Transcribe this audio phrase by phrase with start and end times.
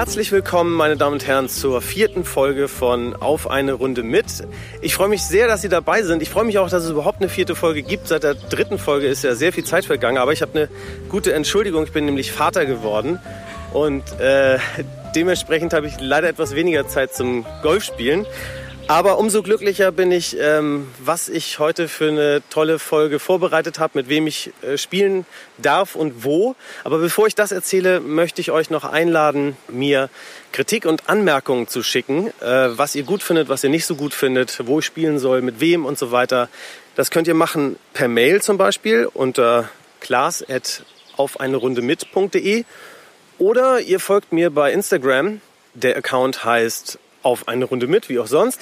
[0.00, 4.24] Herzlich willkommen, meine Damen und Herren, zur vierten Folge von Auf eine Runde mit.
[4.80, 6.22] Ich freue mich sehr, dass Sie dabei sind.
[6.22, 8.08] Ich freue mich auch, dass es überhaupt eine vierte Folge gibt.
[8.08, 10.68] Seit der dritten Folge ist ja sehr viel Zeit vergangen, aber ich habe eine
[11.10, 11.84] gute Entschuldigung.
[11.84, 13.18] Ich bin nämlich Vater geworden
[13.74, 14.58] und äh,
[15.14, 18.24] dementsprechend habe ich leider etwas weniger Zeit zum Golfspielen.
[18.90, 23.96] Aber umso glücklicher bin ich, ähm, was ich heute für eine tolle Folge vorbereitet habe,
[23.96, 25.26] mit wem ich äh, spielen
[25.58, 26.56] darf und wo.
[26.82, 30.10] Aber bevor ich das erzähle, möchte ich euch noch einladen, mir
[30.50, 34.12] Kritik und Anmerkungen zu schicken, äh, was ihr gut findet, was ihr nicht so gut
[34.12, 36.48] findet, wo ich spielen soll, mit wem und so weiter.
[36.96, 39.68] Das könnt ihr machen per Mail zum Beispiel unter
[40.00, 42.64] klaas.aufeinerundemit.de
[43.38, 45.40] oder ihr folgt mir bei Instagram.
[45.74, 48.60] Der Account heißt auf eine Runde mit, wie auch sonst.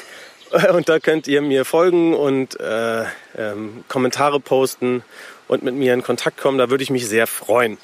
[0.72, 3.04] Und da könnt ihr mir folgen und äh,
[3.36, 5.02] ähm, Kommentare posten
[5.46, 6.58] und mit mir in Kontakt kommen.
[6.58, 7.78] Da würde ich mich sehr freuen.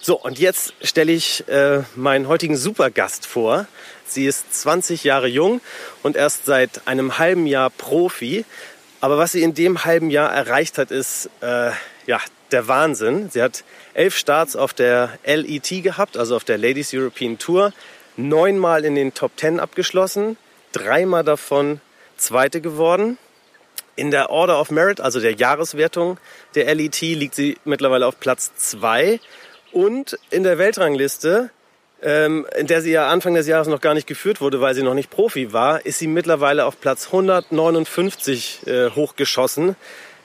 [0.00, 3.66] So, und jetzt stelle ich äh, meinen heutigen Supergast vor.
[4.04, 5.60] Sie ist 20 Jahre jung
[6.02, 8.44] und erst seit einem halben Jahr Profi.
[9.00, 11.70] Aber was sie in dem halben Jahr erreicht hat, ist äh,
[12.06, 12.20] ja
[12.52, 13.28] der Wahnsinn.
[13.30, 17.72] Sie hat elf Starts auf der LET gehabt, also auf der Ladies European Tour,
[18.16, 20.36] neunmal in den Top Ten abgeschlossen,
[20.72, 21.80] dreimal davon
[22.18, 23.18] Zweite geworden.
[23.96, 26.18] In der Order of Merit, also der Jahreswertung
[26.54, 29.18] der LET, liegt sie mittlerweile auf Platz zwei.
[29.72, 31.50] Und in der Weltrangliste,
[32.02, 34.82] ähm, in der sie ja Anfang des Jahres noch gar nicht geführt wurde, weil sie
[34.82, 39.74] noch nicht Profi war, ist sie mittlerweile auf Platz 159 äh, hochgeschossen.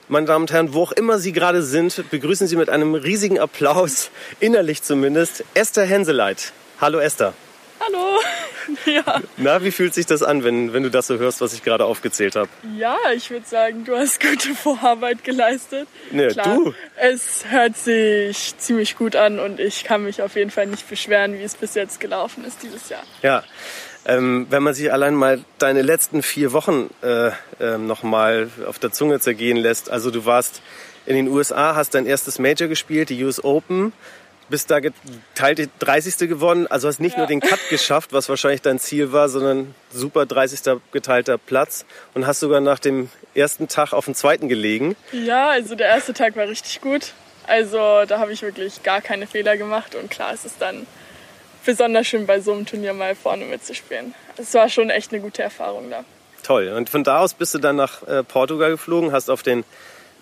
[0.08, 3.38] Meine Damen und Herren, wo auch immer Sie gerade sind, begrüßen Sie mit einem riesigen
[3.38, 6.52] Applaus, innerlich zumindest, Esther Henseleit.
[6.80, 7.32] Hallo Esther.
[7.86, 8.20] Hallo.
[8.86, 9.20] Ja.
[9.36, 11.84] Na, wie fühlt sich das an, wenn, wenn du das so hörst, was ich gerade
[11.84, 12.48] aufgezählt habe?
[12.76, 15.86] Ja, ich würde sagen, du hast gute Vorarbeit geleistet.
[16.10, 16.74] Ne, Klar, du.
[16.96, 21.34] Es hört sich ziemlich gut an und ich kann mich auf jeden Fall nicht beschweren,
[21.34, 23.02] wie es bis jetzt gelaufen ist dieses Jahr.
[23.22, 23.42] Ja.
[24.06, 27.28] Ähm, wenn man sich allein mal deine letzten vier Wochen äh,
[27.60, 29.90] äh, nochmal auf der Zunge zergehen lässt.
[29.90, 30.62] Also du warst
[31.06, 33.92] in den USA, hast dein erstes Major gespielt, die US Open,
[34.48, 36.28] bist da geteilte 30.
[36.28, 36.66] geworden.
[36.66, 37.18] Also hast nicht Ja.
[37.20, 40.80] nur den Cut geschafft, was wahrscheinlich dein Ziel war, sondern super 30.
[40.92, 41.84] geteilter Platz
[42.14, 44.96] und hast sogar nach dem ersten Tag auf den zweiten gelegen.
[45.12, 47.12] Ja, also der erste Tag war richtig gut.
[47.46, 50.86] Also da habe ich wirklich gar keine Fehler gemacht und klar, es ist dann
[51.64, 54.14] besonders schön bei so einem Turnier mal vorne mitzuspielen.
[54.36, 56.04] Es war schon echt eine gute Erfahrung da.
[56.42, 56.68] Toll.
[56.76, 59.64] Und von da aus bist du dann nach äh, Portugal geflogen, hast auf den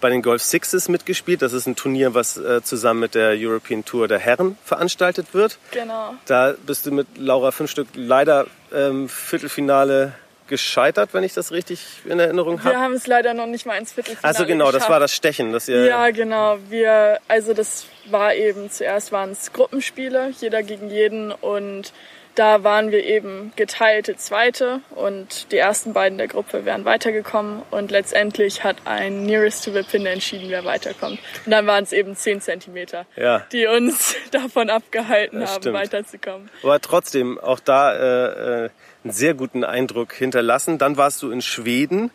[0.03, 1.41] bei den Golf Sixes mitgespielt.
[1.41, 5.57] Das ist ein Turnier, was äh, zusammen mit der European Tour der Herren veranstaltet wird.
[5.71, 6.15] Genau.
[6.27, 10.13] Da bist du mit Laura Fünfstück leider ähm, Viertelfinale
[10.49, 12.79] gescheitert, wenn ich das richtig in Erinnerung Wir habe.
[12.81, 14.91] haben es leider noch nicht mal ins Viertelfinale Also genau, das geschafft.
[14.91, 16.59] war das Stechen, das ihr Ja, genau.
[16.69, 21.93] Wir, also das war eben, zuerst waren es Gruppenspiele, jeder gegen jeden und
[22.35, 27.91] da waren wir eben geteilte Zweite und die ersten beiden der Gruppe wären weitergekommen und
[27.91, 31.19] letztendlich hat ein Nearest to the Pin entschieden, wer weiterkommt.
[31.45, 33.47] Und dann waren es eben 10 Zentimeter, Ja.
[33.53, 35.77] die uns davon abgehalten Das haben, stimmt.
[35.77, 36.51] weiterzukommen.
[36.63, 38.71] Aber trotzdem auch da äh, äh,
[39.05, 40.79] einen sehr guten Eindruck hinterlassen.
[40.79, 42.11] Dann warst du in Schweden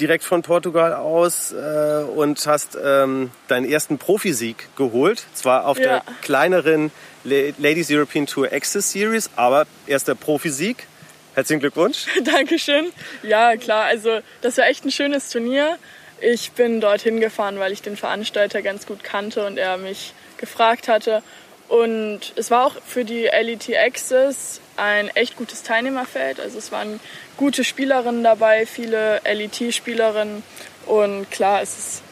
[0.00, 5.24] direkt von Portugal aus äh, und hast ähm, deinen ersten Profisieg geholt.
[5.34, 5.84] Zwar auf Ja.
[5.84, 6.90] der kleineren
[7.24, 10.86] La- Ladies European Tour Access Series, aber erster Profisieg.
[11.34, 12.06] Herzlichen Glückwunsch.
[12.24, 12.86] Dankeschön.
[13.22, 15.78] Ja, klar, also das war echt ein schönes Turnier.
[16.20, 20.88] Ich bin dorthin gefahren, weil ich den Veranstalter ganz gut kannte und er mich gefragt
[20.88, 21.22] hatte.
[21.72, 26.38] Und es war auch für die LET Access ein echt gutes Teilnehmerfeld.
[26.38, 27.00] Also es waren
[27.38, 30.42] gute Spielerinnen dabei, viele LET-Spielerinnen.
[30.84, 32.02] Und klar, es ist,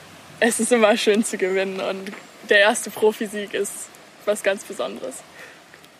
[0.41, 1.78] es ist immer schön zu gewinnen.
[1.78, 2.10] Und
[2.49, 3.91] der erste Profisieg ist
[4.25, 5.16] was ganz Besonderes.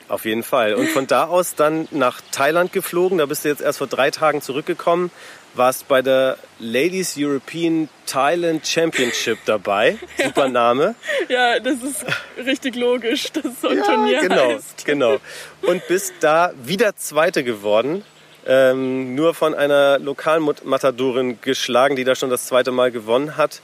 [0.09, 0.73] Auf jeden Fall.
[0.73, 3.19] Und von da aus dann nach Thailand geflogen.
[3.19, 5.11] Da bist du jetzt erst vor drei Tagen zurückgekommen.
[5.55, 9.99] Warst bei der Ladies European Thailand Championship dabei.
[10.23, 10.95] Super Name.
[11.29, 12.05] Ja, das ist
[12.45, 14.85] richtig logisch, dass so ein Turnier genau, heißt.
[14.85, 15.19] genau.
[15.63, 18.05] Und bist da wieder Zweite geworden.
[18.47, 23.61] Ähm, nur von einer Lokalmatadorin geschlagen, die da schon das zweite Mal gewonnen hat.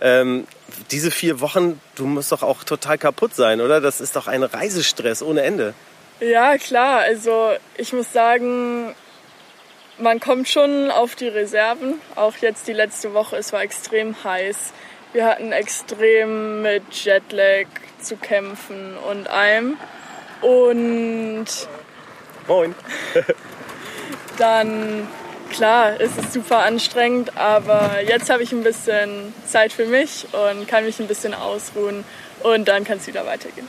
[0.00, 0.46] Ähm,
[0.90, 3.80] diese vier Wochen, du musst doch auch total kaputt sein, oder?
[3.80, 5.74] Das ist doch ein Reisestress ohne Ende.
[6.20, 7.00] Ja, klar.
[7.00, 8.94] Also ich muss sagen,
[9.98, 12.00] man kommt schon auf die Reserven.
[12.14, 14.72] Auch jetzt die letzte Woche, es war extrem heiß.
[15.12, 17.66] Wir hatten extrem mit Jetlag
[18.00, 19.76] zu kämpfen und allem.
[20.42, 21.46] Und
[22.46, 22.74] Moin.
[24.38, 25.08] dann,
[25.50, 30.68] klar, ist es super anstrengend, aber jetzt habe ich ein bisschen Zeit für mich und
[30.68, 32.04] kann mich ein bisschen ausruhen
[32.42, 33.68] und dann kann es wieder weitergehen.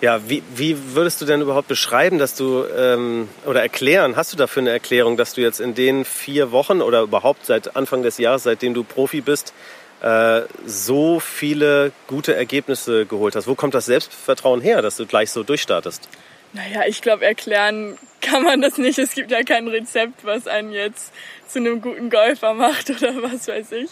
[0.00, 4.36] Ja, wie, wie würdest du denn überhaupt beschreiben, dass du ähm, oder erklären, hast du
[4.38, 8.16] dafür eine Erklärung, dass du jetzt in den vier Wochen oder überhaupt seit Anfang des
[8.16, 9.52] Jahres, seitdem du Profi bist,
[10.00, 13.46] äh, so viele gute Ergebnisse geholt hast?
[13.46, 16.08] Wo kommt das Selbstvertrauen her, dass du gleich so durchstartest?
[16.54, 18.98] Naja, ich glaube, erklären kann man das nicht.
[18.98, 21.12] Es gibt ja kein Rezept, was einen jetzt
[21.46, 23.90] zu einem guten Golfer macht oder was weiß ich.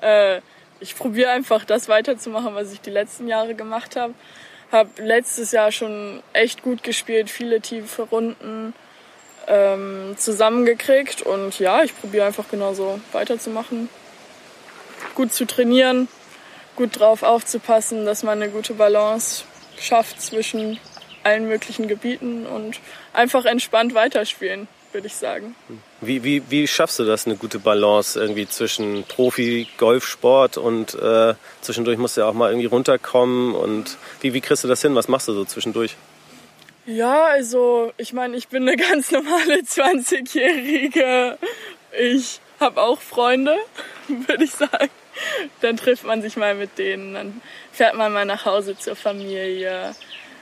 [0.00, 0.40] Äh,
[0.80, 4.14] ich probiere einfach das weiterzumachen, was ich die letzten Jahre gemacht habe
[4.72, 8.74] habe letztes Jahr schon echt gut gespielt, viele tiefe Runden
[9.46, 13.88] ähm, zusammengekriegt und ja, ich probiere einfach genauso weiterzumachen.
[15.14, 16.08] Gut zu trainieren,
[16.76, 19.44] gut drauf aufzupassen, dass man eine gute Balance
[19.78, 20.78] schafft zwischen
[21.24, 22.80] allen möglichen Gebieten und
[23.12, 25.54] einfach entspannt weiterspielen würde ich sagen.
[26.02, 31.34] Wie, wie, wie schaffst du das, eine gute Balance irgendwie zwischen Profi, Golfsport und äh,
[31.60, 34.94] zwischendurch musst du ja auch mal irgendwie runterkommen und wie, wie kriegst du das hin?
[34.94, 35.96] Was machst du so zwischendurch?
[36.86, 41.38] Ja, also ich meine, ich bin eine ganz normale 20-Jährige.
[41.98, 43.56] Ich habe auch Freunde,
[44.08, 44.90] würde ich sagen.
[45.60, 47.42] Dann trifft man sich mal mit denen, dann
[47.72, 49.94] fährt man mal nach Hause zur Familie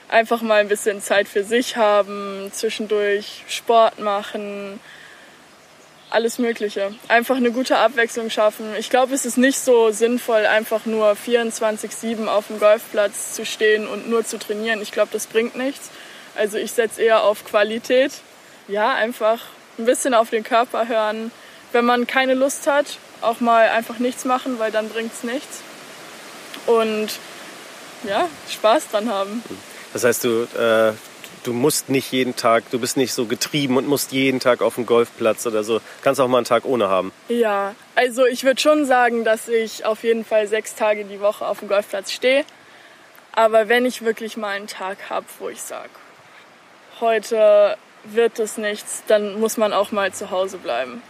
[0.07, 4.79] einfach mal ein bisschen Zeit für sich haben, zwischendurch Sport machen,
[6.09, 6.93] alles Mögliche.
[7.07, 8.73] Einfach eine gute Abwechslung schaffen.
[8.77, 13.87] Ich glaube, es ist nicht so sinnvoll, einfach nur 24-7 auf dem Golfplatz zu stehen
[13.87, 14.81] und nur zu trainieren.
[14.81, 15.89] Ich glaube, das bringt nichts.
[16.35, 18.11] Also ich setze eher auf Qualität.
[18.67, 19.39] Ja, einfach
[19.77, 21.31] ein bisschen auf den Körper hören.
[21.71, 25.61] Wenn man keine Lust hat, auch mal einfach nichts machen, weil dann bringt es nichts.
[26.65, 27.09] Und
[28.03, 29.43] ja, Spaß dran haben.
[29.93, 30.93] Das heißt, du, äh,
[31.43, 34.75] du musst nicht jeden Tag, du bist nicht so getrieben und musst jeden Tag auf
[34.75, 35.81] dem Golfplatz oder so.
[36.01, 37.11] Kannst auch mal einen Tag ohne haben.
[37.27, 41.45] Ja, also ich würde schon sagen, dass ich auf jeden Fall sechs Tage die Woche
[41.45, 42.45] auf dem Golfplatz stehe.
[43.33, 45.89] Aber wenn ich wirklich mal einen Tag habe, wo ich sage,
[46.99, 51.01] heute wird es nichts, dann muss man auch mal zu Hause bleiben.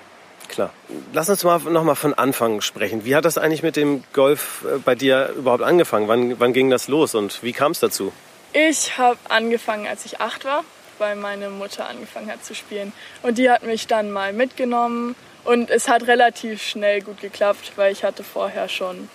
[0.50, 0.72] Klar.
[1.14, 3.06] Lass uns mal noch mal von Anfang sprechen.
[3.06, 6.08] Wie hat das eigentlich mit dem Golf äh, bei dir überhaupt angefangen?
[6.08, 8.12] Wann, wann ging das los und wie kam es dazu?
[8.54, 10.64] Ich habe angefangen, als ich acht war,
[10.98, 12.94] weil meine Mutter angefangen hat zu spielen.
[13.22, 15.16] Und die hat mich dann mal mitgenommen.
[15.44, 19.10] Und es hat relativ schnell gut geklappt, weil ich hatte vorher schon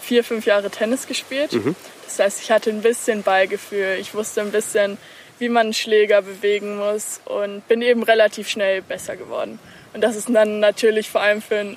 [0.00, 1.52] vier, fünf Jahre Tennis gespielt.
[1.52, 1.74] Mhm.
[2.04, 3.96] Das heißt, ich hatte ein bisschen Beigefühl.
[4.00, 4.98] Ich wusste ein bisschen,
[5.38, 9.58] wie man einen Schläger bewegen muss und bin eben relativ schnell besser geworden.
[9.92, 11.76] Und das ist dann natürlich vor allem für ein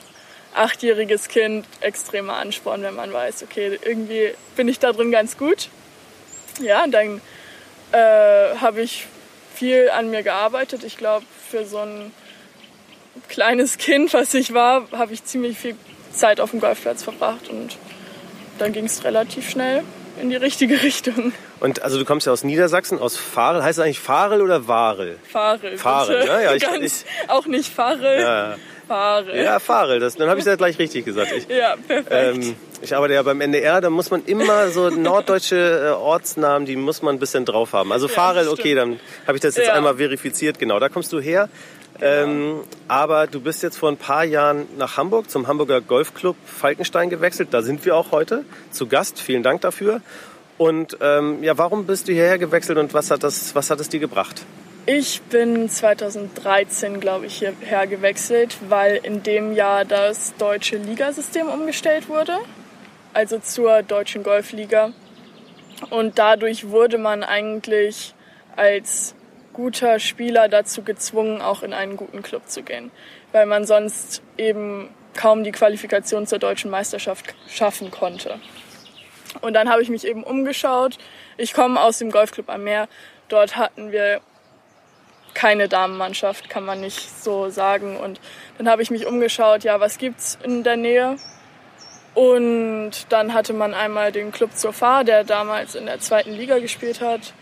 [0.53, 5.69] achtjähriges Kind extremer Ansporn, wenn man weiß, okay, irgendwie bin ich da drin ganz gut
[6.61, 7.21] ja, dann
[7.91, 9.07] äh, habe ich
[9.55, 10.83] viel an mir gearbeitet.
[10.83, 12.11] Ich glaube, für so ein
[13.27, 15.75] kleines Kind, was ich war, habe ich ziemlich viel
[16.13, 17.77] Zeit auf dem Golfplatz verbracht und
[18.57, 19.83] dann ging es relativ schnell
[20.21, 21.33] in die richtige Richtung.
[21.59, 23.63] Und also du kommst ja aus Niedersachsen, aus Farel.
[23.63, 25.17] Heißt es eigentlich Farel oder Warel?
[25.23, 25.77] Farel.
[25.77, 26.53] Farel, ja, ja.
[26.55, 28.21] Ich, Ganz, ich, auch nicht Farel.
[28.21, 28.55] Ja.
[28.89, 29.43] Farel.
[29.43, 29.99] Ja, Farel.
[29.99, 31.31] Das, dann habe ich es ja gleich richtig gesagt.
[31.31, 32.09] Ich, ja, perfekt.
[32.09, 36.75] Ähm, ich arbeite ja beim NDR, da muss man immer so norddeutsche äh, Ortsnamen, die
[36.75, 37.91] muss man ein bisschen drauf haben.
[37.91, 39.73] Also ja, Farel, okay, dann habe ich das jetzt ja.
[39.73, 40.57] einmal verifiziert.
[40.57, 41.49] Genau, da kommst du her.
[41.99, 42.11] Genau.
[42.11, 47.11] Ähm, aber du bist jetzt vor ein paar Jahren nach Hamburg zum Hamburger Golfclub Falkenstein
[47.11, 47.49] gewechselt.
[47.51, 49.21] Da sind wir auch heute zu Gast.
[49.21, 50.01] Vielen Dank dafür.
[50.57, 53.89] Und ähm, ja, warum bist du hierher gewechselt und was hat, das, was hat es
[53.89, 54.43] dir gebracht?
[54.91, 62.09] Ich bin 2013, glaube ich, hierher gewechselt, weil in dem Jahr das deutsche Ligasystem umgestellt
[62.09, 62.39] wurde,
[63.13, 64.91] also zur deutschen Golfliga.
[65.91, 68.15] Und dadurch wurde man eigentlich
[68.55, 69.13] als
[69.53, 72.89] guter Spieler dazu gezwungen, auch in einen guten Club zu gehen,
[73.31, 78.39] weil man sonst eben kaum die Qualifikation zur deutschen Meisterschaft schaffen konnte.
[79.41, 80.97] Und dann habe ich mich eben umgeschaut.
[81.37, 82.87] Ich komme aus dem Golfclub am Meer.
[83.27, 84.21] Dort hatten wir
[85.33, 87.97] keine Damenmannschaft, kann man nicht so sagen.
[87.97, 88.19] Und
[88.57, 91.17] dann habe ich mich umgeschaut, ja, was gibt's in der Nähe?
[92.15, 97.01] Und dann hatte man einmal den Club zur der damals in der zweiten Liga gespielt
[97.01, 97.33] hat.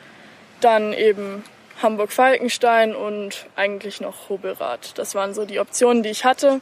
[0.62, 1.44] Dann eben
[1.82, 4.98] Hamburg-Falkenstein und eigentlich noch Hobelrath.
[4.98, 6.60] Das waren so die Optionen, die ich hatte.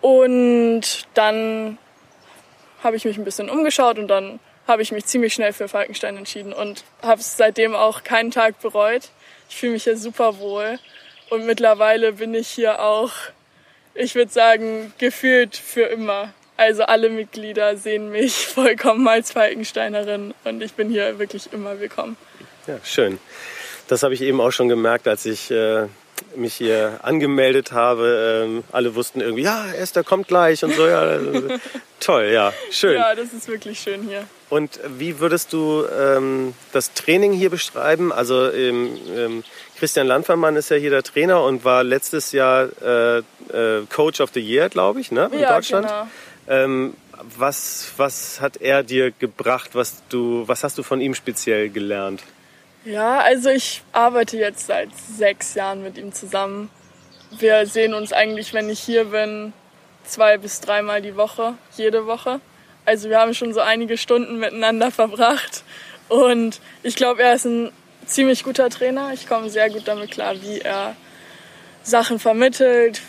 [0.00, 1.78] Und dann
[2.82, 6.16] habe ich mich ein bisschen umgeschaut und dann habe ich mich ziemlich schnell für Falkenstein
[6.16, 9.10] entschieden und habe es seitdem auch keinen Tag bereut.
[9.54, 10.80] Ich fühle mich hier super wohl
[11.30, 13.12] und mittlerweile bin ich hier auch,
[13.94, 16.34] ich würde sagen, gefühlt für immer.
[16.56, 22.16] Also alle Mitglieder sehen mich vollkommen als Falkensteinerin und ich bin hier wirklich immer willkommen.
[22.66, 23.20] Ja, schön.
[23.86, 25.86] Das habe ich eben auch schon gemerkt, als ich äh,
[26.34, 30.84] mich hier angemeldet habe, ähm, alle wussten irgendwie, ja, Esther kommt gleich und so.
[30.84, 31.20] Ja,
[32.00, 32.96] toll, ja, schön.
[32.96, 34.26] Ja, das ist wirklich schön hier.
[34.50, 38.12] Und wie würdest du ähm, das Training hier beschreiben?
[38.12, 39.44] Also ähm, ähm,
[39.78, 44.30] Christian Landvermann ist ja hier der Trainer und war letztes Jahr äh, äh, Coach of
[44.34, 45.30] the Year, glaube ich, ne?
[45.32, 45.88] in ja, Deutschland.
[45.88, 46.08] Genau.
[46.46, 46.94] Ähm,
[47.36, 49.70] was, was hat er dir gebracht?
[49.72, 52.22] Was, du, was hast du von ihm speziell gelernt?
[52.84, 56.68] Ja, also ich arbeite jetzt seit sechs Jahren mit ihm zusammen.
[57.38, 59.52] Wir sehen uns eigentlich, wenn ich hier bin,
[60.04, 62.40] zwei bis dreimal die Woche, jede Woche.
[62.84, 65.64] Also wir haben schon so einige Stunden miteinander verbracht.
[66.08, 67.72] Und ich glaube, er ist ein
[68.06, 69.12] ziemlich guter Trainer.
[69.14, 70.96] Ich komme sehr gut damit klar, wie er
[71.82, 73.00] Sachen vermittelt.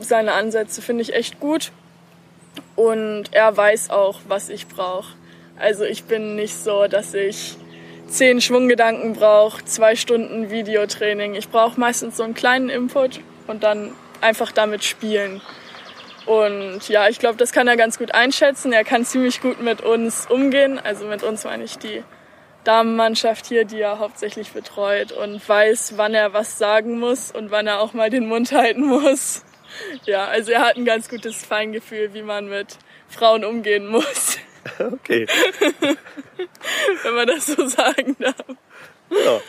[0.00, 1.70] Seine Ansätze finde ich echt gut.
[2.76, 5.14] Und er weiß auch, was ich brauche.
[5.58, 7.56] Also ich bin nicht so, dass ich
[8.08, 11.34] zehn Schwunggedanken brauche, zwei Stunden Videotraining.
[11.34, 15.40] Ich brauche meistens so einen kleinen Input und dann einfach damit spielen.
[16.28, 18.70] Und ja, ich glaube, das kann er ganz gut einschätzen.
[18.70, 20.78] Er kann ziemlich gut mit uns umgehen.
[20.78, 22.04] Also mit uns meine ich die
[22.64, 27.66] Damenmannschaft hier, die er hauptsächlich betreut und weiß, wann er was sagen muss und wann
[27.66, 29.42] er auch mal den Mund halten muss.
[30.06, 34.38] Ja, also er hat ein ganz gutes Feingefühl, wie man mit Frauen umgehen muss.
[34.78, 35.26] Okay.
[37.02, 38.34] Wenn man das so sagen darf.
[39.10, 39.40] Ja.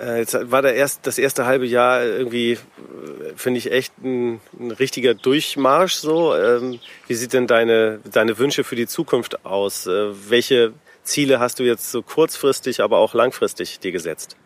[0.00, 2.58] Äh, Jetzt war der erst, das erste halbe Jahr irgendwie, äh,
[3.36, 5.94] finde ich, echt ein, ein richtiger Durchmarsch.
[5.94, 9.86] So, ähm, wie sieht denn deine, deine Wünsche für die Zukunft aus?
[9.86, 10.72] Äh, welche
[11.02, 14.36] Ziele hast du jetzt so kurzfristig, aber auch langfristig dir gesetzt?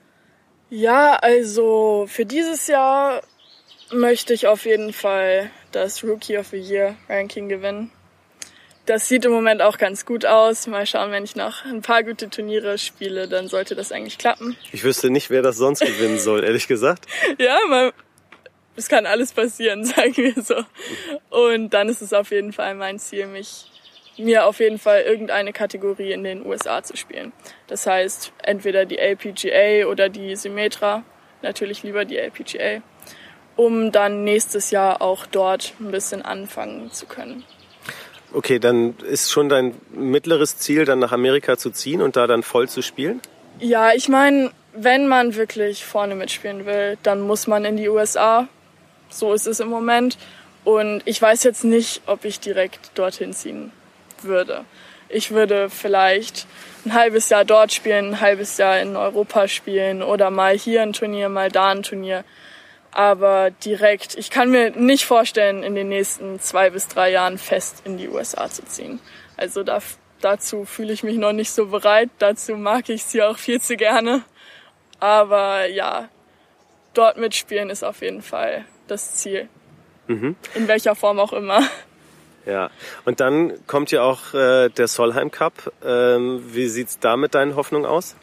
[0.70, 3.22] Ja, also für dieses Jahr
[3.92, 7.92] möchte ich auf jeden Fall das Rookie of the Year Ranking gewinnen.
[8.86, 10.68] Das sieht im Moment auch ganz gut aus.
[10.68, 14.56] Mal schauen, wenn ich noch ein paar gute Turniere spiele, dann sollte das eigentlich klappen.
[14.70, 17.06] Ich wüsste nicht, wer das sonst gewinnen soll, ehrlich gesagt.
[17.38, 17.92] Ja, mal,
[18.76, 20.64] es kann alles passieren, sagen wir so.
[21.30, 23.70] Und dann ist es auf jeden Fall mein Ziel, mich
[24.18, 27.32] mir auf jeden Fall irgendeine Kategorie in den USA zu spielen.
[27.66, 31.02] Das heißt, entweder die LPGA oder die Symmetra,
[31.42, 32.82] natürlich lieber die LPGA,
[33.56, 37.44] um dann nächstes Jahr auch dort ein bisschen anfangen zu können.
[38.36, 42.42] Okay, dann ist schon dein mittleres Ziel, dann nach Amerika zu ziehen und da dann
[42.42, 43.22] voll zu spielen?
[43.60, 48.46] Ja, ich meine, wenn man wirklich vorne mitspielen will, dann muss man in die USA.
[49.08, 50.18] So ist es im Moment.
[50.64, 53.72] Und ich weiß jetzt nicht, ob ich direkt dorthin ziehen
[54.20, 54.66] würde.
[55.08, 56.46] Ich würde vielleicht
[56.84, 60.92] ein halbes Jahr dort spielen, ein halbes Jahr in Europa spielen oder mal hier ein
[60.92, 62.22] Turnier, mal da ein Turnier.
[62.96, 67.82] Aber direkt, ich kann mir nicht vorstellen, in den nächsten zwei bis drei Jahren fest
[67.84, 69.00] in die USA zu ziehen.
[69.36, 69.82] Also da,
[70.22, 72.08] dazu fühle ich mich noch nicht so bereit.
[72.20, 74.22] Dazu mag ich sie auch viel zu gerne.
[74.98, 76.08] Aber ja,
[76.94, 79.50] dort mitspielen ist auf jeden Fall das Ziel.
[80.06, 80.34] Mhm.
[80.54, 81.60] In welcher Form auch immer.
[82.46, 82.70] Ja,
[83.04, 85.70] und dann kommt ja auch äh, der Solheim Cup.
[85.84, 88.16] Ähm, wie sieht's da mit deinen Hoffnungen aus?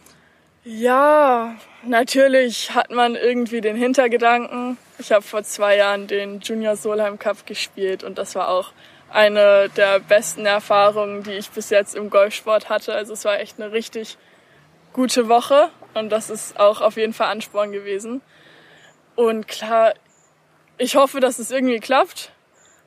[0.65, 4.77] Ja, natürlich hat man irgendwie den Hintergedanken.
[4.97, 8.71] Ich habe vor zwei Jahren den Junior Solheim Cup gespielt und das war auch
[9.09, 12.93] eine der besten Erfahrungen, die ich bis jetzt im Golfsport hatte.
[12.93, 14.17] Also es war echt eine richtig
[14.93, 18.21] gute Woche und das ist auch auf jeden Fall Ansporn gewesen.
[19.15, 19.93] Und klar,
[20.77, 22.31] ich hoffe, dass es irgendwie klappt.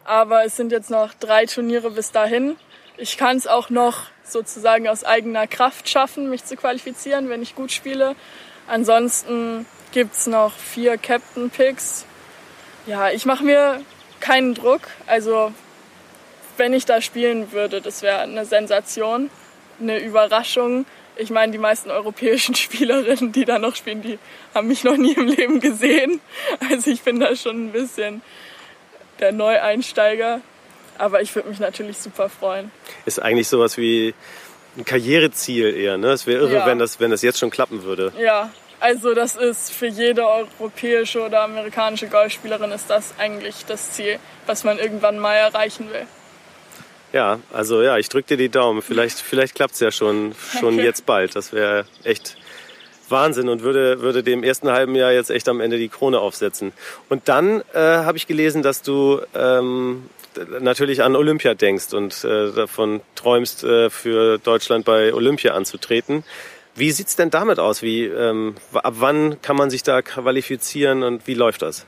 [0.05, 2.57] Aber es sind jetzt noch drei Turniere bis dahin.
[2.99, 7.55] Ich kann es auch noch sozusagen aus eigener Kraft schaffen, mich zu qualifizieren, wenn ich
[7.55, 8.17] gut spiele.
[8.67, 12.07] Ansonsten gibt's noch vier Captain Picks.
[12.87, 13.83] Ja, ich mache mir
[14.21, 14.83] keinen Druck.
[15.07, 15.53] Also
[16.57, 19.31] wenn ich da spielen würde, das wäre eine Sensation,
[19.81, 20.87] eine Überraschung.
[21.17, 24.19] Ich meine, die meisten europäischen Spielerinnen, die da noch spielen, die
[24.55, 26.21] haben mich noch nie im Leben gesehen.
[26.71, 28.23] Also ich bin da schon ein bisschen
[29.21, 30.41] der Neueinsteiger.
[30.99, 32.71] Aber ich würde mich natürlich super freuen.
[33.05, 34.15] Ist eigentlich sowas wie
[34.77, 36.09] ein Karriereziel eher, ne?
[36.13, 36.67] Es wäre irre, Ja.
[36.67, 38.13] wenn, das, wenn das jetzt schon klappen würde.
[38.19, 38.51] Ja,
[38.81, 44.65] also das ist für jede europäische oder amerikanische Golfspielerin ist das eigentlich das Ziel, was
[44.65, 46.07] man irgendwann mal erreichen will.
[47.13, 48.83] Ja, also ja, ich drücke dir die Daumen.
[48.83, 50.83] Vielleicht, vielleicht klappt's ja schon, schon Danke.
[50.85, 51.35] jetzt bald.
[51.37, 52.37] Das wäre echt
[53.09, 56.73] Wahnsinn und würde, würde dem ersten halben Jahr jetzt echt am Ende die Krone aufsetzen.
[57.09, 60.11] Und dann äh, habe ich gelesen, dass du ähm,
[60.61, 66.25] natürlich an Olympia denkst und äh, davon träumst, äh, für Deutschland bei Olympia anzutreten.
[66.75, 67.83] Wie sieht's denn damit aus?
[67.83, 71.87] Wie, ähm, ab wann kann man sich da qualifizieren und wie läuft das?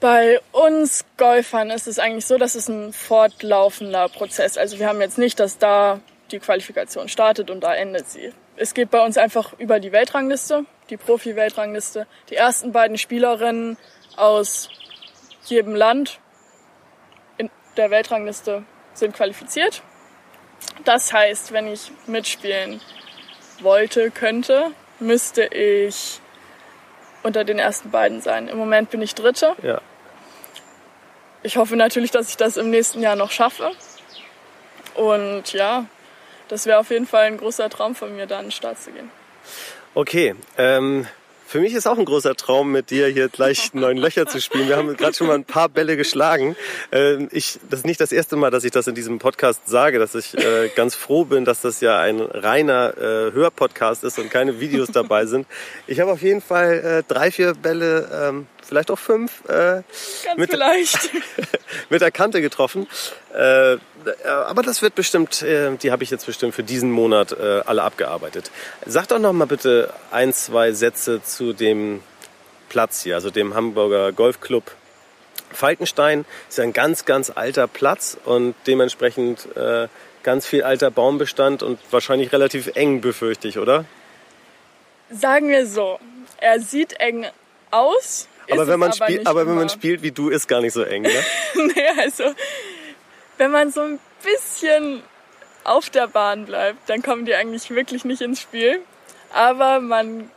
[0.00, 4.56] Bei uns Golfern ist es eigentlich so, dass es ein fortlaufender Prozess.
[4.56, 6.00] Also wir haben jetzt nicht, dass da
[6.30, 8.32] die Qualifikation startet und da endet sie.
[8.54, 12.06] Es geht bei uns einfach über die Weltrangliste, die Profi-Weltrangliste.
[12.30, 13.76] Die ersten beiden Spielerinnen
[14.16, 14.68] aus
[15.46, 16.20] jedem Land
[17.78, 19.82] der Weltrangliste sind qualifiziert.
[20.84, 22.80] Das heißt, wenn ich mitspielen
[23.60, 26.20] wollte, könnte, müsste ich
[27.22, 28.48] unter den ersten beiden sein.
[28.48, 29.54] Im Moment bin ich Dritte.
[29.62, 29.80] Ja.
[31.42, 33.70] Ich hoffe natürlich, dass ich das im nächsten Jahr noch schaffe.
[34.94, 35.86] Und ja,
[36.48, 38.90] das wäre auf jeden Fall ein großer Traum von mir, da an den Start zu
[38.90, 39.10] gehen.
[39.94, 41.06] Okay, ähm,
[41.48, 44.68] für mich ist auch ein großer Traum, mit dir hier gleich neun Löcher zu spielen.
[44.68, 46.56] Wir haben gerade schon mal ein paar Bälle geschlagen.
[46.92, 49.98] Ähm, ich, das ist nicht das erste Mal, dass ich das in diesem Podcast sage,
[49.98, 54.28] dass ich äh, ganz froh bin, dass das ja ein reiner äh, Hörpodcast ist und
[54.30, 55.46] keine Videos dabei sind.
[55.86, 59.82] Ich habe auf jeden Fall äh, drei, vier Bälle, ähm, vielleicht auch fünf, äh,
[60.36, 61.10] mit, vielleicht.
[61.90, 62.86] mit der Kante getroffen.
[63.34, 63.76] Äh,
[64.24, 67.82] aber das wird bestimmt, äh, die habe ich jetzt bestimmt für diesen Monat äh, alle
[67.82, 68.50] abgearbeitet.
[68.86, 72.02] Sag doch noch mal bitte ein, zwei Sätze zu dem
[72.68, 74.70] Platz hier, also dem Hamburger Golfclub
[75.50, 76.24] Falkenstein.
[76.48, 79.88] Ist ja ein ganz, ganz alter Platz und dementsprechend äh,
[80.22, 83.84] ganz viel alter Baumbestand und wahrscheinlich relativ eng, befürchte ich, oder?
[85.10, 85.98] Sagen wir so,
[86.38, 87.26] er sieht eng
[87.70, 88.28] aus.
[88.50, 91.02] Aber wenn man spielt, aber wenn man spielt wie du, ist gar nicht so eng,
[91.02, 91.24] ne?
[91.54, 92.24] nee, also
[93.36, 95.02] wenn man so ein bisschen
[95.64, 98.80] auf der Bahn bleibt, dann kommen die eigentlich wirklich nicht ins Spiel.
[99.32, 100.30] Aber man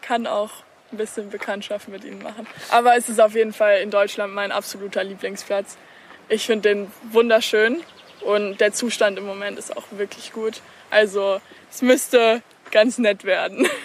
[0.00, 0.50] kann auch
[0.92, 2.46] ein bisschen Bekanntschaft mit ihnen machen.
[2.70, 5.76] Aber es ist auf jeden Fall in Deutschland mein absoluter Lieblingsplatz.
[6.28, 7.82] Ich finde den wunderschön
[8.20, 10.60] und der Zustand im Moment ist auch wirklich gut.
[10.90, 13.68] Also es müsste ganz nett werden.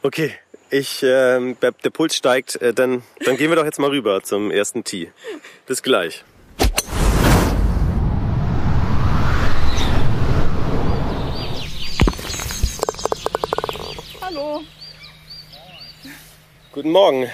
[0.00, 0.32] Okay,
[0.70, 4.50] ich, äh, der Puls steigt, äh, dann, dann gehen wir doch jetzt mal rüber zum
[4.50, 5.10] ersten Tee.
[5.66, 6.24] Bis gleich.
[14.20, 14.62] Hallo.
[16.72, 17.30] Guten Morgen.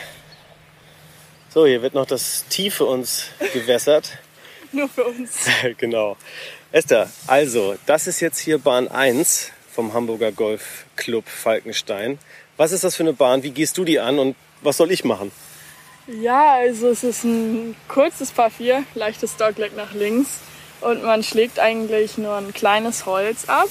[1.53, 4.19] So, hier wird noch das Tee für uns gewässert.
[4.73, 5.47] Nur für uns.
[5.79, 6.17] genau.
[6.73, 12.19] Esther, also, das ist jetzt hier Bahn 1 vom Hamburger Golfclub Falkenstein.
[12.57, 13.43] Was ist das für eine Bahn?
[13.43, 15.33] Wie gehst du die an und was soll ich machen?
[16.07, 20.41] Ja, also es ist ein kurzes Paar 4, leichtes Dogleg nach links
[20.81, 23.69] und man schlägt eigentlich nur ein kleines Holz ab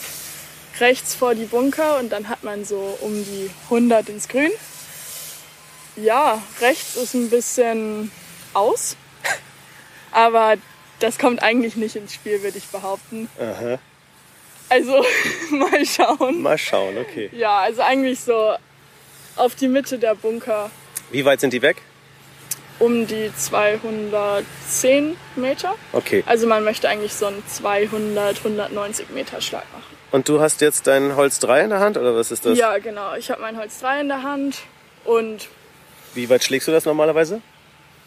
[0.80, 4.52] rechts vor die Bunker und dann hat man so um die 100 ins Grün.
[5.96, 8.12] Ja, rechts ist ein bisschen
[8.54, 8.98] aus,
[10.12, 10.56] aber
[11.00, 13.30] das kommt eigentlich nicht ins Spiel, würde ich behaupten.
[13.40, 13.78] Aha.
[14.70, 15.06] Also
[15.52, 16.42] mal schauen.
[16.42, 17.30] Mal schauen, okay.
[17.34, 18.56] Ja, also eigentlich so
[19.36, 20.70] auf die Mitte der Bunker.
[21.12, 21.78] Wie weit sind die weg?
[22.80, 25.76] Um die 210 Meter.
[25.92, 26.24] Okay.
[26.26, 29.96] Also man möchte eigentlich so einen 200, 190 Meter Schlag machen.
[30.12, 32.58] Und du hast jetzt dein Holz 3 in der Hand oder was ist das?
[32.58, 33.16] Ja, genau.
[33.16, 34.60] Ich habe mein Holz 3 in der Hand
[35.06, 35.48] und.
[36.14, 37.42] Wie weit schlägst du das normalerweise?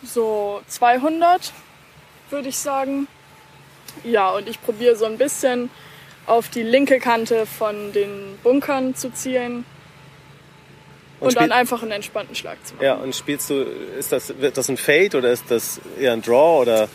[0.05, 1.53] So 200
[2.31, 3.09] würde ich sagen.
[4.05, 5.71] Ja, und ich probiere so ein bisschen
[6.27, 9.65] auf die linke Kante von den Bunkern zu zielen.
[11.19, 12.85] Und, und dann einfach einen entspannten Schlag zu machen.
[12.85, 13.63] Ja, und spielst du,
[13.99, 16.89] ist das, wird das ein Fade oder ist das eher ein Draw oder?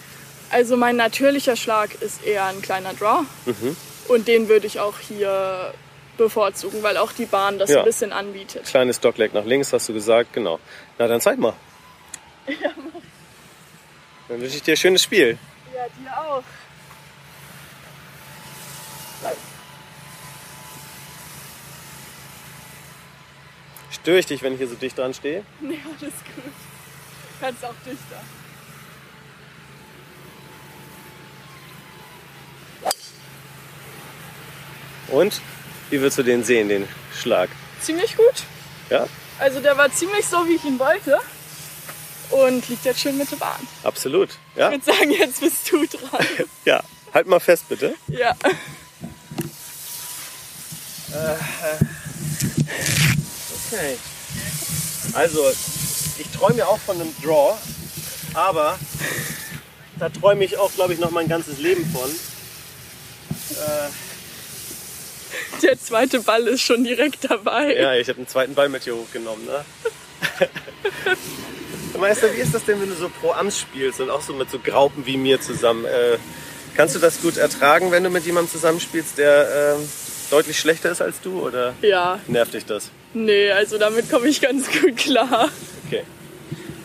[0.51, 3.23] Also mein natürlicher Schlag ist eher ein kleiner Draw.
[3.45, 3.75] Mhm.
[4.09, 5.73] Und den würde ich auch hier
[6.17, 7.79] bevorzugen, weil auch die Bahn das ja.
[7.79, 8.65] ein bisschen anbietet.
[8.65, 10.59] Kleines Dogleg nach links, hast du gesagt, genau.
[10.97, 11.53] Na, dann zeig mal.
[12.47, 12.71] Ja,
[14.27, 15.37] Dann wünsche ich dir ein schönes Spiel.
[15.73, 16.43] Ja, dir auch.
[24.01, 25.43] Störe ich dich, wenn ich hier so dicht dran stehe?
[25.61, 26.43] Nee, alles gut.
[26.43, 28.21] Du kannst auch dichter.
[35.09, 35.41] Und
[35.89, 37.49] wie würdest du den sehen, den Schlag?
[37.81, 38.43] Ziemlich gut.
[38.89, 39.07] Ja?
[39.39, 41.19] Also der war ziemlich so, wie ich ihn wollte.
[42.29, 43.67] Und liegt jetzt schön Mitte Bahn.
[43.83, 44.29] Absolut.
[44.55, 44.71] Ja?
[44.71, 46.25] Ich würde sagen, jetzt bist du dran.
[46.65, 46.81] ja,
[47.13, 47.95] halt mal fest bitte.
[48.07, 48.35] Ja.
[51.11, 51.35] Äh,
[53.71, 53.97] okay.
[55.13, 55.43] Also,
[56.17, 57.57] ich träume ja auch von einem Draw,
[58.33, 58.77] aber
[59.99, 62.09] da träume ich auch, glaube ich, noch mein ganzes Leben von.
[63.51, 63.89] Äh,
[65.61, 67.75] der zweite Ball ist schon direkt dabei.
[67.75, 69.45] Ja, ich habe einen zweiten Ball mit hier hochgenommen.
[69.45, 69.63] Ne?
[71.99, 74.49] Meister, wie ist das denn, wenn du so pro Amts spielst und auch so mit
[74.49, 75.85] so Graupen wie mir zusammen?
[75.85, 76.17] Äh,
[76.75, 79.83] kannst du das gut ertragen, wenn du mit jemandem zusammenspielst, der äh,
[80.31, 81.45] deutlich schlechter ist als du?
[81.45, 82.19] Oder ja.
[82.27, 82.89] nervt dich das?
[83.13, 85.49] Nee, also damit komme ich ganz gut klar.
[85.85, 86.03] Okay.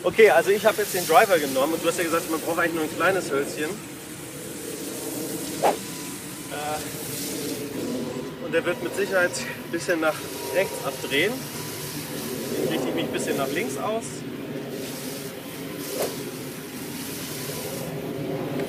[0.03, 2.59] Okay, also ich habe jetzt den Driver genommen und du hast ja gesagt, man braucht
[2.59, 3.71] eigentlich nur ein kleines Hölzchen.
[6.51, 6.79] Äh,
[8.45, 10.15] und der wird mit Sicherheit ein bisschen nach
[10.55, 11.33] rechts abdrehen.
[12.61, 14.05] Jetzt richte ich mich ein bisschen nach links aus.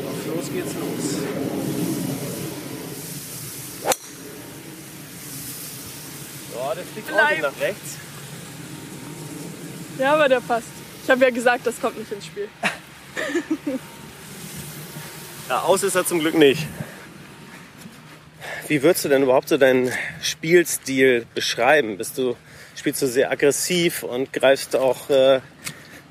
[0.06, 2.07] Auf los geht's los.
[6.60, 7.42] Oh, der fliegt Bleib.
[7.42, 7.98] nach rechts.
[10.00, 10.68] Ja, aber der passt.
[11.04, 12.48] Ich habe ja gesagt, das kommt nicht ins Spiel.
[15.50, 16.68] Ja, aus ist er zum Glück nicht.
[18.68, 21.98] Wie würdest du denn überhaupt so deinen Spielstil beschreiben?
[21.98, 22.36] Bist du,
[22.76, 25.40] spielst du sehr aggressiv und greifst auch äh,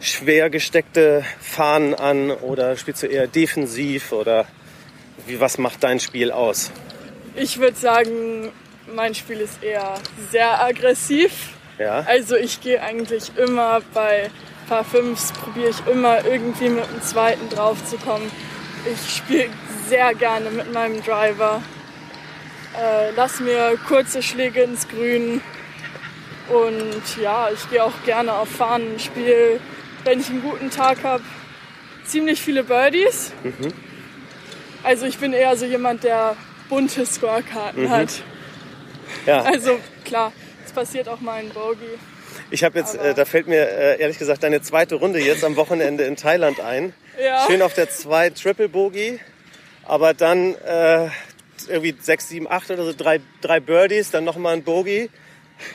[0.01, 4.47] schwer gesteckte Fahnen an oder spielst du eher defensiv oder
[5.27, 6.71] wie, was macht dein Spiel aus?
[7.35, 8.53] Ich würde sagen,
[8.95, 9.95] mein Spiel ist eher
[10.31, 11.51] sehr aggressiv.
[11.79, 14.31] Ja, Also ich gehe eigentlich immer bei
[14.69, 18.31] Paar 5 probiere ich immer irgendwie mit dem zweiten drauf zu kommen.
[18.93, 19.49] Ich spiele
[19.89, 21.63] sehr gerne mit meinem Driver.
[22.77, 25.41] Äh, lass mir kurze Schläge ins Grün.
[26.49, 29.61] Und ja, ich gehe auch gerne auf Fahnen, spiele,
[30.05, 31.23] wenn ich einen guten Tag habe,
[32.05, 33.33] ziemlich viele Birdies.
[34.83, 36.37] Also ich bin eher so jemand, der
[36.69, 38.23] bunte Scorekarten hat.
[39.27, 39.43] Ja.
[39.45, 40.33] Also klar,
[40.65, 41.99] es passiert auch mal ein Bogey.
[42.51, 45.57] Ich habe jetzt, äh, da fällt mir äh, ehrlich gesagt deine zweite Runde jetzt am
[45.57, 46.93] Wochenende in Thailand ein.
[47.21, 47.47] Ja.
[47.47, 49.19] Schön auf der 2 Triple Bogey,
[49.85, 51.09] aber dann äh,
[51.69, 55.11] irgendwie 6, 7, 8 oder so, drei, drei Birdies, dann nochmal ein Bogey.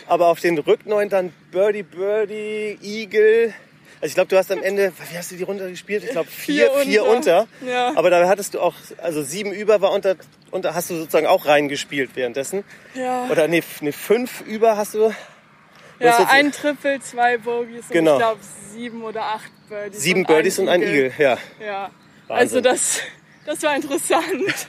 [0.08, 3.54] Aber auf den Rückneun dann Birdie, Birdie, Eagle.
[3.96, 6.04] Also ich glaube, du hast am Ende, wie hast du die Runde gespielt?
[6.04, 7.48] Ich glaube vier, Vier vier unter.
[7.62, 7.72] unter.
[7.72, 7.94] Ja.
[7.96, 10.16] Aber da hattest du auch, also sieben über war unter,
[10.52, 12.64] unter hast du sozusagen auch reingespielt währenddessen.
[12.94, 13.28] Ja.
[13.30, 15.14] Oder nee, nee, fünf über hast du.
[16.00, 18.14] Ja, jetzt- ein Triple, zwei Bogies und Genau.
[18.14, 18.40] ich glaube
[18.74, 20.02] sieben oder acht Birdies.
[20.02, 21.38] Sieben und Birdies und ein Eagle, ja.
[21.64, 21.90] Ja,
[22.28, 23.00] also das,
[23.46, 24.68] das war interessant.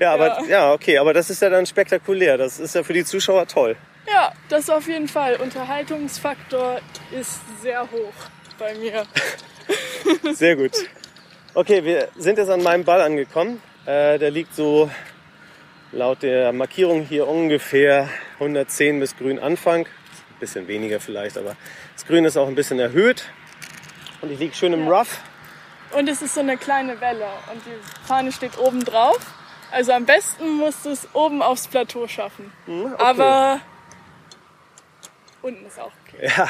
[0.00, 0.72] Ja, aber ja.
[0.72, 2.36] okay, aber das ist ja dann spektakulär.
[2.38, 3.76] Das ist ja für die Zuschauer toll.
[4.08, 5.36] Ja, das auf jeden Fall.
[5.36, 6.80] Unterhaltungsfaktor
[7.12, 8.12] ist sehr hoch
[8.58, 9.06] bei mir.
[10.34, 10.72] Sehr gut.
[11.54, 13.62] Okay, wir sind jetzt an meinem Ball angekommen.
[13.86, 14.90] Äh, der liegt so
[15.90, 19.86] laut der Markierung hier ungefähr 110 bis grün Anfang.
[19.86, 21.56] Ein bisschen weniger vielleicht, aber
[21.94, 23.24] das Grün ist auch ein bisschen erhöht.
[24.20, 24.98] Und ich liege schön im Ja.
[24.98, 25.18] Rough.
[25.96, 29.18] Und es ist so eine kleine Welle und die Fahne steht oben drauf.
[29.70, 32.52] Also am besten musst du es oben aufs Plateau schaffen.
[32.66, 33.60] Hm, Aber
[35.42, 36.01] unten ist auch okay.
[36.20, 36.48] Ja,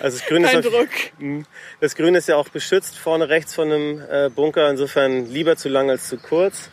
[0.00, 0.88] also das Grün ist Druck.
[1.18, 1.46] Mhm.
[1.80, 5.68] Das Grün ist ja auch beschützt vorne rechts von einem äh, Bunker, insofern lieber zu
[5.68, 6.70] lang als zu kurz.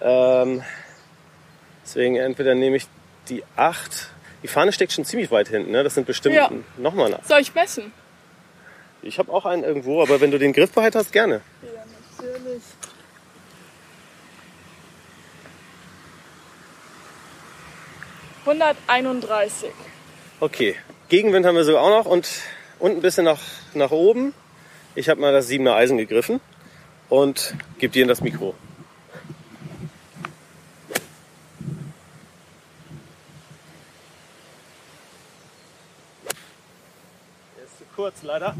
[0.00, 0.62] Ähm,
[1.84, 2.86] deswegen entweder nehme ich
[3.28, 4.10] die 8.
[4.42, 5.82] Die Fahne steckt schon ziemlich weit hinten, ne?
[5.82, 6.50] Das sind bestimmt Ja.
[6.76, 7.24] nochmal nach.
[7.24, 7.92] Soll ich messen?
[9.02, 11.40] Ich habe auch einen irgendwo, aber wenn du den griffbereit hast, gerne.
[11.62, 11.84] Ja,
[12.24, 12.62] natürlich.
[18.46, 19.72] Hunderteinunddreißig.
[20.40, 20.76] Okay.
[21.08, 22.28] Gegenwind haben wir sogar auch noch und
[22.80, 23.40] unten ein bisschen nach,
[23.74, 24.34] nach oben.
[24.96, 26.40] Ich habe mal das 7er Eisen gegriffen
[27.08, 28.56] und gebe dir in das Mikro.
[37.56, 38.56] Der ist zu kurz leider.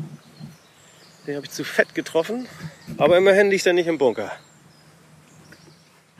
[1.26, 2.46] Den habe ich zu fett getroffen.
[2.96, 4.30] Aber immerhin liegt er nicht im Bunker.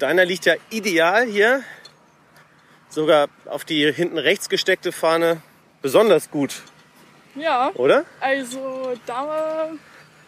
[0.01, 1.63] Deiner liegt ja ideal hier.
[2.89, 5.41] Sogar auf die hinten rechts gesteckte Fahne
[5.83, 6.63] besonders gut,
[7.35, 8.05] Ja, oder?
[8.21, 9.69] also da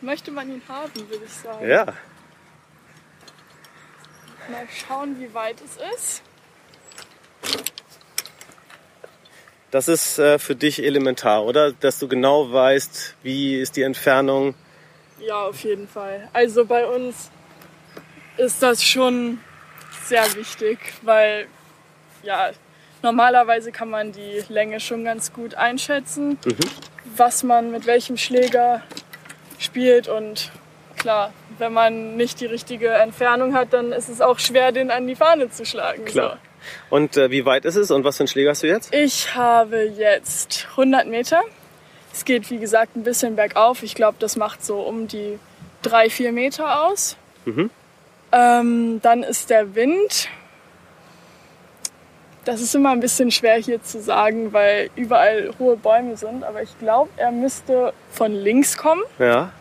[0.00, 1.68] möchte man ihn haben, würde ich sagen.
[1.68, 1.84] Ja.
[4.50, 6.22] Mal schauen, wie weit es ist.
[9.70, 11.72] Das ist äh, für dich elementar, oder?
[11.72, 14.54] Dass du genau weißt, wie ist die Entfernung.
[15.20, 16.28] Ja, auf jeden Fall.
[16.32, 17.30] Also bei uns
[18.38, 19.40] ist das schon
[20.04, 21.48] sehr wichtig, weil
[22.22, 22.50] ja,
[23.02, 26.38] normalerweise kann man die Länge schon ganz gut einschätzen,
[27.16, 28.82] was man mit welchem Schläger
[29.58, 30.50] spielt und
[30.96, 35.06] klar, wenn man nicht die richtige Entfernung hat, dann ist es auch schwer, den an
[35.06, 36.04] die Fahne zu schlagen.
[36.04, 36.38] Klar.
[36.90, 38.90] Und äh, wie weit ist es und was für einen Schläger hast du jetzt?
[38.90, 38.96] So.
[38.98, 41.42] Ich habe jetzt 100 Meter.
[42.12, 43.82] Es geht, wie gesagt, ein bisschen bergauf.
[43.82, 45.38] Ich glaube, das macht so um die
[45.82, 47.16] drei, vier Meter aus.
[48.32, 50.28] Ähm, dann ist der Wind.
[52.48, 56.44] Das ist immer ein bisschen schwer hier zu sagen, weil überall hohe Bäume sind.
[56.44, 59.02] Aber ich glaube, er müsste von links kommen.
[59.18, 59.52] Ja.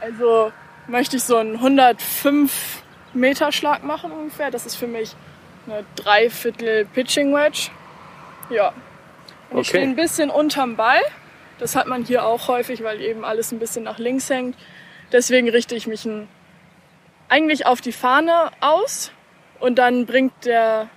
[0.00, 0.50] Also
[0.88, 2.82] möchte ich so einen 105
[3.14, 4.50] Meter Schlag machen ungefähr.
[4.50, 5.14] Das ist für mich
[5.68, 7.70] eine Dreiviertel Pitching Wedge.
[8.50, 8.72] Ja.
[9.50, 9.78] Und ich Okay.
[9.78, 11.00] stehe ein bisschen unterm Ball.
[11.60, 14.56] Das hat man hier auch häufig, weil eben alles ein bisschen nach links hängt.
[15.12, 16.08] Deswegen richte ich mich
[17.28, 19.12] eigentlich auf die Fahne aus
[19.60, 20.88] und dann bringt der,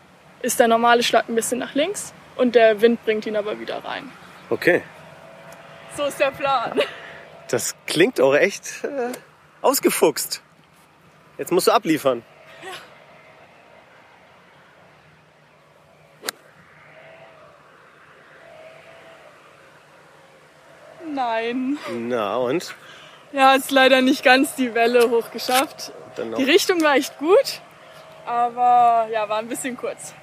[0.45, 3.84] ist der normale Schlag ein bisschen nach links und der Wind bringt ihn aber wieder
[3.84, 4.12] rein.
[4.49, 4.84] Okay.
[5.97, 6.79] So ist der Plan.
[7.49, 9.12] Das klingt auch echt äh,
[9.62, 10.41] ausgefuchst.
[11.38, 12.23] Jetzt musst du abliefern.
[21.13, 21.77] Nein.
[21.91, 22.75] Na und?
[23.31, 25.91] Ja, ist leider nicht ganz die Welle hochgeschafft.
[26.38, 27.62] Die Richtung war echt gut,
[28.25, 30.13] aber ja, war ein bisschen kurz.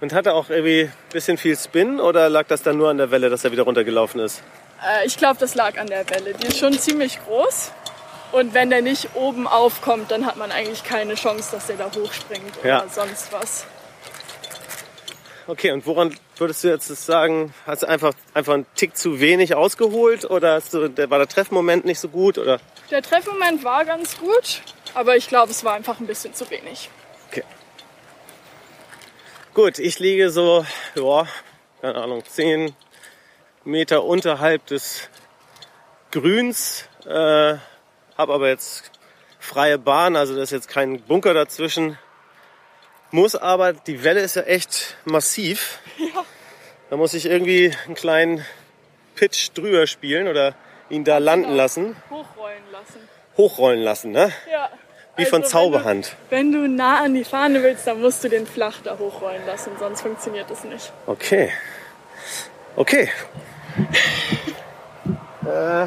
[0.00, 3.10] Und hatte auch irgendwie ein bisschen viel Spin oder lag das dann nur an der
[3.10, 4.42] Welle, dass er wieder runtergelaufen ist?
[4.86, 6.34] Äh, ich glaube, das lag an der Welle.
[6.34, 7.72] Die ist schon ziemlich groß.
[8.32, 11.86] Und wenn der nicht oben aufkommt, dann hat man eigentlich keine Chance, dass der da
[11.86, 12.84] hochspringt oder Ja.
[12.90, 13.64] sonst was.
[15.46, 19.54] Okay, und woran würdest du jetzt sagen, hast du einfach, einfach einen Tick zu wenig
[19.54, 22.36] ausgeholt oder du, der, war der Treffmoment nicht so gut?
[22.36, 22.58] Oder?
[22.90, 24.60] Der Treffmoment war ganz gut,
[24.94, 26.90] aber ich glaube, es war einfach ein bisschen zu wenig.
[29.56, 30.66] Gut, ich liege so,
[30.96, 31.26] ja,
[31.80, 32.76] keine Ahnung, 10
[33.64, 35.08] Meter unterhalb des
[36.10, 37.08] Grüns, äh,
[38.18, 38.90] habe aber jetzt
[39.38, 41.96] freie Bahn, also da ist jetzt kein Bunker dazwischen.
[43.12, 45.78] Muss aber, die Welle ist ja echt massiv.
[46.90, 48.44] Da muss ich irgendwie einen kleinen
[49.14, 50.54] Pitch drüber spielen oder
[50.90, 53.08] ihn da landen lassen, Hochrollen lassen.
[53.38, 54.30] hochrollen lassen, ne?
[54.52, 54.68] Ja.
[55.16, 56.14] Wie von Also, Zauberhand.
[56.30, 58.98] Wenn du, wenn du nah an die Fahne willst, dann musst du den flach da
[58.98, 60.92] hochrollen lassen, sonst funktioniert das nicht.
[61.06, 61.50] Okay.
[62.76, 63.10] Okay.
[65.44, 65.86] äh,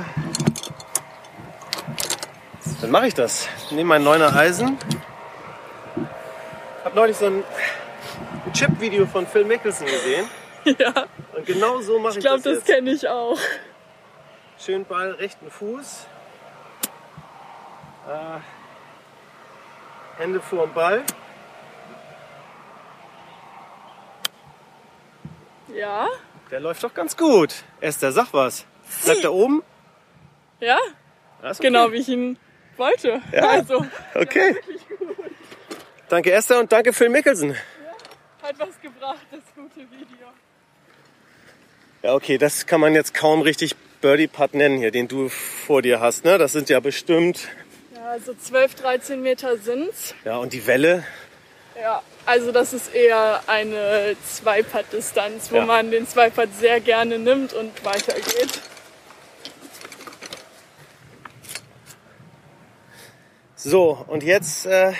[2.81, 3.47] dann mache ich das.
[3.65, 4.77] Ich nehme mein neuner Eisen.
[6.83, 7.43] Hab neulich so ein
[8.53, 10.27] Chip-Video von Phil Mickelson gesehen.
[10.77, 10.93] Ja,
[11.35, 12.67] Und genau so mache ich, ich glaube, das das jetzt.
[12.67, 13.39] kenne ich auch.
[14.59, 16.05] Schön Ball, rechten Fuß.
[18.09, 18.39] Äh,
[20.19, 21.01] Hände vorm Ball.
[25.73, 26.08] Ja?
[26.51, 27.63] Der läuft doch ganz gut.
[27.79, 28.65] Esther, sag was.
[29.05, 29.63] Bleibt er oben?
[30.60, 30.77] Ja?
[31.41, 31.58] Ja, okay.
[31.62, 32.38] Genau wie ich ihn
[32.75, 33.21] wollte.
[33.32, 33.47] Ja.
[33.47, 34.58] Also, Okay.
[36.10, 37.55] Danke Esther und danke Phil Mickelson.
[38.41, 40.27] hat was gebracht, das gute Video.
[42.01, 45.82] Ja, okay, das kann man jetzt kaum richtig Birdie Putt nennen hier, den du vor
[45.82, 46.25] dir hast.
[46.25, 46.38] Ne?
[46.38, 47.47] Das sind ja bestimmt.
[48.12, 50.15] Ja, so 12, 13 Meter sind's.
[50.26, 51.04] Ja, und die Welle.
[51.80, 55.65] Ja, also das ist eher eine Zweipad-Distanz, wo Ja.
[55.67, 58.62] man den Zweipad sehr gerne nimmt und weitergeht.
[63.56, 64.93] So, und jetzt äh,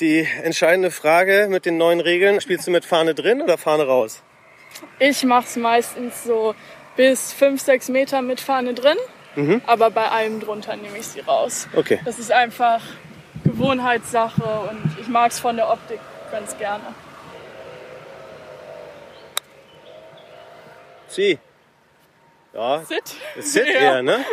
[0.00, 2.40] die entscheidende Frage mit den neuen Regeln.
[2.40, 4.22] Spielst du mit Fahne drin oder Fahne raus?
[4.98, 6.54] Ich mach's meistens so
[6.96, 8.96] bis 5, 6 Meter mit Fahne drin,
[9.66, 11.68] aber bei allem drunter nehme ich sie raus.
[11.74, 12.00] Okay.
[12.04, 12.80] Das ist einfach
[13.44, 16.84] Gewohnheitssache und ich mag's von der Optik ganz gerne.
[21.08, 21.38] Sie.
[22.54, 23.02] Ja, Sit?
[23.38, 23.72] Sit Ja.
[23.74, 24.24] eher, ne?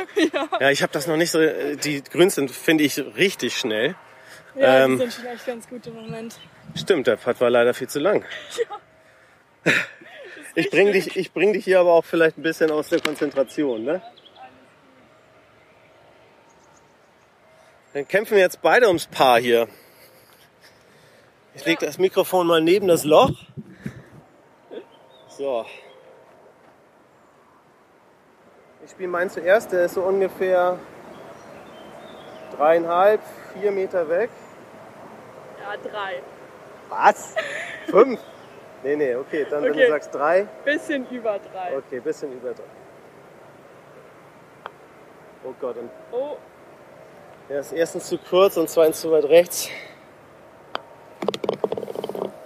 [0.60, 1.40] Ja, ich habe das noch nicht so.
[1.40, 3.96] Die Grüns sind, finde ich, richtig schnell.
[4.56, 4.92] Ja, Ähm.
[4.92, 6.38] die sind schon echt ganz gut im Moment.
[6.76, 8.26] Stimmt, der Putt war leider viel zu lang.
[10.58, 13.84] Ich bring dich, ich bring dich hier aber auch vielleicht ein bisschen aus der Konzentration,
[13.84, 14.02] ne?
[17.96, 19.70] Dann kämpfen wir jetzt beide ums Paar hier.
[21.54, 23.32] Ich leg das Mikrofon mal neben das Loch.
[25.30, 25.66] So.
[28.84, 30.78] Ich spiele meinen zuerst, der ist so ungefähr
[32.58, 33.22] dreieinhalb,
[33.54, 34.30] vier Meter weg.
[35.62, 36.22] Ja, drei.
[36.90, 37.34] Was?
[37.90, 38.20] Fünf?
[38.84, 39.90] Nee, nee, okay, dann wenn du Okay.
[39.90, 41.78] sagst drei, Bisschen über drei.
[41.78, 42.64] okay, bisschen über drei.
[45.46, 46.36] Oh Gott, und Oh,
[47.50, 49.70] der ist erstens zu kurz und zweitens zu weit rechts.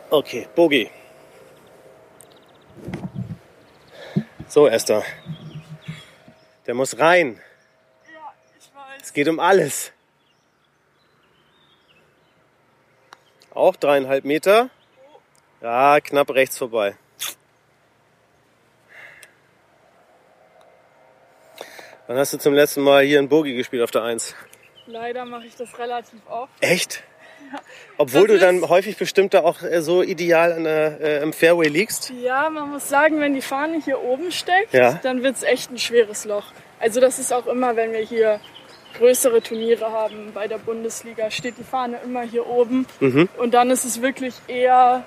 [0.10, 0.90] Okay, Bogi.
[4.48, 5.04] So, Esther.
[6.66, 7.40] Der muss rein.
[8.12, 9.02] ja, ich weiß.
[9.04, 9.92] Es geht um alles.
[13.54, 14.70] Auch dreieinhalb Meter.
[15.62, 16.96] Ja, knapp rechts vorbei.
[22.08, 24.34] Wann hast du zum letzten Mal hier ein Bogie gespielt auf der Eins?
[24.90, 26.52] Leider mache ich das relativ oft.
[26.62, 27.04] Echt?
[27.98, 31.32] Obwohl Das du dann häufig bestimmt da auch äh, so ideal an der, äh, im
[31.32, 32.12] Fairway liegst.
[32.22, 35.00] Ja, man muss sagen, wenn die Fahne hier oben steckt, Ja.
[35.04, 36.46] dann wird's echt ein schweres Loch.
[36.80, 38.40] Also das ist auch immer, wenn wir hier
[38.98, 42.88] größere Turniere haben bei der Bundesliga, steht die Fahne immer hier oben.
[43.00, 43.30] Mhm.
[43.38, 45.04] Und dann ist es wirklich eher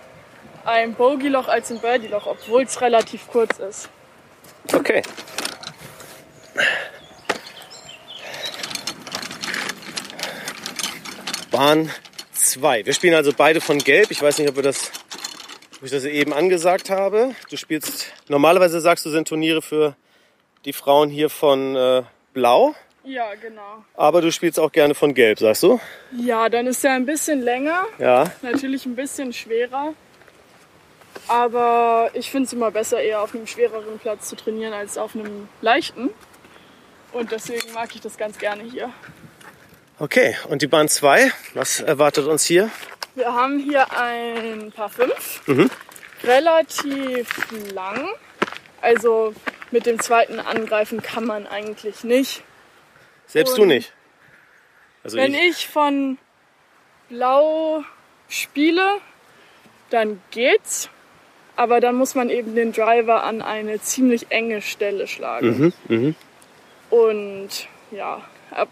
[0.64, 3.88] ein Bogey-Loch als ein Birdie-Loch, obwohl es relativ kurz ist.
[4.72, 5.02] Okay.
[11.52, 11.90] Bahn
[12.32, 12.86] 2.
[12.86, 14.10] Wir spielen also beide von Gelb.
[14.10, 14.90] Ich weiß nicht, ob, wir das,
[15.76, 17.34] ob ich das eben angesagt habe.
[17.50, 19.94] Du spielst, normalerweise sagst du, sind Turniere für
[20.64, 22.74] die Frauen hier von äh, Blau.
[23.04, 23.84] Ja, genau.
[23.94, 25.80] Aber du spielst auch gerne von Gelb, sagst du?
[26.16, 28.30] Ja, dann ist er ein bisschen länger, Ja.
[28.42, 29.92] natürlich ein bisschen schwerer.
[31.28, 35.14] Aber ich finde es immer besser, eher auf einem schwereren Platz zu trainieren als auf
[35.14, 36.10] einem leichten.
[37.12, 38.90] Und deswegen mag ich das ganz gerne hier.
[40.02, 42.72] Okay, und die Bahn 2, was erwartet uns hier?
[43.14, 45.46] Wir haben hier ein Paar 5.
[45.46, 45.70] Mhm.
[46.24, 47.28] Relativ
[47.72, 48.08] lang.
[48.80, 49.32] Also
[49.70, 52.42] mit dem zweiten angreifen kann man eigentlich nicht.
[53.28, 53.92] Selbst du Und nicht.
[55.04, 56.18] Also Wenn ich, ich von
[57.08, 57.84] Blau
[58.28, 58.98] spiele,
[59.90, 60.90] dann geht's.
[61.54, 65.72] Aber dann muss man eben den Driver an eine ziemlich enge Stelle schlagen.
[65.86, 66.14] Mhm, mhm.
[66.90, 68.20] Und ja,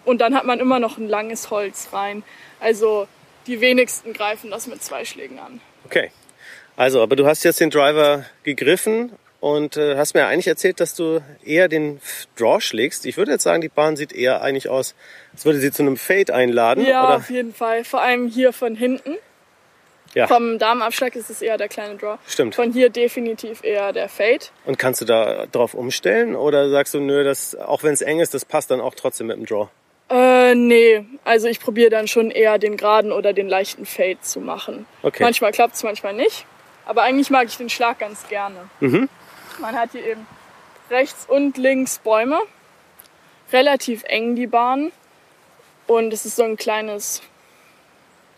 [0.05, 2.23] und dann hat man immer noch ein langes Holz rein.
[2.61, 3.07] Also
[3.47, 5.61] die wenigsten greifen das mit zwei Schlägen an.
[5.85, 6.11] Okay.
[6.77, 10.95] Also, aber du hast jetzt den Driver gegriffen und äh, hast mir eigentlich erzählt, dass
[10.95, 12.01] du eher den
[12.37, 13.07] Draw schlägst.
[13.07, 14.95] Ich würde jetzt sagen, die Bahn sieht eher eigentlich aus,
[15.33, 16.85] als würde sie zu einem Fade einladen.
[16.87, 17.17] Ja, Oder?
[17.17, 17.85] auf jeden Fall.
[17.85, 19.17] Vor allem hier von hinten.
[20.15, 20.27] Ja.
[20.27, 22.19] Vom Damenabschlag ist es eher der kleine Draw.
[22.27, 22.55] Stimmt.
[22.55, 24.47] Von hier definitiv eher der Fade.
[24.65, 26.35] Und kannst du da drauf umstellen?
[26.35, 29.29] Oder sagst du, nö, das, auch wenn es eng ist, das passt dann auch trotzdem
[29.29, 29.69] mit dem Draw?
[30.11, 31.05] Äh, nee.
[31.25, 34.87] Also ich probiere dann schon eher den geraden oder den leichten Fade zu machen.
[35.03, 35.23] Okay.
[35.23, 36.45] Manchmal klappt's, manchmal nicht.
[36.87, 38.69] Aber eigentlich mag ich den Schlag ganz gerne.
[38.81, 39.09] Mhm.
[39.61, 40.27] Man hat hier eben
[40.91, 42.41] rechts und links Bäume.
[43.53, 44.91] Relativ eng die Bahn.
[45.87, 47.23] Und es ist so ein kleines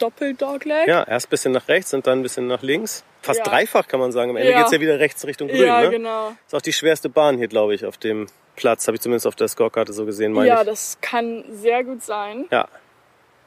[0.02, 0.88] Doppeldogleg.
[0.88, 3.04] Ja, erst ein bisschen nach rechts und dann ein bisschen nach links.
[3.22, 3.44] Fast Ja.
[3.44, 4.30] dreifach kann man sagen.
[4.30, 4.58] Am Ende Ja.
[4.60, 5.60] geht's ja wieder rechts Richtung Grün.
[5.66, 5.90] Ja, ne?
[5.90, 6.32] genau.
[6.46, 8.86] Ist auch die schwerste Bahn hier, glaube ich, auf dem Platz.
[8.88, 10.66] Habe ich zumindest auf der Scorekarte so gesehen, meine Ja, ich.
[10.66, 12.46] das kann sehr gut sein.
[12.50, 12.68] Ja.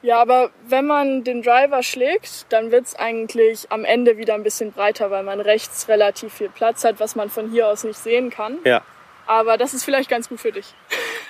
[0.02, 4.70] Ja, aber wenn man den Driver schlägt, dann wird's eigentlich am Ende wieder ein bisschen
[4.72, 8.30] breiter, weil man rechts relativ viel Platz hat, was man von hier aus nicht sehen
[8.30, 8.58] kann.
[8.64, 8.82] Ja.
[9.26, 10.74] Aber das ist vielleicht ganz gut für dich.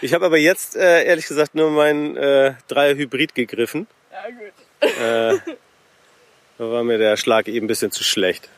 [0.02, 3.86] Ich habe aber jetzt, äh, ehrlich gesagt, nur meinen äh, Dreier Hybrid gegriffen.
[4.12, 4.52] Ja, gut.
[4.86, 5.38] Äh,
[6.58, 8.48] da war mir der Schlag eben ein bisschen zu schlecht.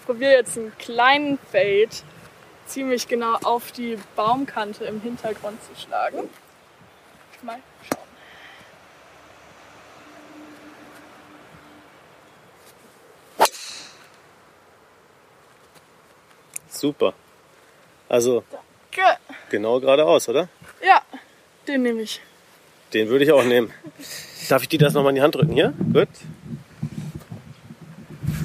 [0.00, 1.88] Ich probiere jetzt einen kleinen Fade
[2.66, 6.30] ziemlich genau auf die Baumkante im Hintergrund zu schlagen.
[7.42, 7.58] Mal
[7.90, 8.06] schauen.
[16.68, 17.14] Super.
[18.08, 18.44] Also
[18.90, 19.02] Ge-
[19.50, 20.48] genau geradeaus, oder?
[20.82, 21.02] Ja,
[21.68, 22.20] den nehme ich.
[22.92, 23.72] Den würde ich auch nehmen.
[24.48, 25.72] Darf ich dir das nochmal in die Hand drücken hier?
[25.92, 26.08] Gut.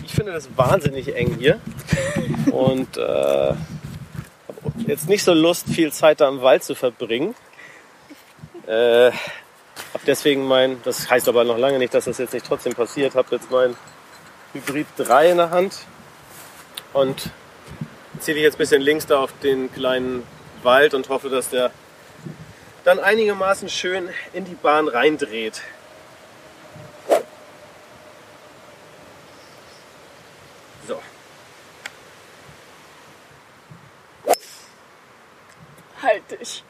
[0.06, 1.60] Ich finde das wahnsinnig eng hier.
[2.52, 3.54] Und äh,
[4.88, 7.36] jetzt nicht so Lust, viel Zeit da im Wald zu verbringen.
[8.68, 9.12] Äh,
[9.94, 13.16] hab deswegen mein, das heißt aber noch lange nicht, dass das jetzt nicht trotzdem passiert,
[13.16, 13.76] habe jetzt mein
[14.54, 15.76] Hybrid 3 in der Hand
[16.94, 17.30] und
[18.20, 20.24] ziehe dich jetzt ein bisschen links da auf den kleinen
[20.64, 21.72] Wald und hoffe, dass der
[22.84, 25.62] dann einigermaßen schön in die Bahn reindreht.
[30.88, 31.02] So.
[36.02, 36.64] Halt dich.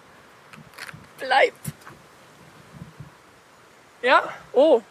[1.20, 1.54] Bleib.
[4.02, 4.24] Ja?
[4.54, 4.82] Oh.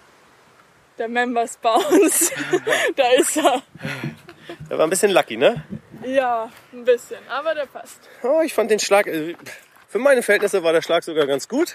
[0.98, 2.32] Der Members Bounce.
[2.96, 3.62] da ist er.
[4.68, 5.64] Der war ein bisschen lucky, ne?
[6.04, 8.00] Ja, ein bisschen, aber der passt.
[8.22, 9.34] Oh, ich fand den Schlag, äh,
[9.90, 11.74] für meine Verhältnisse war der Schlag sogar ganz gut.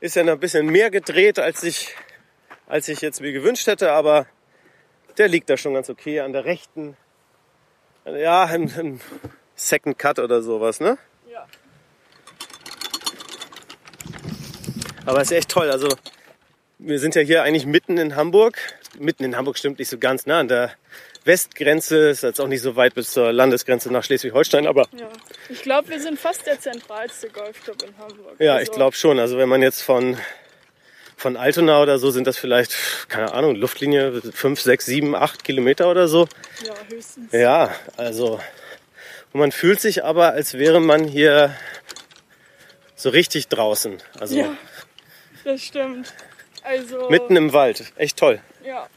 [0.00, 1.94] Ist ja noch ein bisschen mehr gedreht, als ich,
[2.66, 4.26] als ich jetzt mir gewünscht hätte, aber
[5.16, 6.96] der liegt da schon ganz okay an der rechten.
[8.04, 9.00] Ja, ein, ein
[9.54, 10.98] Second Cut oder sowas, ne?
[11.32, 11.46] Ja.
[15.04, 15.70] Aber es ist echt toll.
[15.70, 15.88] Also
[16.78, 18.58] wir sind ja hier eigentlich mitten in Hamburg.
[18.98, 20.72] Mitten in Hamburg stimmt nicht so ganz nah an der
[21.26, 22.08] Westgrenze.
[22.10, 24.66] Ist jetzt auch nicht so weit bis zur Landesgrenze nach Schleswig-Holstein.
[24.66, 25.08] Aber ja.
[25.48, 28.36] Ich glaube, wir sind fast der zentralste Golfclub in Hamburg.
[28.38, 29.18] ja, Also, ich glaube schon.
[29.18, 30.16] Also wenn man jetzt von
[31.18, 32.76] von Altona oder so sind das vielleicht,
[33.08, 36.28] keine Ahnung, Luftlinie 5, 6, 7, 8 Kilometer oder so.
[36.64, 37.32] Ja, höchstens.
[37.32, 38.38] Ja, also
[39.32, 41.54] und man fühlt sich aber, als wäre man hier
[42.94, 43.98] so richtig draußen.
[44.20, 44.56] Also Ja,
[45.44, 46.12] das stimmt.
[46.62, 47.92] Also, mitten im Wald.
[47.96, 48.40] Echt toll.
[48.64, 48.88] ja,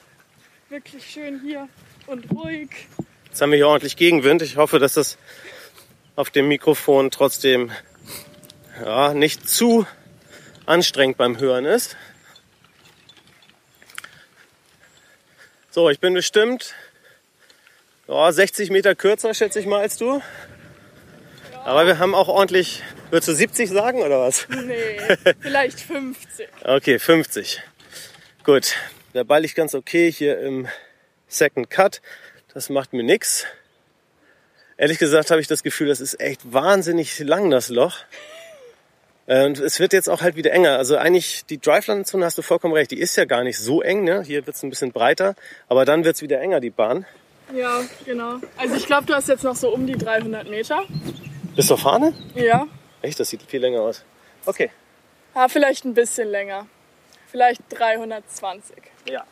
[0.70, 1.68] wirklich schön hier
[2.10, 2.70] und ruhig.
[3.26, 4.42] Jetzt haben wir hier ordentlich Gegenwind.
[4.42, 5.18] Ich hoffe, dass das
[6.16, 7.72] auf dem Mikrofon trotzdem
[8.84, 9.86] ja, nicht zu
[10.66, 11.96] anstrengend beim Hören ist.
[15.70, 16.74] So, ich bin bestimmt
[18.08, 20.22] ja, 60 Meter kürzer, schätze ich mal, als du.
[21.64, 22.82] Aber wir haben auch ordentlich,
[23.12, 24.48] würdest du 70 sagen oder was?
[24.50, 25.00] Nee,
[25.40, 26.48] vielleicht 50.
[26.64, 27.62] Okay, 50.
[28.44, 28.76] Gut,
[29.14, 30.68] der Ball liegt ganz okay hier im
[31.30, 32.02] Second Cut.
[32.54, 33.46] Das macht mir nix.
[34.76, 37.98] Ehrlich gesagt habe ich das Gefühl, das ist echt wahnsinnig lang, das Loch.
[39.28, 40.78] Und es wird jetzt auch halt wieder enger.
[40.78, 44.04] Also eigentlich, die Drive-Landezone hast du vollkommen recht, die ist ja gar nicht so eng.
[44.04, 44.24] Ne?
[44.24, 45.36] Hier wird es ein bisschen breiter,
[45.68, 47.06] aber dann wird es wieder enger, die Bahn.
[47.54, 48.40] Ja, genau.
[48.58, 50.84] Also ich glaube, du hast jetzt noch so um die 300 Meter.
[51.56, 52.14] Bis zur Fahne?
[52.34, 52.68] Ja.
[53.02, 54.04] Echt, das sieht viel länger aus.
[54.46, 54.72] Okay.
[55.36, 56.68] Ja, vielleicht ein bisschen länger.
[57.30, 58.78] Vielleicht 320.
[59.08, 59.26] Ja.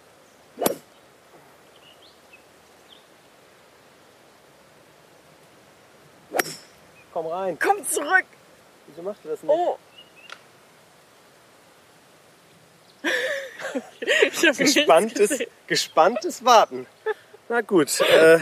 [7.17, 7.57] Komm rein.
[7.59, 8.25] Komm zurück!
[8.85, 9.51] Wieso machst du das nicht?
[9.51, 9.79] Oh!
[14.21, 16.85] ich habe Gespanntes, gespanntes Warten.
[17.49, 18.37] Na gut, äh,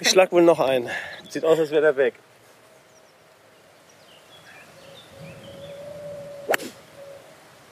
[0.00, 0.90] ich schlag wohl noch ein.
[1.28, 2.14] Sieht aus, als wäre der weg.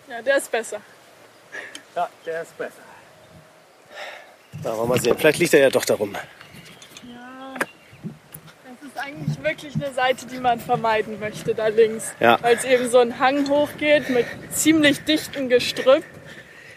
[0.08, 0.80] Ja, der ist besser.
[1.96, 2.82] Ja, der ist besser.
[4.62, 5.18] Na, wollen wir mal sehen.
[5.18, 6.16] Vielleicht liegt er ja doch darum.
[8.96, 12.14] Ist eigentlich wirklich eine Seite, die man vermeiden möchte, da links.
[12.18, 12.38] Ja.
[12.40, 16.02] Weil es eben so einen Hang hochgeht mit ziemlich dichtem Gestrüpp.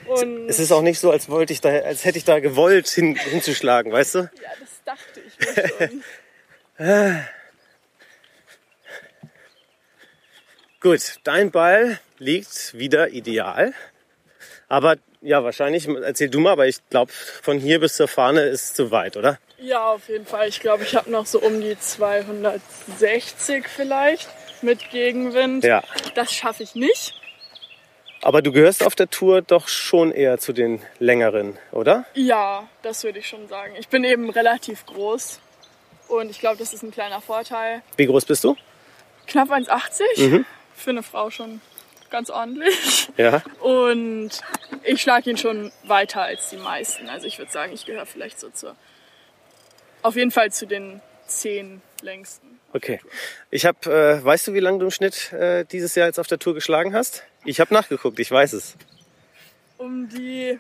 [0.06, 2.90] Und Es ist auch nicht so, als wollte ich da, als hätte ich da gewollt
[2.90, 4.20] hin, hinzuschlagen, weißt du?
[4.20, 4.28] ja,
[4.60, 6.02] das dachte ich mir
[6.78, 7.24] schon.
[10.82, 13.74] Gut, dein Ball liegt wieder ideal.
[14.68, 18.76] Aber ja, wahrscheinlich, erzähl du mal, aber ich glaube, von hier bis zur Fahne ist
[18.76, 19.40] zu weit, oder?
[19.62, 20.48] Ja, auf jeden Fall.
[20.48, 24.30] Ich glaube, ich habe noch so um die 260 vielleicht
[24.62, 25.64] mit Gegenwind.
[25.64, 25.84] Ja.
[26.16, 27.16] Das schaffe ich nicht.
[28.22, 32.06] Aber du gehörst auf der Tour doch schon eher zu den längeren, oder?
[32.14, 33.76] Ja, das würde ich schon sagen.
[33.80, 35.40] Ich bin eben relativ groß
[36.10, 37.82] und ich glaube, das ist ein kleiner Vorteil.
[37.96, 38.58] Wie groß bist du?
[39.28, 40.44] Knapp 1,80
[40.76, 41.62] für eine Frau schon
[42.10, 43.10] ganz ordentlich.
[43.18, 43.42] Ja.
[43.60, 44.32] Und
[44.84, 47.08] ich schlage ihn schon weiter als die meisten.
[47.10, 48.76] Also ich würde sagen, ich gehöre vielleicht so zur,
[50.02, 52.48] auf jeden Fall zu den zehn längsten.
[52.74, 53.00] Okay.
[53.52, 56.28] Ich habe, äh, weißt du, wie lange du im Schnitt äh, dieses Jahr jetzt auf
[56.28, 57.24] der Tour geschlagen hast?
[57.46, 58.76] Ich habe nachgeguckt, ich weiß es.
[59.78, 60.60] Um die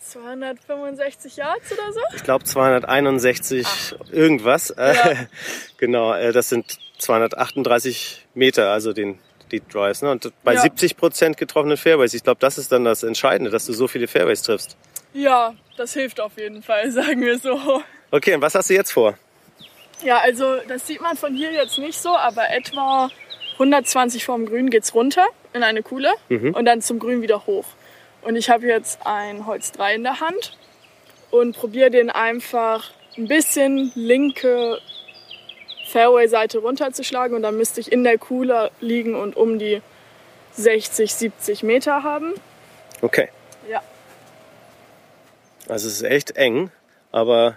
[0.00, 2.00] 265 Yards oder so?
[2.16, 3.66] Ich glaube 261
[4.10, 4.70] irgendwas.
[4.70, 5.12] Äh, Ja.
[5.78, 9.18] genau, äh, das sind 238 Meter, also den,
[9.50, 10.00] die Drives.
[10.02, 10.10] Ne?
[10.10, 10.62] Und bei Ja.
[10.62, 14.08] 70 Prozent getroffenen Fairways, ich glaube, das ist dann das Entscheidende, dass du so viele
[14.08, 14.76] Fairways triffst.
[15.12, 17.82] Ja, das hilft auf jeden Fall, sagen wir so.
[18.10, 19.14] Okay, und was hast du jetzt vor?
[20.02, 23.10] Ja, also das sieht man von hier jetzt nicht so, aber etwa
[23.54, 27.66] 120 vorm Grün geht's runter in eine Kuhle und dann zum Grün wieder hoch.
[28.22, 30.56] Und ich habe jetzt ein Holz 3 in der Hand
[31.30, 34.78] und probiere den einfach ein bisschen linke
[35.88, 39.82] Fairway-Seite runterzuschlagen und dann müsste ich in der Kuhle liegen und um die
[40.52, 42.34] 60, 70 Meter haben.
[43.02, 43.28] Okay,
[43.68, 43.82] Ja,
[45.68, 46.70] also es ist echt eng,
[47.12, 47.56] aber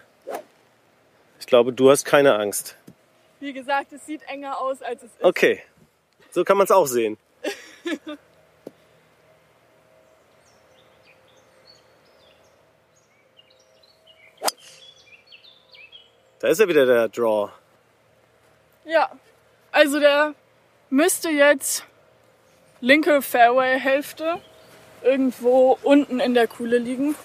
[1.44, 2.78] ich glaube, du hast keine Angst.
[3.42, 5.22] wie gesagt, es sieht enger aus, als es ist.
[5.22, 5.62] Okay,
[6.32, 7.18] so kann man es auch sehen.
[16.40, 17.50] Da ist ja wieder der Draw.
[18.84, 19.10] Ja,
[19.72, 20.36] also der
[20.90, 21.86] müsste jetzt
[22.82, 24.42] linke Fairway-Hälfte
[25.04, 27.16] irgendwo unten in der Kuhle liegen.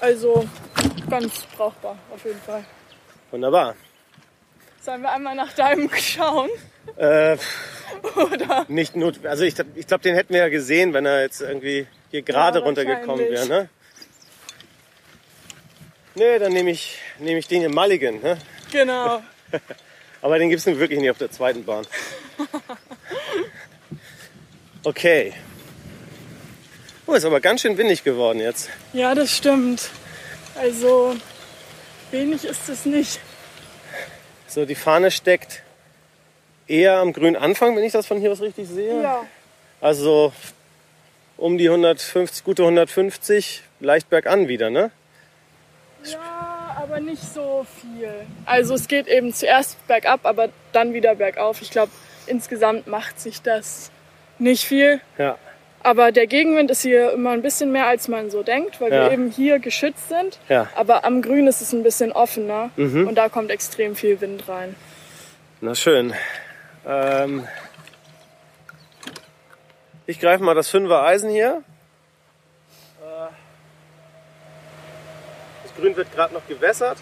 [0.00, 0.48] Also
[1.10, 2.64] ganz brauchbar auf jeden Fall.
[3.32, 3.74] Wunderbar.
[4.82, 6.50] Sollen wir einmal nach deinem schauen?
[6.96, 7.36] Äh,
[8.14, 8.66] Oder?
[8.68, 11.86] nicht not also ich, ich glaube, den hätten wir ja gesehen, wenn er jetzt irgendwie
[12.10, 13.46] hier gerade Ja, runtergekommen wäre.
[13.46, 13.68] Ne?
[16.14, 18.20] Nee, dann nehme ich, nehme ich den im Mulligan.
[18.20, 18.36] Ne?
[18.70, 19.22] Genau.
[20.22, 21.86] Aber den gibt es nun wirklich nicht auf der zweiten Bahn.
[24.84, 25.32] Okay.
[27.06, 28.68] Oh, ist aber ganz schön windig geworden jetzt.
[28.92, 29.90] Ja, das stimmt.
[30.56, 31.14] Also
[32.12, 33.20] wenig ist es nicht.
[34.46, 35.62] So, die Fahne steckt
[36.66, 39.02] eher am grünen Anfang, wenn ich das von hier aus richtig sehe.
[39.02, 39.24] Ja.
[39.80, 40.32] Also
[41.36, 44.90] um die 150, gute 150, leicht bergan wieder, ne?
[46.04, 48.12] Ja, aber nicht so viel.
[48.44, 51.62] Also es geht eben zuerst bergab, aber dann wieder bergauf.
[51.62, 51.92] Ich glaube,
[52.26, 53.90] insgesamt macht sich das
[54.38, 55.00] nicht viel.
[55.18, 55.38] Ja.
[55.84, 59.04] Aber der Gegenwind ist hier immer ein bisschen mehr, als man so denkt, weil Ja.
[59.06, 60.38] wir eben hier geschützt sind.
[60.48, 60.68] Ja.
[60.76, 63.08] Aber am Grün ist es ein bisschen offener Mhm.
[63.08, 64.76] und da kommt extrem viel Wind rein.
[65.60, 66.14] Na schön.
[66.86, 67.46] Ähm,
[70.06, 71.62] ich greife mal das Fünfer Eisen hier.
[73.00, 73.32] Äh,
[75.64, 76.98] Das Grün wird gerade noch gewässert.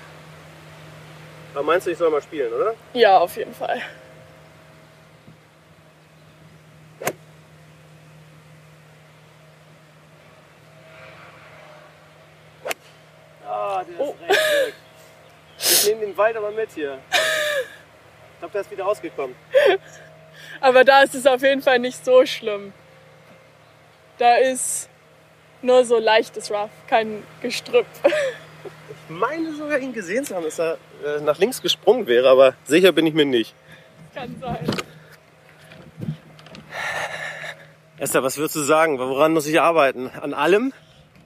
[1.55, 2.74] Aber meinst du, ich soll mal spielen, oder?
[2.93, 3.81] Ja, auf jeden Fall.
[13.51, 14.14] Ah, der Oh.
[14.14, 14.74] ist recht weg.
[15.59, 16.98] Ich nehme den Wald aber mit hier.
[17.11, 19.34] Ich glaube, der ist wieder rausgekommen.
[20.61, 22.72] Aber da ist es auf jeden Fall nicht so schlimm.
[24.18, 24.88] Da ist
[25.62, 27.86] nur so leichtes Rough, kein Gestrüpp.
[28.05, 28.12] Ich
[29.09, 32.92] meine sogar ihn gesehen zu haben, dass er äh, nach links gesprungen wäre, aber sicher
[32.92, 33.55] bin ich mir nicht.
[34.14, 34.66] Kann sein.
[37.98, 38.98] Esther, was würdest du sagen?
[38.98, 40.09] Woran muss ich arbeiten?
[40.09, 40.72] An allem?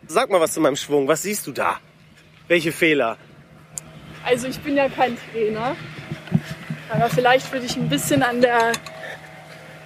[0.06, 1.06] Sag mal was zu meinem Schwung.
[1.06, 1.78] Was siehst du da?
[2.49, 3.16] Welche Fehler?
[4.24, 5.76] Also ich bin ja kein Trainer,
[6.90, 8.72] aber vielleicht würde ich ein bisschen an der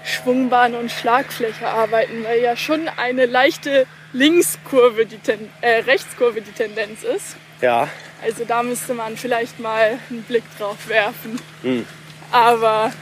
[0.04, 6.52] Schwungbahn und Schlagfläche arbeiten, weil ja schon eine leichte Linkskurve, die Ten äh, Rechtskurve die
[6.52, 7.36] Tendenz ist.
[7.60, 7.88] Ja.
[8.22, 11.38] Also da müsste man vielleicht mal einen Blick drauf werfen.
[11.62, 11.86] Hm.
[12.32, 12.92] Aber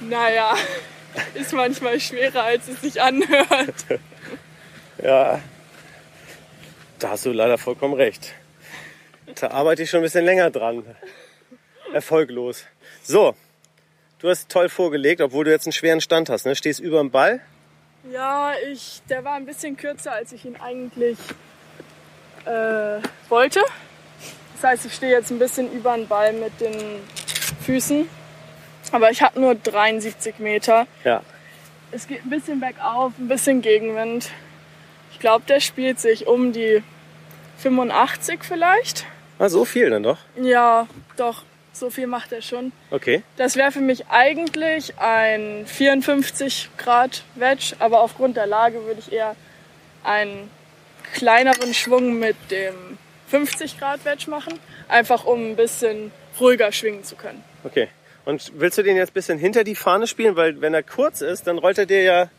[0.00, 0.54] naja,
[1.34, 4.00] ist manchmal schwerer, als es sich anhört.
[5.02, 5.40] Ja.
[7.00, 8.34] Da hast du leider vollkommen recht.
[9.40, 10.84] Da arbeite ich schon ein bisschen länger dran.
[11.94, 12.66] Erfolglos.
[13.02, 13.34] So,
[14.18, 16.44] du hast toll vorgelegt, obwohl du jetzt einen schweren Stand hast.
[16.44, 16.54] Ne?
[16.54, 17.40] Stehst über dem Ball.
[18.12, 21.16] Ja, ich, der war ein bisschen kürzer, als ich ihn eigentlich
[22.44, 23.60] äh, wollte.
[24.54, 27.00] Das heißt, ich stehe jetzt ein bisschen über den Ball mit den
[27.64, 28.06] Füßen.
[28.92, 30.86] Aber ich habe nur 73 Meter.
[31.02, 31.22] Ja.
[31.92, 34.30] Es geht ein bisschen bergauf, ein bisschen Gegenwind.
[35.20, 36.82] Ich glaube, der spielt sich um die
[37.58, 39.04] 85 vielleicht.
[39.38, 40.16] Ah, so viel dann doch.
[40.40, 40.86] Ja,
[41.18, 41.42] doch,
[41.74, 42.72] so viel macht er schon.
[42.90, 43.22] Okay.
[43.36, 49.12] Das wäre für mich eigentlich ein 54 Grad Wedge, aber aufgrund der Lage würde ich
[49.12, 49.36] eher
[50.04, 50.48] einen
[51.12, 52.96] kleineren Schwung mit dem
[53.28, 54.58] 50 Grad Wedge machen,
[54.88, 57.44] einfach um ein bisschen ruhiger schwingen zu können.
[57.64, 57.88] Okay.
[58.24, 60.34] Und willst du den jetzt ein bisschen hinter die Fahne spielen?
[60.36, 62.30] Weil wenn er kurz ist, dann rollt er dir ja,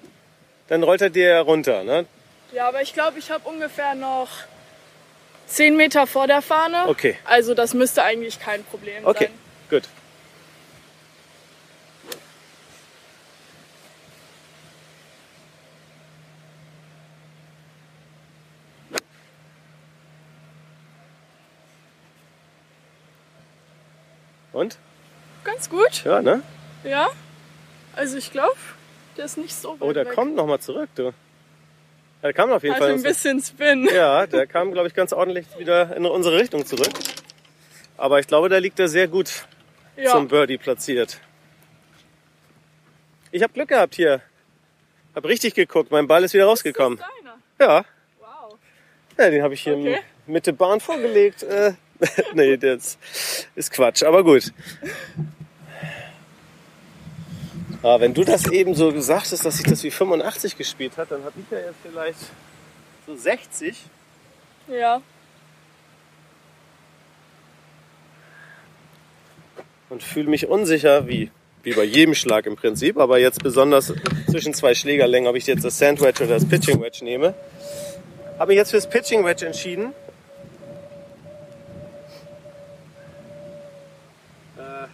[0.67, 1.83] dann rollt er dir ja runter.
[1.83, 2.07] Ne?
[2.51, 4.29] Ja, aber ich glaube, ich habe ungefähr noch
[5.47, 6.87] 10 Meter vor der Fahne.
[6.87, 7.17] Okay.
[7.25, 9.33] Also das müsste eigentlich kein Problem Okay, sein.
[9.69, 9.83] gut.
[24.53, 24.77] Und?
[25.43, 26.43] Ganz gut, Ja, ne?
[26.83, 27.07] ja.
[27.95, 28.55] Also ich glaube,
[29.17, 30.13] der ist nicht so weit Oh, der weg.
[30.13, 31.13] kommt nochmal zurück, du.
[32.23, 32.93] Der kam auf jeden Also Fall.
[32.95, 33.87] ein bisschen Spin.
[33.93, 36.91] Ja, der kam, glaube ich, ganz ordentlich wieder in unsere Richtung zurück.
[37.97, 39.45] Aber ich glaube, da liegt er sehr gut
[39.97, 40.11] Ja.
[40.11, 41.19] zum Birdie platziert.
[43.31, 44.21] Ich habe Glück gehabt hier.
[45.15, 46.97] Hab richtig geguckt, mein Ball ist wieder rausgekommen.
[46.99, 47.73] Das ist deiner.
[47.73, 47.85] Ja,
[48.19, 48.57] Wow.
[49.17, 49.99] ja den habe ich hier Okay.
[50.27, 51.43] Mitte Bahn vorgelegt.
[51.43, 51.73] Äh,
[52.33, 52.97] nee, das
[53.55, 54.51] ist Quatsch, aber gut.
[57.83, 61.11] Ah, wenn du das eben so gesagt hast, dass ich das wie 85 gespielt hat,
[61.11, 62.19] dann habe ich ja jetzt vielleicht
[63.07, 63.75] so 60.
[64.67, 65.01] Ja.
[69.91, 71.29] und fühle mich unsicher, wie,
[71.63, 73.93] wie bei jedem Schlag im Prinzip, aber jetzt besonders
[74.29, 77.35] zwischen zwei Schlägerlängen, ob ich jetzt das Sand Wedge oder das Pitching Wedge nehme.
[78.39, 79.93] Habe mich jetzt fürs Pitching Wedge entschieden.
[84.57, 84.87] Äh, mal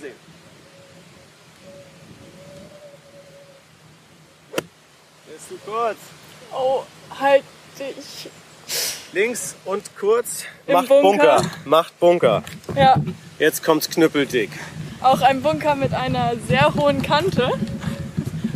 [0.00, 0.12] sehen.
[5.36, 5.96] Ist zu kurz.
[6.52, 6.82] Oh,
[7.18, 7.42] halt
[7.78, 8.28] dich.
[9.12, 10.44] Links und kurz.
[10.66, 11.02] Im Macht Bunker.
[11.02, 11.42] Bunker.
[11.64, 12.42] Macht Bunker.
[12.76, 12.96] Ja.
[13.38, 14.50] Jetzt kommt's knüppeldick.
[15.02, 17.50] Auch ein Bunker mit einer sehr hohen Kante.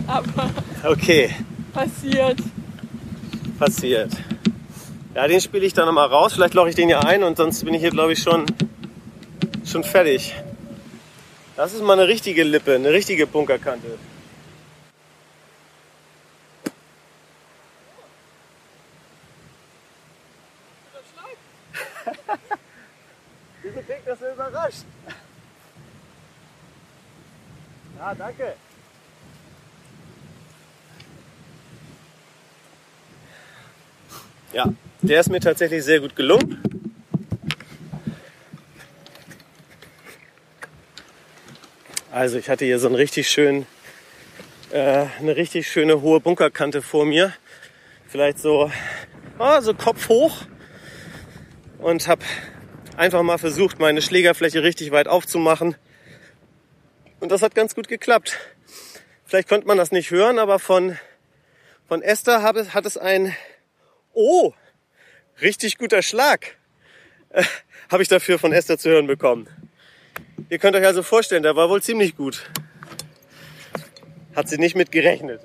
[0.07, 0.50] Aber
[0.84, 1.34] Okay,
[1.72, 2.38] passiert.
[3.59, 4.12] passiert.
[5.14, 6.34] Ja, den spiele ich dann nochmal raus.
[6.34, 8.44] Vielleicht loche ich den ja ein und sonst bin ich hier, glaube ich, schon,
[9.64, 10.34] schon fertig.
[11.57, 13.98] Das ist mal eine richtige Lippe, eine richtige Bunkerkante.
[24.07, 24.84] Wieso klingt das so überrascht?
[27.98, 28.54] Ja, danke.
[34.52, 36.62] Ja, der ist mir tatsächlich sehr gut gelungen.
[42.12, 43.66] Also ich hatte hier so einen richtig schönen,
[44.70, 47.32] äh, eine richtig schöne hohe Bunkerkante vor mir.
[48.07, 48.70] Vielleicht so,
[49.38, 50.42] ah, so Kopf hoch.
[51.78, 52.24] Und habe
[52.97, 55.76] einfach mal versucht, meine Schlägerfläche richtig weit aufzumachen.
[57.20, 58.36] Und das hat ganz gut geklappt.
[59.24, 60.97] Vielleicht konnte man das nicht hören, aber von,
[61.88, 63.34] von Esther hat es, hat es ein
[64.12, 64.55] Oh,
[65.42, 66.57] richtig guter Schlag.
[67.30, 67.44] Äh,
[67.90, 69.47] Habe ich dafür von Esther zu hören bekommen.
[70.49, 72.51] Ihr könnt euch also vorstellen, der war wohl ziemlich gut.
[74.34, 75.40] Hat sie nicht mit gerechnet.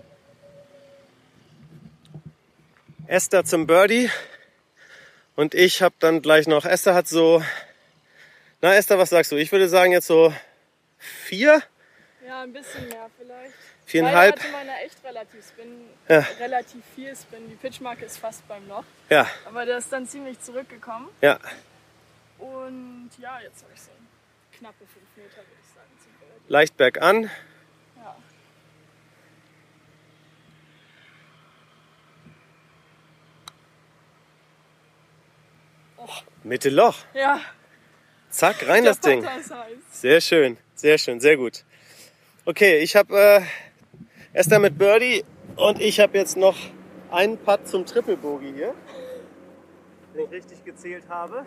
[3.07, 4.09] Esther zum Birdie.
[5.35, 7.43] Und ich habe dann gleich noch, Esther hat so,
[8.61, 9.37] na Esther, was sagst du?
[9.37, 10.33] Ich würde sagen jetzt so
[10.97, 11.61] vier,
[12.25, 13.53] Ja, ein bisschen mehr vielleicht.
[13.85, 14.35] viereinhalb.
[14.35, 16.19] Leider hatte meiner echt relativ Spin, Ja.
[16.39, 17.49] relativ viel Spin.
[17.49, 18.83] Die Pitchmarke ist fast beim Loch.
[19.09, 21.09] Ja, Aber der ist dann ziemlich zurückgekommen.
[21.21, 21.39] ja.
[22.37, 23.91] Und ja, jetzt habe ich so
[24.57, 25.89] knappe 5 Meter, würde ich sagen.
[26.47, 27.29] Leicht bergan.
[36.43, 36.95] Mitte Loch.
[37.13, 37.39] Ja,
[38.31, 39.27] Zack, rein das Ding.
[39.91, 41.65] Sehr schön, sehr schön, sehr gut.
[42.45, 43.41] Okay, ich habe äh,
[44.31, 45.25] Esther mit Birdie
[45.57, 46.55] und ich habe jetzt noch
[47.11, 48.73] einen Putt zum Triple Bogey hier.
[50.13, 51.45] Wenn ich richtig gezählt habe.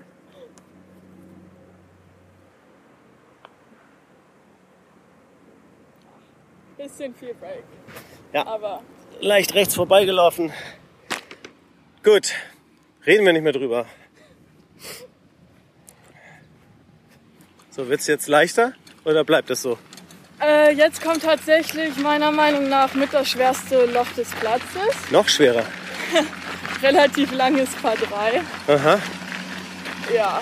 [6.77, 7.65] Bisschen viel Break.
[8.35, 8.47] Ja.
[8.47, 8.83] Aber
[9.21, 10.53] Leicht rechts vorbeigelaufen.
[12.03, 12.35] Gut,
[13.07, 13.87] reden wir nicht mehr drüber.
[17.75, 18.73] So, wird's jetzt leichter
[19.05, 19.79] oder bleibt es so?
[20.41, 25.11] äh, jetzt kommt tatsächlich meiner Meinung nach mit das schwerste Loch des Platzes.
[25.11, 25.65] Noch schwerer.
[26.83, 28.75] Relativ langes Paar 3.
[28.75, 28.99] Aha.
[30.15, 30.41] Ja,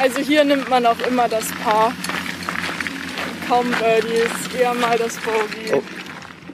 [0.00, 1.92] also hier nimmt man auch immer das Paar.
[3.48, 5.72] Kaum Birdies, eher mal das Bogey.
[5.74, 5.82] Oh.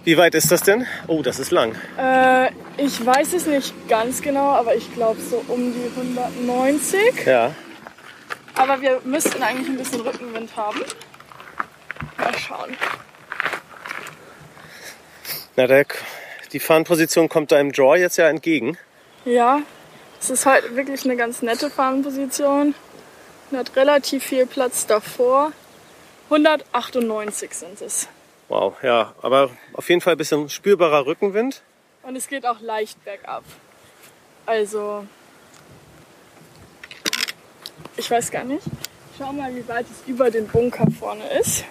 [0.05, 0.87] Wie weit ist das denn?
[1.07, 1.75] Oh, das ist lang.
[1.99, 7.27] Äh, ich weiß es nicht ganz genau, aber ich glaube so um die 190.
[7.27, 7.55] Ja.
[8.55, 10.81] Aber wir müssten eigentlich ein bisschen Rückenwind haben.
[12.19, 12.77] Mal schauen.
[15.57, 15.87] Na, der,
[16.53, 18.79] die Fahnenposition kommt deinem Draw jetzt ja entgegen.
[19.25, 19.61] Ja,
[20.21, 22.75] es ist halt wirklich eine ganz nette Fahnenposition.
[23.51, 25.53] Man hat relativ viel Platz davor.
[26.31, 28.09] 198 sind es.
[28.49, 31.63] Wow, ja, aber auf jeden Fall ein bisschen spürbarer Rückenwind.
[32.03, 33.45] Und es geht auch leicht bergab.
[34.47, 35.07] Also,
[37.97, 38.65] ich weiß gar nicht.
[39.19, 41.65] Schau mal, wie weit es über den Bunker vorne ist.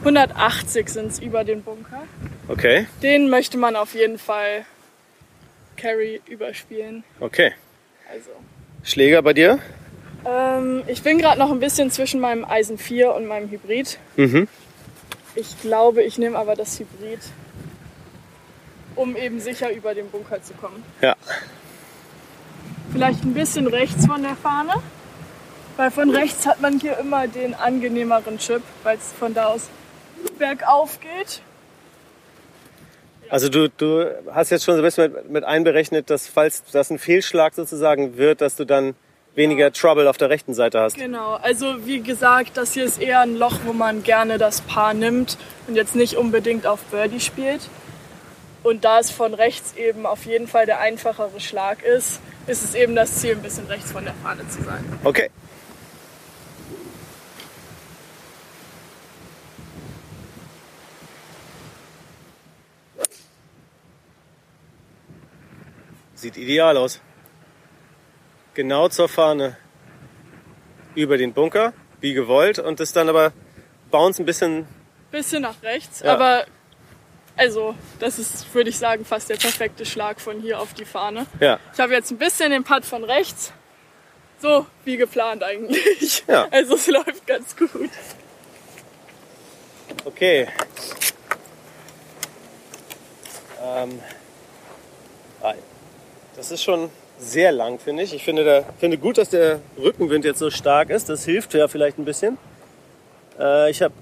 [0.00, 2.02] 180 sind es über den Bunker.
[2.48, 4.64] Okay, Den möchte man auf jeden Fall
[5.76, 7.04] Carry überspielen.
[7.20, 7.52] okay.
[8.12, 8.30] Also,
[8.82, 9.58] Schläger bei dir?
[10.24, 13.98] ähm, ich bin gerade noch ein bisschen zwischen meinem Eisen 4 und meinem Hybrid.
[14.16, 14.48] Mhm.
[15.36, 17.20] Ich glaube, ich nehme aber das Hybrid,
[18.96, 20.82] um eben sicher über den Bunker zu kommen.
[21.00, 21.14] Ja.
[23.00, 24.74] Vielleicht ein bisschen rechts von der Fahne,
[25.78, 29.70] weil von rechts hat man hier immer den angenehmeren Chip, weil es von da aus
[30.38, 31.40] bergauf geht.
[33.30, 36.90] Also du, du hast jetzt schon so ein bisschen mit, mit einberechnet, dass falls das
[36.90, 38.94] ein Fehlschlag sozusagen wird, dass du dann
[39.34, 40.96] weniger Trouble auf der rechten Seite hast.
[40.96, 44.92] Genau, also wie gesagt, das hier ist eher ein Loch, wo man gerne das Paar
[44.92, 45.38] nimmt
[45.68, 47.62] und jetzt nicht unbedingt auf Birdie spielt.
[48.62, 52.20] Und da es von rechts eben auf jeden Fall der einfachere Schlag ist,
[52.50, 54.84] ist es eben das Ziel, ein bisschen rechts von der Fahne zu sein.
[55.04, 55.30] Okay.
[66.14, 67.00] Sieht ideal aus.
[68.54, 69.56] Genau zur Fahne.
[70.94, 72.58] Über den Bunker, wie gewollt.
[72.58, 73.32] Und ist dann aber
[73.90, 74.66] bounce ein bisschen.
[75.10, 76.14] Bisschen nach rechts, Ja.
[76.14, 76.44] aber
[77.40, 81.24] also das ist, würde ich sagen, fast der perfekte Schlag von hier auf die Fahne.
[81.40, 81.58] Ja.
[81.72, 83.52] Ich habe jetzt ein bisschen den Putt von rechts.
[84.42, 86.22] So wie geplant eigentlich.
[86.28, 86.48] Ja.
[86.50, 87.88] Also es läuft ganz gut.
[90.04, 90.48] Okay.
[93.62, 94.00] Ähm,
[95.42, 95.54] ah,
[96.36, 98.12] das ist schon sehr lang, finde ich.
[98.12, 101.08] Ich finde, der, finde gut, dass der Rückenwind jetzt so stark ist.
[101.08, 102.36] Das hilft ja vielleicht ein bisschen.
[103.38, 103.94] Äh, ich habe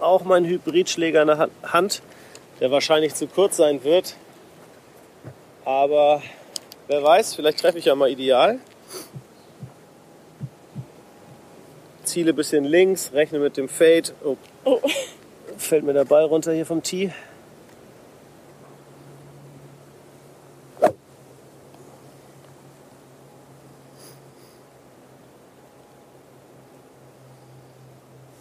[0.00, 2.02] auch meinen Hybridschläger in der Ha- Hand,
[2.60, 4.16] der wahrscheinlich zu kurz sein wird.
[5.64, 6.22] Aber
[6.86, 8.58] wer weiß, vielleicht treffe ich ja mal ideal.
[12.04, 14.12] Ziele ein bisschen links, rechne mit dem Fade.
[14.24, 14.80] Oh, Oh,
[15.56, 17.12] fällt mir der Ball runter hier vom Tee.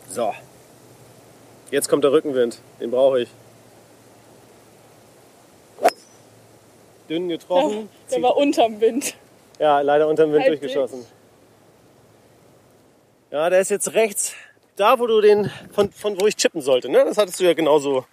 [0.10, 0.34] So.
[1.72, 2.60] Jetzt kommt der Rückenwind.
[2.80, 3.30] Den brauche ich.
[7.10, 7.90] Dünn getroffen.
[8.10, 9.16] der zieht- war unterm Wind.
[9.60, 10.62] ja, leider unterm Wind Halbwegs.
[10.62, 11.06] durchgeschossen.
[13.32, 14.34] Ja, der ist jetzt rechts,
[14.76, 17.04] da wo du den, von, von wo ich chippen sollte, ne?
[17.06, 18.06] Das hattest du ja genauso,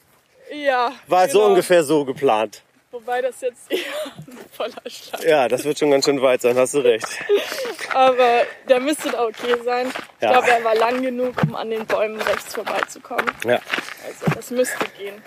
[0.53, 0.93] Ja.
[1.09, 1.51] war so genau.
[1.51, 2.63] ungefähr so geplant.
[2.95, 3.79] Wobei das jetzt eher
[4.17, 5.25] ein voller Schlag.
[5.25, 7.05] Ja, das wird schon ganz schön weit sein, hast du recht.
[7.93, 9.89] Aber der müsste da okay sein.
[9.89, 10.31] Ich Ja.
[10.31, 13.29] glaube, er war lang genug, um an den Bäumen rechts vorbeizukommen.
[13.45, 13.59] Ja,
[14.07, 15.21] Also das müsste gehen.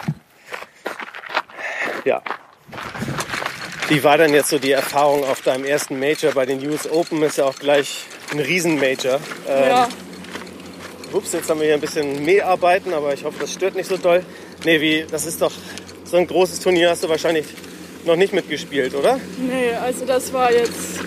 [2.06, 2.22] ja.
[3.90, 7.22] Wie war denn jetzt so die Erfahrung auf deinem ersten Major bei den US Open?
[7.24, 9.20] Ist ja auch gleich ein Riesen-Major.
[9.46, 9.90] Ähm, Ja,
[11.12, 13.98] Ups, jetzt haben wir hier ein bisschen Mäharbeiten, aber ich hoffe, das stört nicht so
[13.98, 14.26] doll.
[14.64, 15.52] Nee, wie, das ist doch
[16.08, 17.46] so ein großes Turnier, hast du wahrscheinlich
[18.06, 19.20] noch nicht mitgespielt, oder?
[19.38, 21.00] nee, also das war jetzt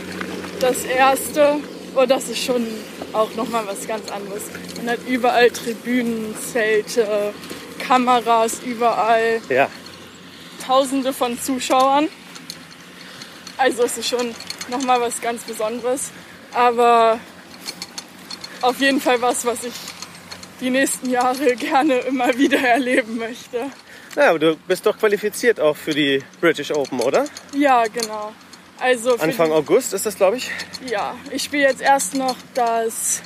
[0.61, 1.57] das erste.
[1.95, 2.67] Und das ist schon
[3.13, 4.45] auch nochmal was ganz anderes.
[4.77, 7.35] Man hat überall Tribünen, Zelte,
[7.81, 9.69] Kameras, überall Ja.
[10.65, 12.09] Tausende von Zuschauern.
[13.57, 14.35] Also es ist schon
[14.71, 16.11] nochmal was ganz Besonderes.
[16.53, 17.19] Aber
[18.61, 19.73] auf jeden Fall was, was ich
[20.61, 23.71] die nächsten Jahre gerne immer wieder erleben möchte.
[24.17, 27.27] Ja, aber du bist doch qualifiziert auch für die British Open, oder?
[27.55, 28.33] Ja, genau.
[28.79, 30.51] Also Anfang August ist das, glaube ich.
[30.89, 33.23] ja, ich spiele jetzt erst noch das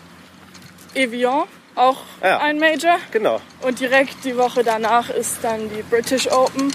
[0.94, 1.44] Evian,
[1.76, 2.38] auch Ja.
[2.40, 2.98] ein Major.
[3.12, 3.40] Genau.
[3.62, 6.72] Und direkt die Woche danach ist dann die British Open.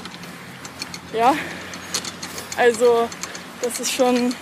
[1.13, 1.35] Ja,
[2.57, 3.07] also
[3.61, 4.33] das ist schon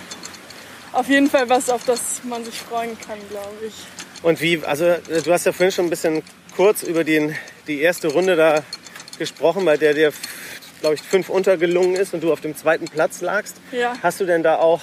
[0.92, 3.74] auf jeden Fall was, auf das man sich freuen kann, glaube ich.
[4.22, 4.94] Und wie, also
[5.24, 6.22] du hast ja vorhin schon ein bisschen
[6.56, 8.62] kurz über den, die erste Runde da
[9.18, 10.12] gesprochen, bei der dir,
[10.80, 13.56] glaube ich, fünf untergelungen ist und du auf dem zweiten Platz lagst.
[13.72, 13.94] Ja.
[14.02, 14.82] Hast du denn da auch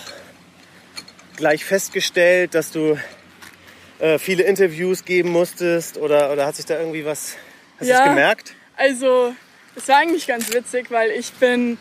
[1.38, 2.98] gleich festgestellt, dass du
[4.00, 7.36] äh, viele Interviews geben musstest oder, oder hat sich da irgendwie was,
[7.80, 8.08] hast Ja.
[8.08, 8.54] gemerkt?
[8.78, 9.34] Also
[9.76, 11.78] es war eigentlich ganz witzig, weil ich bin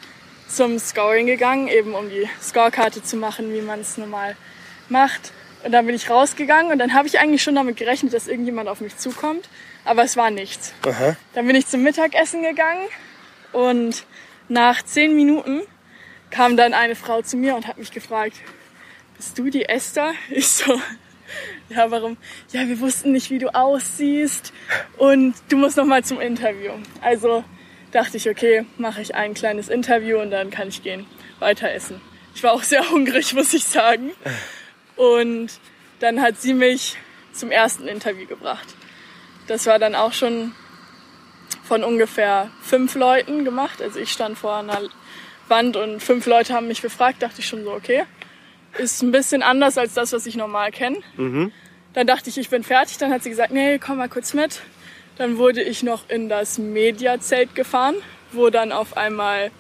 [0.49, 4.37] zum Scoring gegangen, eben um die Scorekarte zu machen, wie man es normal
[4.89, 5.33] macht.
[5.65, 8.69] Und dann bin ich rausgegangen und dann habe ich eigentlich schon damit gerechnet, dass irgendjemand
[8.69, 9.49] auf mich zukommt.
[9.85, 10.73] Aber es war nichts.
[10.87, 11.17] Aha.
[11.35, 12.87] Dann bin ich zum Mittagessen gegangen
[13.53, 14.05] und
[14.49, 15.63] nach zehn Minuten
[16.31, 18.37] kam dann eine Frau zu mir und hat mich gefragt,
[19.17, 20.13] bist du die Esther?
[20.31, 20.81] Ich so,
[21.69, 22.17] ja, warum?
[22.53, 24.53] Ja, wir wussten nicht, wie du aussiehst
[24.97, 26.73] und du musst noch mal zum Interview.
[27.01, 27.45] Also
[27.93, 31.07] dachte ich, okay, mache ich ein kleines Interview und dann kann ich gehen,
[31.39, 32.01] weiter essen.
[32.35, 34.11] Ich war auch sehr hungrig, muss ich sagen.
[34.97, 35.49] Und
[36.01, 36.97] dann hat sie mich
[37.33, 38.75] zum ersten Interview gebracht.
[39.47, 40.53] Das war dann auch schon
[41.63, 43.81] von ungefähr fünf Leuten gemacht.
[43.83, 44.81] Also ich stand vor einer
[45.49, 47.23] Wand und fünf Leute haben mich befragt.
[47.23, 48.05] Dachte ich schon so, okay,
[48.79, 50.99] ist ein bisschen anders als das, was ich normal kenne.
[51.93, 52.99] Dann dachte ich, ich bin fertig.
[52.99, 54.63] Dann hat sie gesagt, nee, komm mal kurz mit.
[55.17, 57.95] Dann wurde ich noch in das Mediazelt gefahren,
[58.33, 59.51] wo dann auf einmal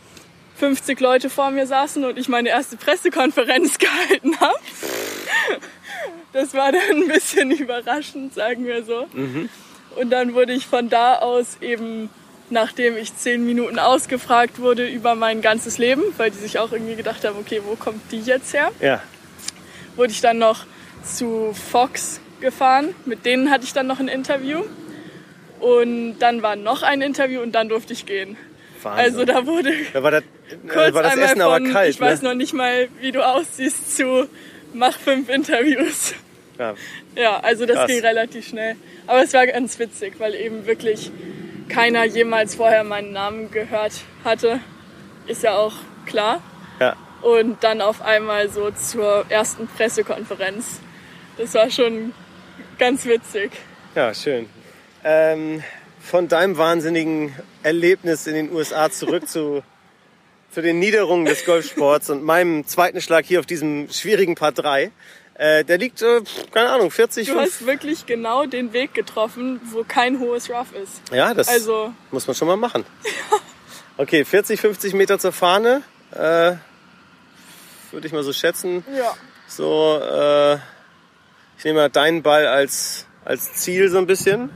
[0.56, 4.58] 50 Leute vor mir saßen und ich meine erste Pressekonferenz gehalten habe.
[6.32, 9.06] Das war dann ein bisschen überraschend, sagen wir so.
[9.96, 12.10] Und dann wurde ich von da aus eben,
[12.50, 16.96] nachdem ich zehn Minuten ausgefragt wurde über mein ganzes Leben, weil die sich auch irgendwie
[16.96, 18.70] gedacht haben, okay, wo kommt die jetzt her?
[18.80, 19.02] Ja.
[19.96, 20.66] wurde ich dann noch
[21.04, 22.94] zu Fox gefahren.
[23.04, 24.62] Mit denen hatte ich dann noch ein Interview.
[25.60, 28.36] Und dann war noch ein Interview und dann durfte ich gehen.
[28.82, 29.04] Wahnsinn.
[29.04, 30.24] Also da wurde da war das,
[30.68, 32.28] kurz äh, war das Essen von, aber kalt, ich weiß ne?
[32.28, 34.28] noch nicht mal, wie du aussiehst, zu
[34.74, 36.14] mach fünf Interviews.
[36.58, 36.74] Ja.
[37.16, 37.90] Ja, also das Krass.
[37.90, 38.76] ging relativ schnell.
[39.06, 41.10] Aber es war ganz witzig, weil eben wirklich
[41.68, 43.92] keiner jemals vorher meinen Namen gehört
[44.24, 44.60] hatte.
[45.26, 45.74] Ist ja auch
[46.06, 46.42] klar.
[46.80, 46.96] ja.
[47.22, 50.80] Und dann auf einmal so zur ersten Pressekonferenz.
[51.38, 52.12] Das war schon
[52.78, 53.50] ganz witzig.
[53.94, 54.46] Ja, schön.
[55.02, 55.62] Ähm,
[56.00, 59.62] von deinem wahnsinnigen Erlebnis in den USA zurück zu,
[60.50, 64.90] zu den Niederungen des Golfsports und meinem zweiten Schlag hier auf diesem schwierigen Part 3.
[65.36, 66.20] Äh, der liegt, äh,
[66.52, 67.44] keine Ahnung, 40, Du 5.
[67.44, 71.02] hast wirklich genau den Weg getroffen, wo kein hohes Rough ist.
[71.12, 72.84] Ja, das Also, muss man schon mal machen.
[73.96, 75.82] Okay, 40, 50 Meter zur Fahne.
[76.10, 76.56] Äh,
[77.92, 78.84] Würde ich mal so schätzen.
[78.92, 79.14] ja.
[79.46, 80.54] So, äh,
[81.58, 84.50] ich nehme mal deinen Ball als, als Ziel so ein bisschen.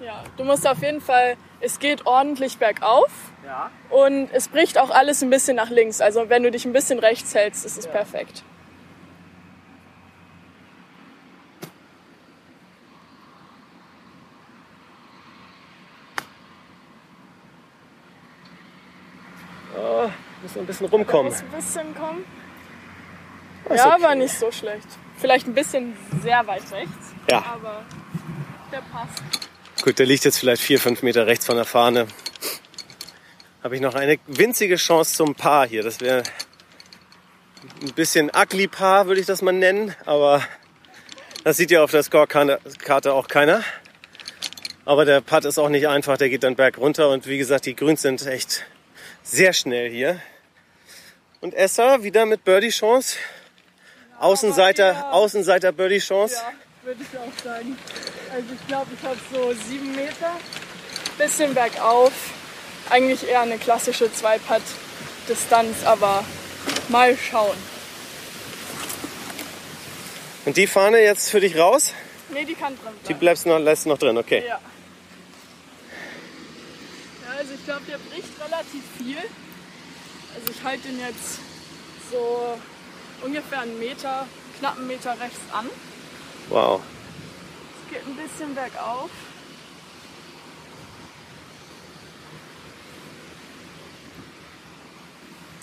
[0.00, 0.22] ja.
[0.36, 3.10] Du musst auf jeden Fall, es geht ordentlich bergauf.
[3.44, 3.72] Ja.
[3.90, 6.00] Und es bricht auch alles ein bisschen nach links.
[6.00, 8.44] Also wenn du dich ein bisschen rechts hältst, ist es perfekt.
[20.42, 21.32] Muss noch ein bisschen rumkommen.
[21.32, 22.24] muss ein bisschen kommen.
[23.68, 24.02] Ist Ja, okay.
[24.02, 24.86] war nicht so schlecht.
[25.16, 27.14] Vielleicht ein bisschen sehr weit rechts.
[27.30, 27.44] Ja.
[27.54, 27.84] Aber
[28.72, 29.22] der passt.
[29.82, 32.06] Gut, der liegt jetzt vielleicht vier, fünf Meter rechts von der Fahne.
[33.62, 35.82] Habe ich noch eine winzige Chance zum Paar hier.
[35.82, 36.22] Das wäre
[37.82, 39.94] ein bisschen ugly Paar, würde ich das mal nennen.
[40.04, 40.42] Aber
[41.44, 43.62] das sieht ja auf der Scorekarte auch keiner.
[44.84, 46.18] Aber der Putt ist auch nicht einfach.
[46.18, 47.08] Der geht dann berg runter.
[47.08, 48.66] Und wie gesagt, die Grüns sind echt
[49.24, 50.20] sehr schnell hier.
[51.40, 53.16] Und Esser wieder mit Birdie-Chance.
[54.20, 56.36] Außenseiter, eher- Außenseiter Birdie-Chance.
[56.36, 56.52] Ja,
[56.86, 57.76] würde ich auch sagen.
[58.32, 60.36] Also ich glaube, ich habe so sieben Meter.
[61.18, 62.12] Bisschen bergauf.
[62.90, 66.24] Eigentlich eher eine klassische Zwei-Putt-Distanz, aber
[66.88, 67.56] Mal schauen.
[70.44, 71.92] Und die Fahne jetzt für dich raus?
[72.30, 73.20] Nee, die kann drin Die bleiben.
[73.20, 74.44] bleibst noch, lässt noch drin, okay.
[74.46, 74.60] Ja.
[77.24, 77.98] Ja, also ich glaube, der
[78.54, 79.18] relativ viel.
[80.34, 81.38] Also ich halte den jetzt
[82.10, 82.58] so
[83.22, 84.26] ungefähr einen Meter,
[84.58, 85.68] knapp einen Meter rechts an.
[86.48, 86.82] Wow.
[87.82, 89.10] Es geht ein bisschen bergauf.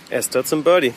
[0.10, 0.94] Esther zum Birdie.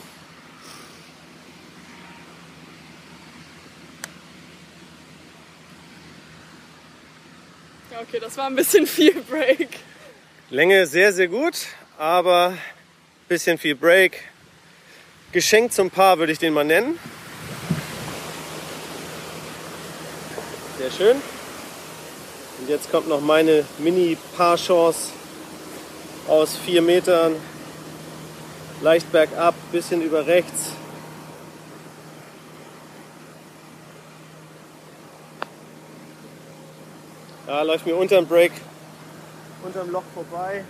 [7.92, 9.68] Ja, okay, das war ein bisschen viel Break.
[10.50, 11.66] Länge sehr, sehr gut,
[11.98, 12.56] aber
[13.28, 14.22] bisschen viel Break.
[15.32, 16.98] Geschenk zum Paar würde ich den mal nennen.
[20.78, 21.16] Sehr schön.
[22.60, 25.12] Und jetzt kommt noch meine Mini-Paar-Chance
[26.28, 27.36] aus vier Metern.
[28.80, 30.72] Leicht bergab, bisschen über rechts.
[37.46, 38.52] Ja, läuft mir unterm Break,
[39.62, 40.64] unterm Loch vorbei.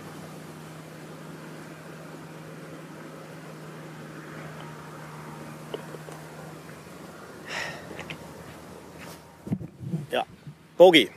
[10.75, 11.09] Ja, Bogey.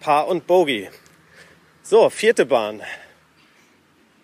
[0.00, 0.88] Paar und Bogey.
[1.82, 2.82] So, vierte Bahn.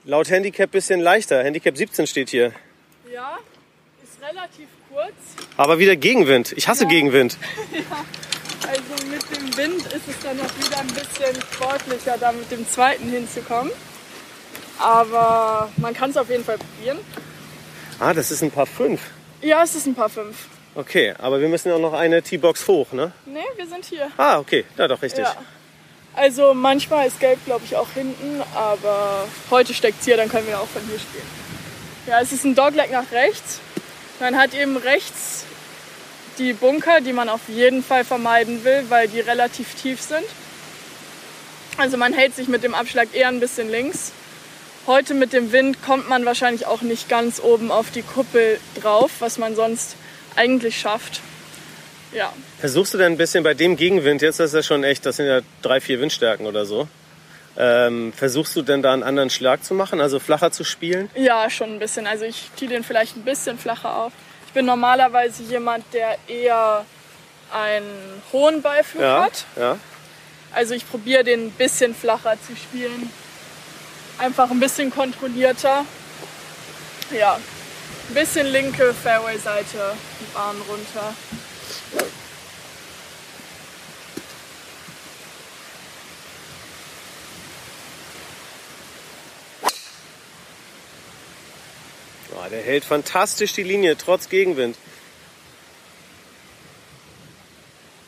[0.04, 1.42] Laut Handicap bisschen leichter.
[1.42, 2.52] Handicap 17 steht hier.
[3.12, 3.38] Ja,
[4.02, 5.12] ist relativ kurz.
[5.56, 6.52] Aber wieder Gegenwind.
[6.56, 6.90] Ich hasse Ja.
[6.90, 7.36] Gegenwind.
[8.62, 12.68] Also mit dem Wind ist es dann noch wieder ein bisschen sportlicher, da mit dem
[12.68, 13.72] zweiten hinzukommen.
[14.78, 16.98] Aber man kann es auf jeden Fall probieren.
[17.98, 19.00] Ah, das ist ein Paar 5.
[19.40, 20.36] Ja, es ist ein paar fünf.
[20.80, 23.12] Okay, aber wir müssen auch noch eine T-Box hoch, ne?
[23.26, 24.10] Ne, wir sind hier.
[24.16, 24.64] Ah, okay.
[24.78, 25.24] Ja, doch, richtig.
[25.24, 25.36] Ja.
[26.14, 30.58] Also manchmal ist Gelb, glaube ich, auch hinten, aber heute steckt hier, dann können wir
[30.58, 31.26] auch von hier spielen.
[32.06, 33.60] Ja, es ist ein Dogleg nach rechts.
[34.20, 35.44] Man hat eben rechts
[36.38, 40.24] die Bunker, die man auf jeden Fall vermeiden will, weil die relativ tief sind.
[41.76, 44.12] Also man hält sich mit dem Abschlag eher ein bisschen links.
[44.86, 49.10] Heute mit dem Wind kommt man wahrscheinlich auch nicht ganz oben auf die Kuppel drauf,
[49.18, 49.96] was man sonst
[50.40, 51.20] eigentlich schafft.
[52.12, 55.16] Ja, Versuchst du denn ein bisschen bei dem Gegenwind, jetzt ist ja schon echt, das
[55.16, 56.88] sind ja drei, vier Windstärken oder so.
[57.56, 61.10] Ähm, versuchst du denn da einen anderen Schlag zu machen, also flacher zu spielen?
[61.14, 62.06] Ja, schon ein bisschen.
[62.06, 64.12] Also ich ziehe den vielleicht ein bisschen flacher auf.
[64.46, 66.84] Ich bin normalerweise jemand, der eher
[67.52, 69.44] einen hohen Beiflug Ja, hat.
[69.56, 69.76] ja.
[70.52, 73.10] Also ich probiere den ein bisschen flacher zu spielen.
[74.18, 75.84] Einfach ein bisschen kontrollierter.
[77.16, 77.38] Ja,
[78.10, 81.14] ein bisschen linke Fairway-Seite, die Bahn runter.
[92.34, 94.76] Ja, der hält fantastisch die Linie, trotz Gegenwind.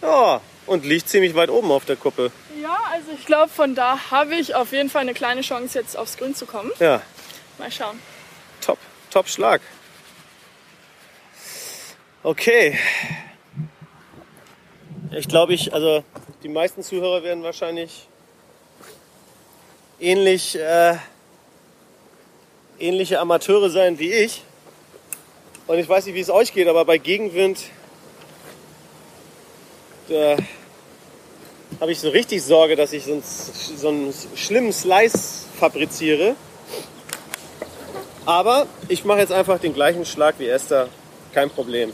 [0.01, 2.31] Ja, und liegt ziemlich weit oben auf der Kuppe.
[2.61, 5.97] Ja, also ich glaube, von da habe ich auf jeden Fall eine kleine Chance, jetzt
[5.97, 6.71] aufs Grün zu kommen.
[6.79, 7.03] Ja,
[7.59, 7.99] Mal schauen.
[8.61, 8.79] top,
[9.11, 9.61] top Schlag.
[12.25, 12.79] Okay.
[15.11, 16.05] Ich glaube, ich, also
[16.45, 18.07] die meisten Zuhörer werden wahrscheinlich
[19.99, 20.95] ähnlich, äh,
[22.79, 24.45] ähnliche Amateure sein wie ich.
[25.67, 27.59] Und ich weiß nicht, wie es euch geht, aber bei Gegenwind
[31.81, 36.37] habe ich so richtig Sorge, dass ich so einen, so einen schlimmen Slice fabriziere.
[38.27, 40.89] Aber ich mache jetzt einfach den gleichen Schlag wie Esther.
[41.33, 41.93] Kein Problem.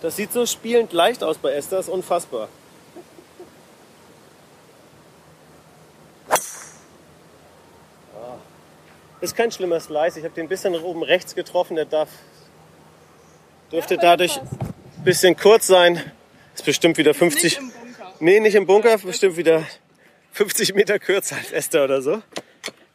[0.00, 2.48] Das sieht so spielend leicht aus bei Esther, ist unfassbar.
[8.14, 8.38] Ah.
[9.20, 10.18] Ist kein schlimmer Slice.
[10.18, 11.74] Ich habe den ein bisschen nach oben rechts getroffen.
[11.74, 12.08] Der darf,
[13.72, 16.12] dürfte Ja, dadurch ein bisschen kurz sein.
[16.54, 17.42] Ist bestimmt wieder 50.
[17.42, 18.14] Nicht im Bunker.
[18.20, 19.66] Nee, nicht im Bunker, bestimmt wieder
[20.32, 22.22] 50 Meter kürzer als Esther oder so.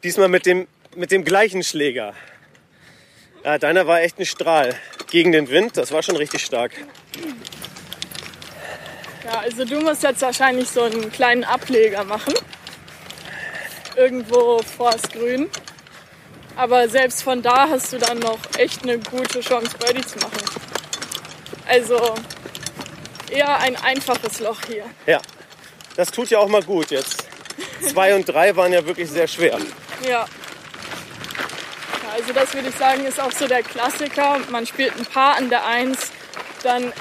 [0.03, 2.13] Diesmal mit dem, mit dem gleichen Schläger.
[3.43, 4.73] Ja, deiner war echt ein Strahl.
[5.11, 6.71] Gegen den Wind, das war schon richtig stark.
[9.25, 12.33] Ja, also du musst jetzt wahrscheinlich so einen kleinen Ableger machen.
[13.95, 15.49] Irgendwo vors Grün.
[16.55, 20.39] Aber selbst von da hast du dann noch echt eine gute Chance, Birdie zu machen.
[21.67, 22.15] Also
[23.29, 24.85] eher ein einfaches Loch hier.
[25.05, 25.21] Ja,
[25.95, 27.25] das tut ja auch mal gut jetzt.
[27.81, 29.57] Zwei und drei waren ja wirklich sehr schwer.
[30.07, 30.25] Ja.
[32.13, 34.37] Also das würde ich sagen, ist auch so der Klassiker.
[34.49, 35.97] Man spielt ein Paar an der 1,
[36.61, 36.93] dann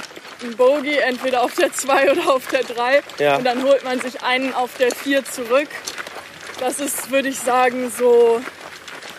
[0.42, 3.02] ein Bogey, entweder auf der 2 oder auf der 3.
[3.18, 3.36] Ja.
[3.36, 5.68] Und dann holt man sich einen auf der 4 zurück.
[6.60, 8.40] Das ist, würde ich sagen, so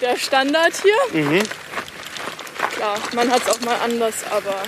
[0.02, 1.44] der Standard hier.
[2.76, 4.64] klar, man hat es auch mal anders, aber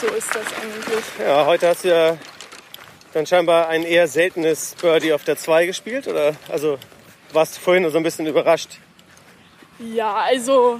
[0.00, 1.04] so ist das eigentlich.
[1.18, 2.18] Ja, heute hast du ja
[3.12, 6.34] dann scheinbar ein eher seltenes Birdie auf der 2 gespielt, oder?
[6.48, 6.78] Also
[7.32, 8.78] warst du vorhin so ein bisschen überrascht?
[9.80, 10.78] Ja, also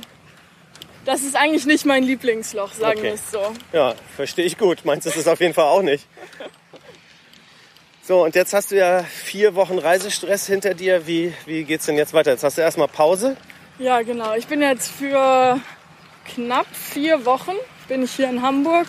[1.04, 3.02] das ist eigentlich nicht mein Lieblingsloch, sagen Okay.
[3.08, 3.52] wir es so.
[3.72, 4.84] Ja, verstehe ich gut.
[4.84, 6.06] Meinst du es auf jeden Fall auch nicht?
[8.02, 11.06] So, und jetzt hast du ja vier Wochen Reisestress hinter dir.
[11.06, 12.32] Wie, wie geht's denn jetzt weiter?
[12.32, 13.36] Jetzt hast du erstmal Pause.
[13.78, 14.34] Ja, genau.
[14.34, 15.60] Ich bin jetzt für
[16.34, 17.52] knapp vier Wochen
[17.88, 18.86] bin ich hier in Hamburg.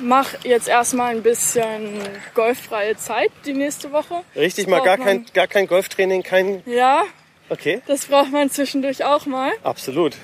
[0.00, 2.00] Mache jetzt erstmal ein bisschen
[2.34, 4.22] golffreie Zeit die nächste Woche.
[4.34, 6.62] Richtig, mal gar kein, gar kein Golftraining, kein.
[6.66, 7.04] Ja,
[7.48, 9.52] Okay, das braucht man zwischendurch auch mal.
[9.62, 10.14] absolut.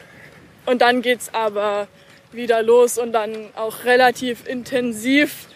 [0.67, 1.89] Und dann geht's aber
[2.33, 5.49] wieder los und dann auch relativ intensiv,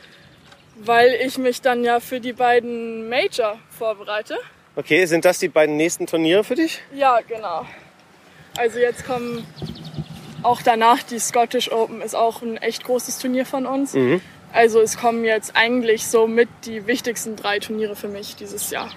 [0.77, 4.37] weil ich mich dann ja für die beiden Major vorbereite.
[4.77, 6.81] Okay, sind das die beiden nächsten Turniere für dich?
[6.93, 7.65] Ja, genau.
[8.57, 9.47] Also jetzt kommen
[10.43, 13.97] auch danach die Scottish Open, ist auch ein echt großes Turnier von uns.
[14.53, 18.91] Also es kommen jetzt eigentlich so mit die wichtigsten drei Turniere für mich dieses Jahr.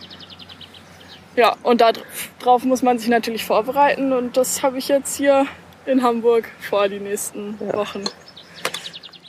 [1.38, 5.46] Ja, und darauf muss man sich natürlich vorbereiten und das habe ich jetzt hier
[5.86, 8.04] in Hamburg vor die nächsten Wochen.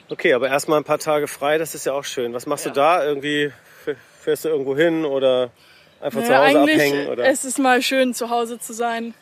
[0.09, 2.33] Okay, aber erstmal ein paar Tage frei, das ist ja auch schön.
[2.33, 2.71] Was machst Ja.
[2.71, 3.05] du da?
[3.05, 3.53] Irgendwie
[4.21, 5.51] fährst du irgendwo hin oder
[6.01, 7.09] einfach zu Naja, Hause eigentlich abhängen?
[7.09, 7.25] Oder?
[7.27, 9.13] es ist mal schön zu Hause zu sein.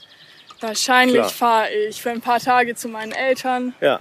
[0.61, 3.74] Wahrscheinlich fahre ich für ein paar Tage zu meinen Eltern.
[3.80, 3.99] Ja,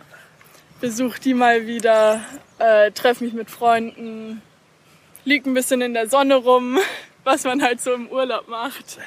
[0.80, 2.22] besuche die mal wieder,
[2.60, 4.42] äh, treffe mich mit Freunden,
[5.26, 6.78] lieg ein bisschen in der Sonne rum,
[7.26, 8.98] was man halt so im Urlaub macht.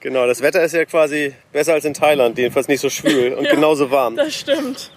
[0.00, 0.26] genau.
[0.26, 3.54] Das Wetter ist ja quasi besser als in Thailand, jedenfalls nicht so schwül und Ja.
[3.54, 4.16] genauso warm.
[4.16, 4.90] Das stimmt.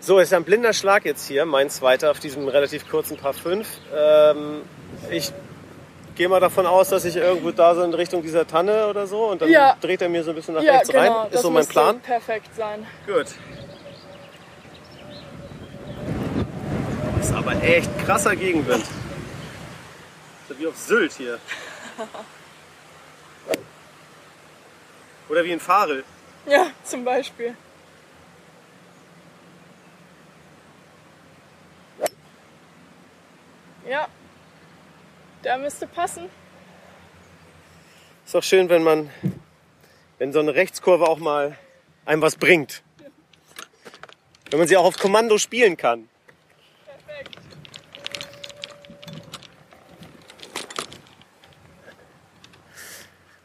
[0.00, 3.68] So, ist ein blinder Schlag jetzt hier, mein zweiter auf diesem relativ kurzen Paar 5.
[3.96, 4.62] Ähm,
[5.10, 5.30] ich
[6.16, 9.26] gehe mal davon aus, dass ich irgendwo da so in Richtung dieser Tanne oder so
[9.30, 9.76] und dann Ja.
[9.80, 11.00] dreht er mir so ein bisschen nach Ja, rechts genau.
[11.20, 11.26] rein.
[11.26, 12.00] Ist das so mein Plan.
[12.00, 12.84] perfekt sein.
[13.06, 13.26] Gut.
[17.20, 18.84] Ist aber echt krasser Gegenwind.
[20.48, 21.38] So wie auf Sylt hier.
[25.28, 26.04] Oder wie in Farel.
[26.46, 27.56] Ja, zum Beispiel.
[33.88, 34.08] Ja,
[35.44, 36.28] der müsste passen.
[38.24, 39.10] Ist doch schön, wenn man,
[40.18, 41.58] wenn so eine Rechtskurve auch mal
[42.04, 42.82] einem was bringt.
[44.50, 46.08] Wenn man sie auch auf Kommando spielen kann.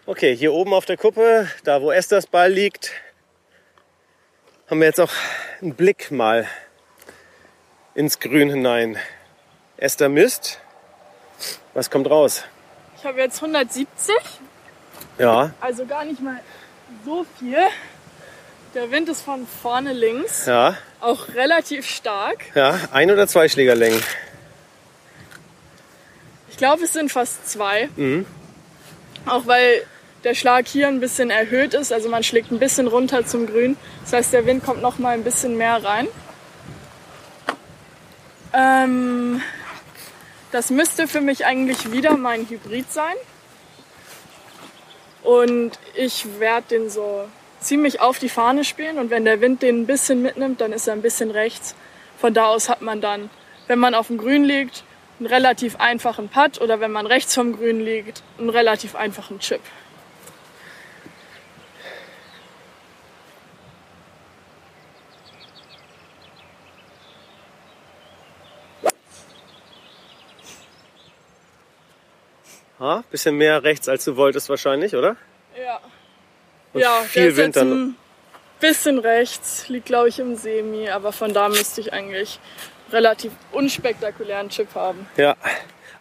[0.08, 2.92] Okay, hier oben auf der Kuppe, da wo Esthers Ball liegt,
[4.70, 5.12] haben wir jetzt auch
[5.62, 6.48] einen Blick mal
[7.94, 8.98] ins Grün hinein.
[9.76, 10.60] Esther misst.
[11.74, 12.44] Was kommt raus?
[12.98, 14.16] Ich habe jetzt 170,
[15.20, 16.40] Ja, also gar nicht mal
[17.06, 17.58] so viel.
[18.76, 22.46] Der Wind ist von vorne links, ja, auch relativ stark.
[22.56, 22.80] ja.
[22.94, 24.02] Ein- oder zwei Schlägerlängen.
[26.50, 27.90] Ich glaube, es sind fast zwei.
[29.26, 29.84] Auch weil
[30.28, 31.94] der Schlag hier ein bisschen erhöht ist.
[31.94, 33.78] Also man schlägt ein bisschen runter zum Grün.
[34.04, 36.08] Das heißt, der Wind kommt noch mal ein bisschen mehr rein.
[38.54, 39.42] Ähm,
[40.52, 43.16] das müsste für mich eigentlich wieder mein Hybrid sein.
[45.24, 47.30] Und ich werde den so
[47.62, 48.98] ziemlich auf die Fahne spielen.
[48.98, 51.74] Und wenn der Wind den ein bisschen mitnimmt, dann ist er ein bisschen rechts.
[52.18, 53.30] Von da aus hat man dann,
[53.68, 54.84] wenn man auf dem Grün liegt,
[55.20, 59.62] einen relativ einfachen Putt oder wenn man rechts vom Grün liegt, einen relativ einfachen Chip.
[72.80, 73.04] Ha?
[73.10, 75.16] Bisschen mehr rechts, als du wolltest wahrscheinlich, oder?
[75.60, 75.80] Ja.
[76.74, 77.72] Und ja, viel Wind jetzt dann.
[77.72, 77.98] ein
[78.60, 82.40] bisschen rechts, liegt glaube ich im Semi, aber von da müsste ich eigentlich
[82.92, 85.08] relativ unspektakulären Chip haben.
[85.18, 85.36] Ja.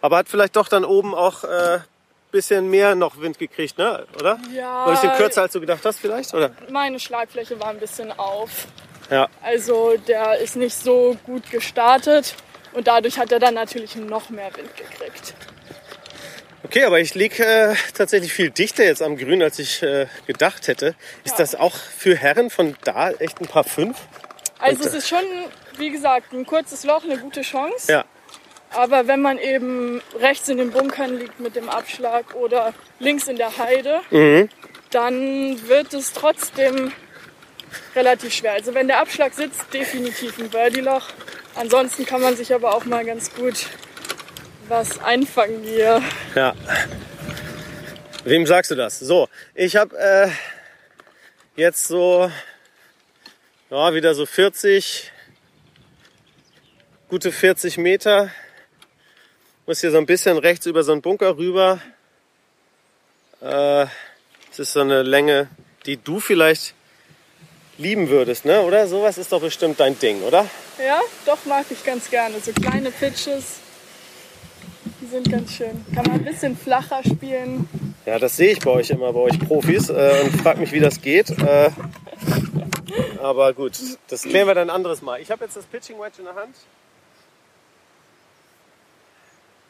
[0.00, 1.80] Aber hat vielleicht doch dann oben auch äh,
[2.30, 4.06] bisschen mehr noch Wind gekriegt, ne?
[4.18, 4.38] Oder?
[4.52, 4.84] Ja.
[4.84, 6.34] Oder ein bisschen kürzer, als du gedacht hast, vielleicht?
[6.34, 6.50] Oder?
[6.70, 8.66] Meine Schlagfläche war ein bisschen auf.
[9.10, 9.28] Ja.
[9.42, 12.34] Also der ist nicht so gut gestartet
[12.72, 15.34] und dadurch hat er dann natürlich noch mehr Wind gekriegt.
[16.66, 20.66] Okay, aber ich lieg äh, tatsächlich viel dichter jetzt am Grün, als ich äh, gedacht
[20.66, 20.96] hätte.
[21.22, 21.38] Ist Ja.
[21.38, 23.96] das auch für Herren von da echt ein paar fünf?
[24.58, 25.22] Also Und, es ist schon,
[25.78, 27.92] wie gesagt, ein kurzes Loch, eine gute Chance.
[27.92, 28.04] Ja.
[28.72, 33.36] Aber wenn man eben rechts in den Bunkern liegt mit dem Abschlag oder links in
[33.36, 34.48] der Heide, Mhm.
[34.90, 36.90] dann wird es trotzdem
[37.94, 38.54] relativ schwer.
[38.54, 41.10] Also wenn der Abschlag sitzt, definitiv ein Birdie-Loch.
[41.54, 43.66] Ansonsten kann man sich aber auch mal ganz gut
[44.68, 46.02] was einfangen hier.
[46.34, 46.54] Ja.
[48.24, 48.98] Wem sagst du das?
[48.98, 50.28] So, ich habe äh,
[51.54, 52.30] jetzt so
[53.70, 55.10] Ja, wieder so 40,
[57.08, 58.30] gute 40 Meter.
[59.66, 61.80] Muss hier so ein bisschen rechts über so einen Bunker rüber.
[63.40, 63.86] Äh,
[64.50, 65.48] das ist so eine Länge,
[65.84, 66.74] die du vielleicht
[67.78, 68.62] lieben würdest, ne?
[68.62, 68.86] Oder?
[68.86, 70.48] Sowas ist doch bestimmt dein Ding, oder?
[70.84, 72.40] Ja, doch mag ich ganz gerne.
[72.40, 73.58] So kleine Pitches,
[75.00, 75.84] die sind ganz schön.
[75.94, 77.68] Kann man ein bisschen flacher spielen.
[78.04, 80.80] Ja, das sehe ich bei euch immer, bei euch Profis äh, und frag mich, wie
[80.80, 81.30] das geht.
[81.30, 81.70] Äh,
[83.20, 83.78] aber gut,
[84.08, 85.20] das klären wir dann ein anderes Mal.
[85.20, 86.54] Ich habe jetzt das Pitching Wedge in der Hand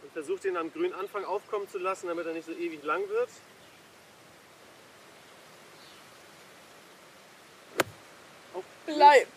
[0.02, 3.00] und versuche den am grünen Anfang aufkommen zu lassen, damit er nicht so ewig lang
[3.08, 3.28] wird.
[8.86, 9.28] Bleib.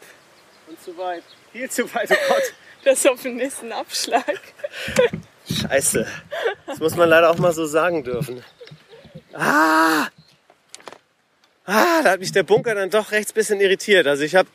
[0.68, 1.24] Und zu weit.
[1.52, 2.54] Viel zu weit, oh Gott.
[2.84, 4.40] Das ist auf den nächsten Abschlag.
[5.52, 6.06] Scheiße.
[6.68, 8.43] Das muss man leider auch mal so sagen dürfen.
[9.34, 10.08] Ah!
[11.66, 14.08] Ah, da hat mich der Bunker dann doch rechts bisschen irritiert.
[14.08, 14.50] Also ich habe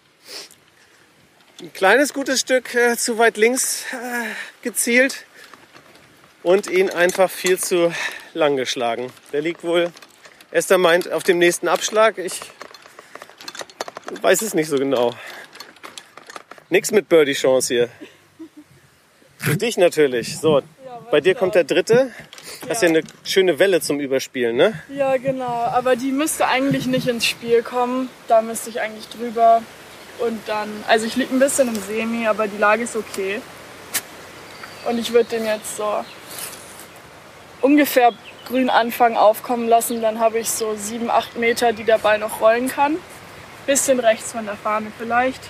[1.61, 4.27] ein kleines gutes Stück äh, zu weit links äh,
[4.63, 5.25] gezielt
[6.43, 7.93] und ihn einfach viel zu
[8.35, 9.13] lang geschlagen.
[9.33, 9.93] Der liegt wohl,
[10.51, 12.19] Esther meint, auf dem nächsten Abschlag.
[12.19, 12.41] Ich
[14.21, 15.15] weiß es nicht so genau.
[16.69, 17.89] Nix mit Birdie-Chance hier.
[19.39, 20.39] Für dich natürlich.
[20.39, 20.63] So,
[21.15, 22.11] bei dir kommt der dritte.
[22.69, 24.83] Hast ja eine schöne Welle zum Überspielen, ne?
[24.89, 25.45] Ja, genau.
[25.45, 28.11] Aber die müsste eigentlich nicht ins Spiel kommen.
[28.27, 29.63] Da müsste ich eigentlich drüber.
[30.19, 33.41] Und dann, also ich liege ein bisschen im Semi, aber die Lage ist okay.
[34.89, 36.05] Und ich würde den jetzt so
[37.61, 38.11] ungefähr
[38.49, 40.03] grün anfangen aufkommen lassen.
[40.03, 42.97] Dann habe ich so sieben, acht Meter, die der Ball noch rollen kann.
[43.67, 45.43] Bisschen rechts von der Fahne vielleicht.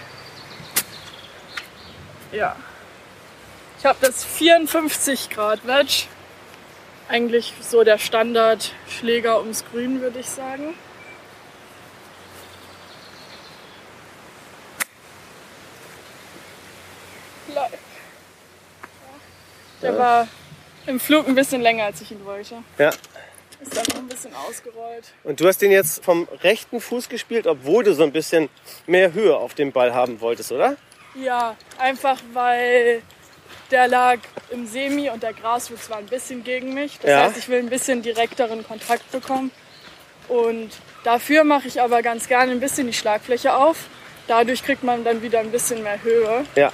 [2.33, 2.55] Ja.
[3.85, 6.05] Ich habe das 54 Grad Wedge.
[7.07, 10.73] Eigentlich so der Standardschläger ums Grün, würde ich sagen.
[19.83, 20.29] Der war
[20.87, 22.63] im Flug ein bisschen länger, als ich ihn wollte.
[22.79, 22.89] Ja.
[22.89, 25.13] Ist dann noch ein bisschen ausgerollt.
[25.25, 28.49] Und du hast den jetzt vom rechten Fuß gespielt, obwohl du so ein bisschen
[28.87, 30.79] mehr Höhe auf dem Ball haben wolltest, oder?
[31.15, 33.03] Ja, einfach weil
[33.75, 34.19] der lag
[34.51, 36.99] im Semi und der Graswuchs war ein bisschen gegen mich.
[37.03, 37.23] Das Ja.
[37.25, 39.51] heißt, ich will ein bisschen direkteren Kontakt bekommen.
[40.29, 40.71] Und
[41.03, 43.77] dafür mache ich aber ganz gerne ein bisschen die Schlagfläche auf.
[44.29, 46.45] Dadurch kriegt man dann wieder ein bisschen mehr Höhe.
[46.55, 46.73] Ja.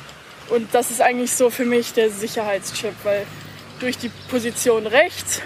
[0.51, 3.26] Und das ist eigentlich so für mich der Sicherheitschip, weil
[3.80, 5.40] durch die Position rechts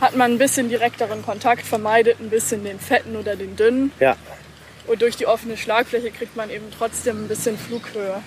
[0.00, 3.92] hat man ein bisschen direkteren Kontakt, vermeidet ein bisschen den fetten oder den dünnen.
[4.00, 4.16] Ja.
[4.88, 8.20] Und durch die offene Schlagfläche kriegt man eben trotzdem ein bisschen Flughöhe.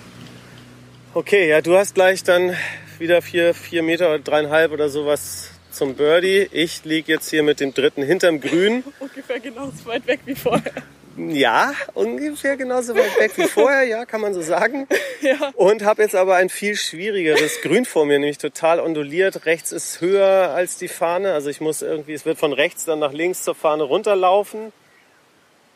[1.15, 2.55] Okay, ja, du hast gleich dann
[2.99, 6.47] wieder vier, vier Meter oder dreieinhalb oder sowas zum Birdie.
[6.51, 8.83] Ich liege jetzt hier mit dem dritten hinterm Grün.
[8.99, 10.71] Ungefähr genauso weit weg wie vorher.
[11.17, 14.87] Ja, ungefähr genauso weit weg wie vorher, ja, kann man so sagen.
[15.21, 15.51] Ja.
[15.55, 19.45] Und habe jetzt aber ein viel schwierigeres Grün vor mir, nämlich total onduliert.
[19.45, 21.33] Rechts ist höher als die Fahne.
[21.33, 24.71] Also ich muss irgendwie, es wird von rechts dann nach links zur Fahne runterlaufen.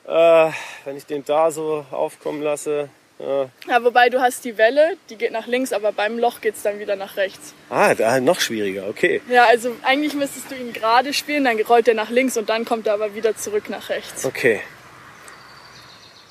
[0.08, 0.50] Äh,
[0.86, 2.88] wenn ich den da so aufkommen lasse.
[3.20, 6.56] Äh, Ja, wobei du hast die Welle, die geht nach links, aber beim Loch geht
[6.56, 7.54] es dann wieder nach rechts.
[7.70, 9.22] ah, da noch schwieriger, okay.
[9.30, 12.66] Ja, also eigentlich müsstest du ihn gerade spielen, dann rollt er nach links und dann
[12.66, 14.26] kommt er aber wieder zurück nach rechts.
[14.26, 14.62] Okay.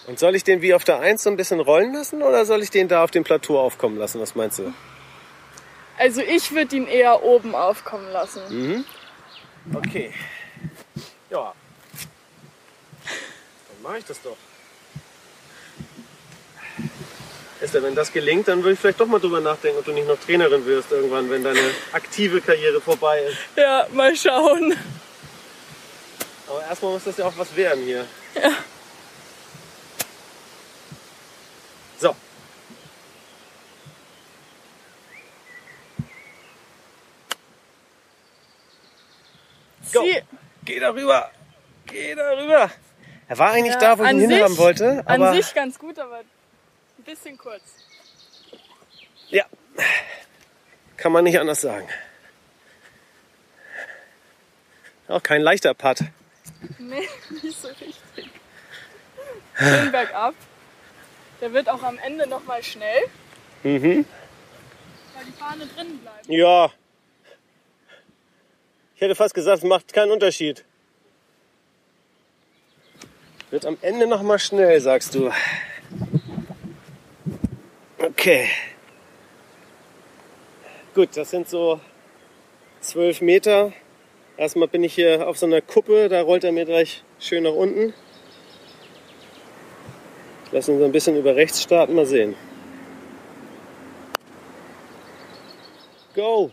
[0.09, 2.63] Und soll ich den wie auf der 1 so ein bisschen rollen lassen oder soll
[2.63, 4.21] ich den da auf dem Plateau aufkommen lassen?
[4.21, 4.75] Was meinst du?
[5.97, 8.43] Also ich würde ihn eher oben aufkommen lassen.
[8.51, 8.85] Mhm.
[9.73, 10.13] Okay.
[11.31, 11.55] Ja.
[13.05, 14.37] Dann mache ich das doch.
[17.61, 20.09] Esther, wenn das gelingt, dann würde ich vielleicht doch mal drüber nachdenken, ob du nicht
[20.09, 21.61] noch Trainerin wirst irgendwann, wenn deine
[21.93, 23.37] aktive Karriere vorbei ist.
[23.57, 24.75] Ja, mal schauen.
[26.49, 28.05] Aber erstmal muss das ja auch was werden hier.
[28.35, 28.51] Ja.
[32.01, 32.17] So.
[39.93, 40.03] Go.
[40.05, 40.23] Sie,
[40.65, 41.31] Geh darüber.
[41.87, 42.71] Geh darüber.
[43.29, 45.03] Er war eigentlich Ja, da, wo ich ihn sich- hinhaben wollte.
[45.07, 46.21] an sich ganz gut, aber
[47.03, 47.63] ein bisschen kurz.
[49.29, 49.45] ja,
[50.97, 51.89] kann man nicht anders sagen.
[55.09, 55.99] Auch kein leichter Putt.
[56.79, 57.09] Nee,
[57.43, 58.29] nicht so richtig.
[59.59, 60.35] Schön bergab.
[61.41, 63.03] Der wird auch am Ende nochmal schnell,
[63.65, 64.05] Mhm.
[65.15, 66.27] weil die Fahne drin bleibt.
[66.29, 66.71] Ja.
[68.95, 70.65] Ich hätte fast gesagt, es macht keinen Unterschied.
[73.51, 75.33] Wird am Ende noch mal schnell, sagst du.
[78.03, 78.49] Okay.
[80.93, 81.81] Gut, das sind so
[82.81, 83.73] zwölf Meter.
[84.37, 87.53] Erstmal bin ich hier auf so einer Kuppe, da rollt er mir gleich schön nach
[87.53, 87.95] unten.
[90.51, 92.35] Lass uns ein bisschen über rechts starten, mal sehen.
[96.17, 96.51] Go!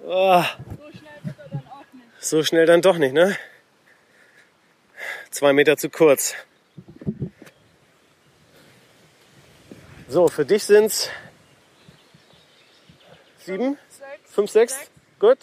[0.00, 0.58] Nicht.
[2.18, 3.36] so schnell dann doch nicht, ne?
[5.30, 6.34] Zwei Meter zu kurz.
[10.10, 11.08] So, für dich sind's
[13.38, 14.34] sieben, Sechs.
[14.34, 14.74] fünf, sechs.
[14.76, 14.90] Sechs.
[15.20, 15.38] Gut.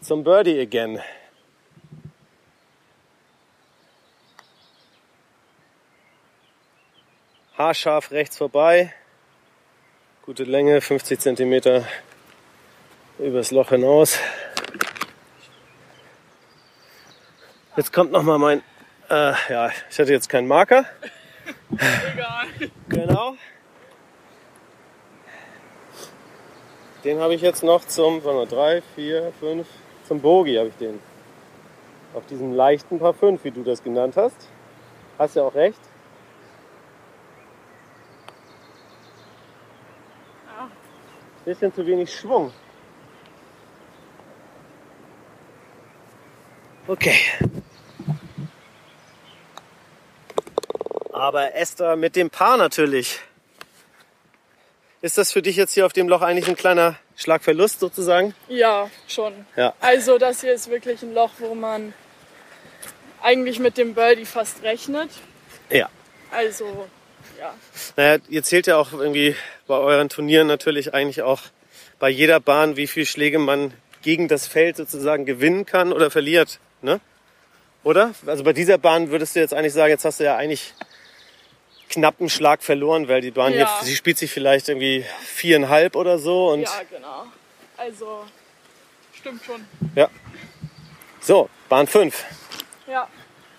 [0.00, 1.00] Zum Birdie again.
[7.56, 8.92] Haarscharf rechts vorbei.
[10.22, 11.86] Gute Länge, 50 Zentimeter
[13.20, 14.18] übers Loch hinaus.
[17.76, 18.64] Jetzt kommt noch mal mein,
[19.08, 20.84] äh, ja, ich hatte jetzt keinen Marker.
[21.72, 22.70] Egal.
[22.88, 23.36] Genau.
[27.04, 29.66] Den habe ich jetzt noch zum, warte mal, drei, vier, fünf,
[30.08, 31.00] zum Bogi habe ich den.
[32.14, 34.48] Auf diesem leichten Paar 5, wie du das genannt hast.
[35.18, 35.80] Hast ja auch recht.
[40.46, 40.70] Ja.
[41.44, 42.52] Bisschen zu wenig Schwung.
[46.86, 47.16] Okay.
[51.14, 53.20] Aber Esther mit dem Paar natürlich.
[55.00, 58.34] Ist das für dich jetzt hier auf dem Loch eigentlich ein kleiner Schlagverlust sozusagen?
[58.48, 59.32] Ja, schon.
[59.54, 59.74] Ja.
[59.78, 61.94] Also das hier ist wirklich ein Loch, wo man
[63.22, 65.08] eigentlich mit dem Birdie fast rechnet.
[65.70, 65.88] Ja.
[66.32, 66.88] Also,
[67.38, 67.54] ja.
[67.94, 69.36] Naja, ihr zählt ja auch irgendwie
[69.68, 71.42] bei euren Turnieren natürlich eigentlich auch
[72.00, 73.72] bei jeder Bahn, wie viele Schläge man
[74.02, 76.58] gegen das Feld sozusagen gewinnen kann oder verliert.
[76.82, 77.00] Ne?
[77.84, 78.14] Oder?
[78.26, 80.74] Also bei dieser Bahn würdest du jetzt eigentlich sagen, jetzt hast du ja eigentlich
[81.94, 83.78] knapp einen Schlag verloren, weil die Bahn Ja.
[83.80, 87.26] hier, sie spielt sich vielleicht irgendwie viereinhalb oder so und Ja, genau.
[87.76, 88.24] Also,
[89.14, 89.64] stimmt schon.
[89.94, 90.08] ja.
[91.20, 92.24] So, Bahn 5.
[92.86, 93.08] Ja,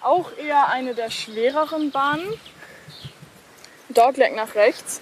[0.02, 2.28] auch eher eine der schwereren Bahnen.
[3.90, 5.02] Dogleg nach rechts.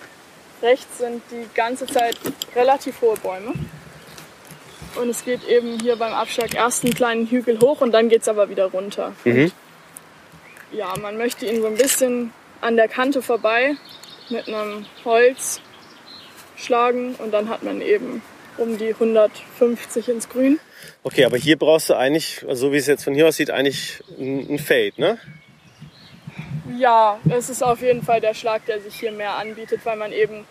[0.61, 2.18] Rechts sind die ganze Zeit
[2.55, 3.53] relativ hohe Bäume.
[4.95, 8.22] Und es geht eben hier beim Abschlag erst einen kleinen Hügel hoch und dann geht
[8.22, 9.14] es aber wieder runter.
[9.26, 9.51] Mhm.
[10.72, 12.31] Ja, man möchte ihn so ein bisschen
[12.64, 13.76] an der Kante vorbei
[14.30, 15.61] mit einem Holz
[16.56, 18.22] schlagen und dann hat man eben
[18.57, 20.60] um die 150 ins Grün.
[21.03, 24.03] Okay, aber hier brauchst du eigentlich, also so wie es jetzt von hier aussieht, eigentlich
[24.18, 25.18] ein ein Fade, ne?
[26.77, 30.11] Ja, es ist auf jeden Fall der Schlag, der sich hier mehr anbietet, weil man
[30.11, 30.45] eben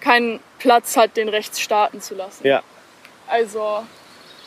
[0.00, 2.46] keinen Platz hat, den rechts starten zu lassen.
[2.46, 2.62] Ja.
[3.28, 3.84] Also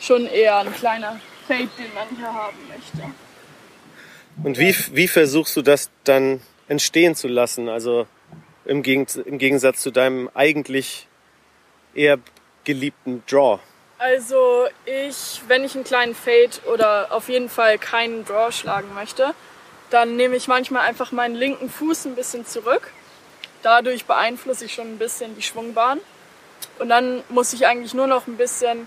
[0.00, 3.10] schon eher ein kleiner Fade, den man hier haben möchte.
[4.44, 7.68] Und wie, wie versuchst du das dann entstehen zu lassen?
[7.68, 8.06] Also
[8.64, 11.06] im, Gegen, im Gegensatz zu deinem eigentlich
[11.94, 12.18] eher
[12.64, 13.60] geliebten Draw.
[13.98, 19.34] Also ich, wenn ich einen kleinen Fade oder auf jeden Fall keinen Draw schlagen möchte,
[19.90, 22.92] dann nehme ich manchmal einfach meinen linken Fuß ein bisschen zurück.
[23.62, 26.00] Dadurch beeinflusse ich schon ein bisschen die Schwungbahn.
[26.78, 28.86] Und dann muss ich eigentlich nur noch ein bisschen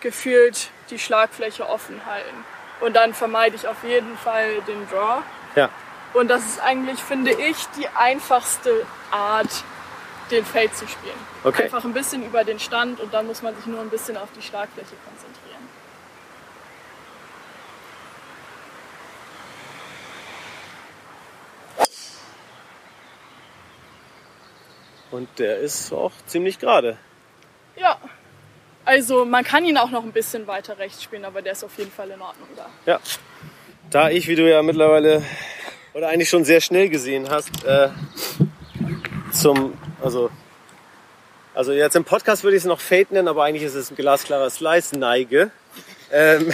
[0.00, 2.44] gefühlt die Schlagfläche offen halten.
[2.80, 5.22] Und dann vermeide ich auf jeden Fall den Draw.
[5.56, 5.70] Ja.
[6.14, 9.64] Und das ist eigentlich, finde ich, die einfachste Art,
[10.30, 11.18] den Fade zu spielen.
[11.42, 11.64] Okay.
[11.64, 14.28] Einfach ein bisschen über den Stand und dann muss man sich nur ein bisschen auf
[14.36, 15.68] die Schlagfläche konzentrieren.
[25.10, 26.96] Und der ist auch ziemlich gerade.
[27.76, 27.98] Ja.
[28.84, 31.76] Also man kann ihn auch noch ein bisschen weiter rechts spielen, aber der ist auf
[31.78, 32.66] jeden Fall in Ordnung da.
[32.86, 33.00] Ja.
[33.90, 35.22] Da ich, wie du ja mittlerweile
[35.94, 37.88] oder eigentlich schon sehr schnell gesehen hast, äh,
[39.32, 40.30] zum, also,
[41.54, 43.96] also jetzt im Podcast würde ich es noch Fade nennen, aber eigentlich ist es ein
[43.96, 45.50] glasklarer Slice neige.
[46.12, 46.52] Ähm,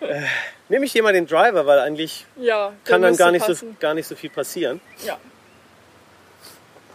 [0.00, 0.22] äh,
[0.68, 3.94] nehme ich hier mal den Driver, weil eigentlich Ja, kann dann gar nicht, so, gar
[3.94, 4.80] nicht so viel passieren.
[5.04, 5.18] Ja.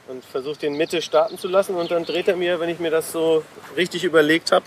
[0.08, 2.92] Und versuche den Mitte starten zu lassen und dann dreht er mir, wenn ich mir
[2.92, 3.44] das so
[3.76, 4.66] richtig überlegt habe,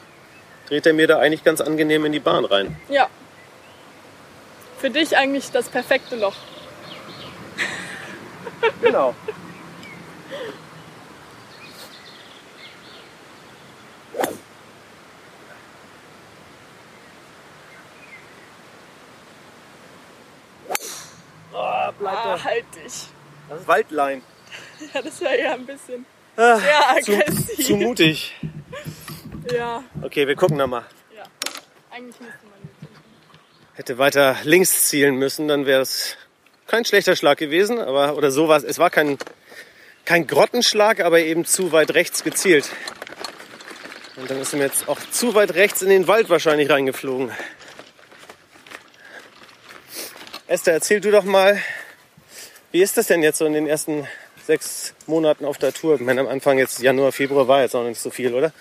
[0.68, 2.77] dreht er mir da eigentlich ganz angenehm in die Bahn rein.
[2.89, 3.09] ja.
[4.81, 6.36] Für dich eigentlich das perfekte Loch.
[8.82, 9.15] Genau.
[21.52, 22.44] Oh, Ah, da.
[22.44, 23.07] halt dich.
[23.48, 24.23] Das ist Waldlein.
[24.94, 27.66] Ja, das wäre eher ein bisschen Ah, sehr zu, aggressiv.
[27.66, 28.35] zu mutig.
[29.52, 30.85] Ja, Okay, wir gucken nochmal.
[31.15, 31.23] ja.
[31.90, 32.60] Eigentlich müsste man.
[33.81, 36.19] Hätte weiter links zielen müssen, dann wäre es
[36.66, 37.78] kein schlechter Schlag gewesen.
[37.78, 38.62] Aber, oder so war es.
[38.62, 39.16] Es war kein,
[40.05, 42.69] kein Grottenschlag, aber eben zu weit rechts gezielt.
[44.16, 47.31] Und dann ist er mir jetzt auch zu weit rechts in den Wald wahrscheinlich reingeflogen.
[50.47, 51.59] Esther, erzähl du doch mal,
[52.73, 54.07] Wie ist das denn jetzt so in den ersten
[54.44, 55.94] sechs Monaten auf der Tour?
[55.94, 58.52] Ich meine, am Anfang jetzt Januar, Februar war jetzt noch nicht so viel, oder?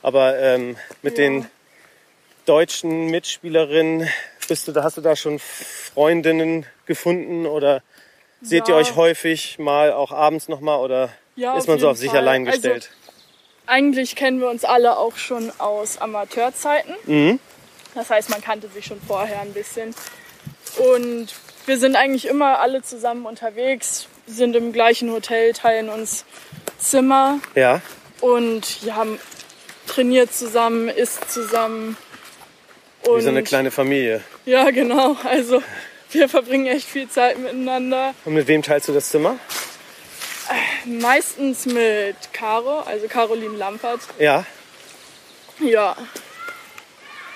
[0.00, 1.24] Aber ähm, mit Ja.
[1.24, 1.46] den
[2.46, 4.08] deutschen Mitspielerinnen,
[4.50, 7.82] bist du, hast du da schon Freundinnen gefunden oder
[8.42, 8.80] seht ihr Ja.
[8.80, 12.18] euch häufig mal auch abends noch mal oder Ja, ist man so auf sich Fall.
[12.18, 12.90] allein gestellt?
[12.90, 13.12] Also,
[13.66, 16.94] eigentlich kennen wir uns alle auch schon aus Amateurzeiten.
[17.06, 17.38] Mhm.
[17.94, 19.94] Das heißt, man kannte sich schon vorher ein bisschen.
[20.78, 21.28] Und
[21.66, 26.24] wir sind eigentlich immer alle zusammen unterwegs, sind im gleichen Hotel, teilen uns
[26.78, 27.80] Zimmer ja,
[28.20, 29.20] und ja, haben
[29.86, 31.96] trainiert zusammen, isst zusammen.
[33.06, 34.22] Und wie so eine kleine Familie.
[34.44, 35.16] Ja, genau.
[35.24, 35.62] Also
[36.10, 38.14] wir verbringen echt viel Zeit miteinander.
[38.24, 39.38] Und mit wem teilst du das Zimmer?
[40.84, 44.00] Meistens mit Caro, also Caroline Lampert.
[44.18, 44.44] Ja,
[45.60, 45.96] Ja.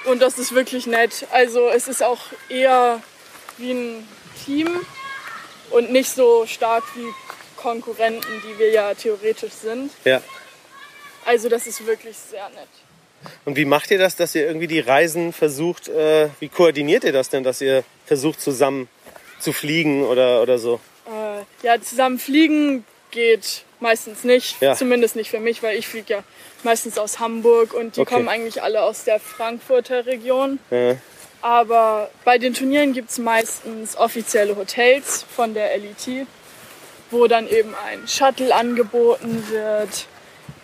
[0.05, 1.27] Und das ist wirklich nett.
[1.31, 3.01] Also es ist auch eher
[3.57, 4.09] wie ein
[4.45, 4.69] Team
[5.71, 7.07] und nicht so stark wie
[7.57, 9.91] Konkurrenten, die wir ja theoretisch sind.
[10.05, 10.21] ja.
[11.27, 12.69] Also das ist wirklich sehr nett.
[13.45, 17.13] Und wie macht ihr das, dass ihr irgendwie die Reisen versucht, äh, wie koordiniert ihr
[17.13, 18.89] das denn, dass ihr versucht zusammen
[19.39, 20.81] zu fliegen oder, oder so?
[21.07, 24.61] Äh, ja, zusammen fliegen geht meistens nicht.
[24.61, 24.75] Ja.
[24.75, 26.23] Zumindest nicht für mich, weil ich fliege ja
[26.63, 28.15] meistens aus Hamburg und die Okay.
[28.15, 30.59] kommen eigentlich alle aus der Frankfurter Region.
[30.71, 30.95] Äh,
[31.43, 36.27] Aber bei den Turnieren gibt es meistens offizielle Hotels von der LET,
[37.11, 40.07] wo dann eben ein Shuttle angeboten wird,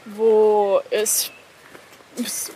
[0.06, 1.30] wo es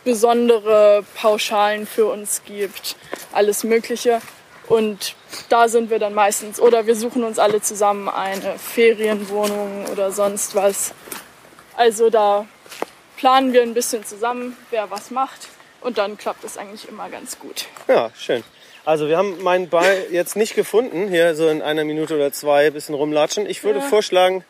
[0.05, 2.97] besondere Pauschalen für uns gibt,
[3.33, 4.21] alles Mögliche.
[4.67, 5.15] Und
[5.51, 10.55] da sind wir dann meistens, oder wir suchen uns alle zusammen eine Ferienwohnung oder sonst
[10.55, 10.93] was.
[11.77, 12.47] Also da
[13.17, 15.49] planen wir ein bisschen zusammen, wer was macht.
[15.81, 17.67] Und dann klappt es eigentlich immer ganz gut.
[17.89, 18.43] ja, schön.
[18.87, 22.67] Also wir haben meinen Ball jetzt nicht gefunden, hier so in einer Minute oder zwei
[22.67, 23.45] ein bisschen rumlatschen.
[23.47, 23.85] Ich würde Ja.
[23.87, 24.45] vorschlagen,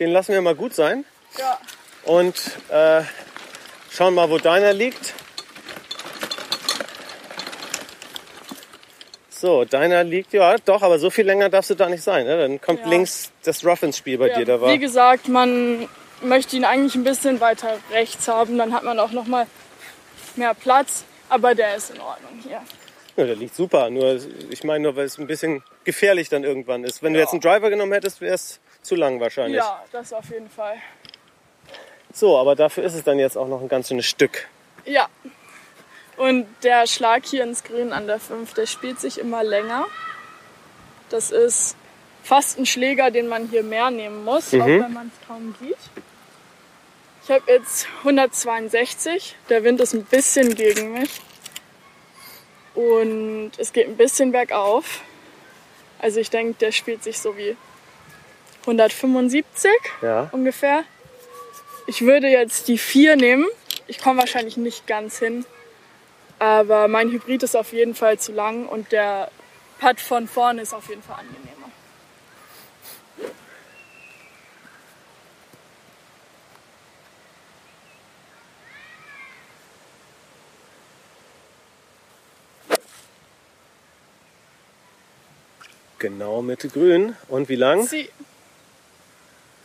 [0.00, 1.04] den lassen wir mal gut sein
[1.38, 1.58] Ja.
[2.04, 2.36] und
[2.68, 3.02] äh,
[3.92, 5.14] schauen mal, wo deiner liegt.
[9.28, 12.26] So, deiner liegt, ja doch, aber so viel länger darfst du da nicht sein.
[12.26, 12.36] Ne?
[12.38, 12.88] Dann kommt Ja.
[12.88, 14.44] links das Rough ins Spiel bei Ja, dir.
[14.46, 15.88] Da war Wie gesagt, man
[16.20, 19.46] möchte ihn eigentlich ein bisschen weiter rechts haben, dann hat man auch noch mal
[20.36, 22.62] mehr Platz, aber der ist in Ordnung hier.
[23.16, 23.90] Ja, der liegt super.
[23.90, 27.02] Nur, ich meine nur, weil es ein bisschen gefährlich dann irgendwann ist.
[27.02, 27.24] Wenn du Ja.
[27.24, 29.56] jetzt einen Driver genommen hättest, wäre es zu lang wahrscheinlich.
[29.58, 30.76] Ja, das auf jeden Fall.
[32.12, 34.48] So, aber dafür ist es dann jetzt auch noch ein ganz schönes Stück.
[34.84, 35.08] Ja.
[36.16, 39.86] Und der Schlag hier ins Grün an der 5, der spielt sich immer länger.
[41.08, 41.76] Das ist
[42.22, 45.76] fast ein Schläger, den man hier mehr nehmen muss, auch wenn man es kaum sieht.
[47.24, 49.36] Ich habe jetzt 162.
[49.48, 51.20] Der Wind ist ein bisschen gegen mich.
[52.74, 55.00] Und es geht ein bisschen bergauf.
[55.98, 57.56] Also ich denke, der spielt sich so wie
[58.62, 59.70] 175
[60.02, 60.28] Ja.
[60.32, 60.84] ungefähr.
[61.86, 63.46] Ich würde jetzt die 4 nehmen.
[63.86, 65.44] Ich komme wahrscheinlich nicht ganz hin.
[66.38, 69.30] Aber mein Hybrid ist auf jeden Fall zu lang und der
[69.78, 71.52] Putt von vorne ist auf jeden Fall angenehmer.
[85.98, 87.16] Genau Mitte grün.
[87.28, 87.86] Und wie lang?
[87.86, 88.08] Sie,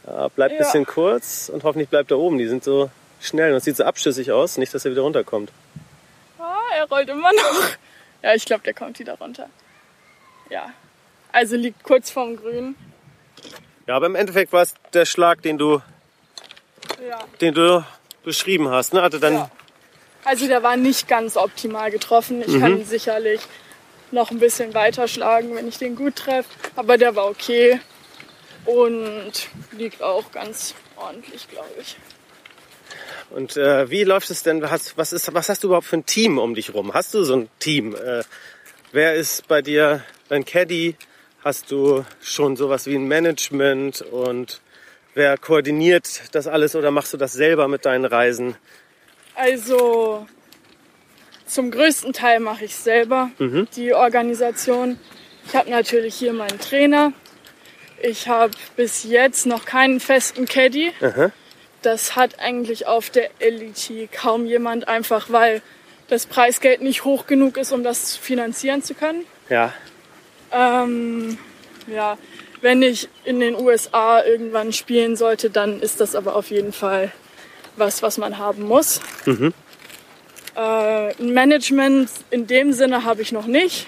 [0.08, 0.64] Ja, bleibt ein Ja.
[0.64, 2.38] bisschen kurz und hoffentlich bleibt er oben.
[2.38, 2.90] Die sind so
[3.22, 4.58] schnell und es sieht so abschüssig aus.
[4.58, 5.52] Nicht, dass er wieder runterkommt.
[6.40, 7.62] ah, er rollt immer noch.
[8.24, 9.48] Ja, ich glaube, der kommt wieder runter.
[10.50, 10.72] Ja.
[11.32, 12.76] Also liegt kurz vorm Grün.
[13.86, 15.82] Ja, aber im Endeffekt war es der Schlag, den du,
[17.08, 17.20] Ja.
[17.42, 17.86] den du
[18.24, 18.92] beschrieben hast.
[18.94, 19.04] Ne?
[19.04, 19.52] Hatte dann Ja.
[20.26, 22.42] Also der war nicht ganz optimal getroffen.
[22.46, 23.40] Ich kann sicherlich
[24.12, 26.50] noch ein bisschen weiter schlagen, wenn ich den gut treffe.
[26.76, 27.80] Aber der war okay
[28.68, 29.32] und
[29.72, 31.98] liegt auch ganz ordentlich, glaube ich.
[33.30, 34.70] Und äh, wie läuft es denn?
[34.70, 36.94] Hast, was, ist, was hast du überhaupt für ein Team um dich rum?
[36.94, 37.96] Hast du so ein Team?
[37.96, 38.24] Äh,
[38.92, 40.96] wer ist bei dir dein Caddy?
[41.44, 44.02] Hast du schon sowas wie ein Management?
[44.02, 44.62] Und
[45.14, 48.56] wer koordiniert das alles oder machst du das selber mit deinen Reisen?
[49.36, 50.28] Also
[51.46, 53.32] zum größten Teil mache ich selber
[53.76, 55.00] die Organisation.
[55.46, 57.14] Ich habe natürlich hier meinen Trainer.
[58.02, 60.92] Ich habe bis jetzt noch keinen festen Caddy.
[61.02, 61.32] Aha.
[61.82, 65.62] Das hat eigentlich auf der LET kaum jemand, einfach weil
[66.08, 69.26] das Preisgeld nicht hoch genug ist, um das finanzieren zu können.
[69.50, 69.74] Ja,
[70.52, 71.38] Ähm,
[71.88, 72.18] ja,
[72.62, 77.12] wenn ich in den USA irgendwann spielen sollte, dann ist das aber auf jeden Fall
[77.76, 79.02] was, was man haben muss.
[80.56, 83.88] Äh, ein Management in dem Sinne habe ich noch nicht.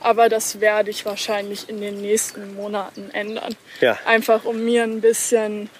[0.00, 3.54] Aber das werde ich wahrscheinlich in den nächsten Monaten ändern.
[3.80, 3.98] Ja.
[4.04, 5.70] Einfach um mir ein bisschen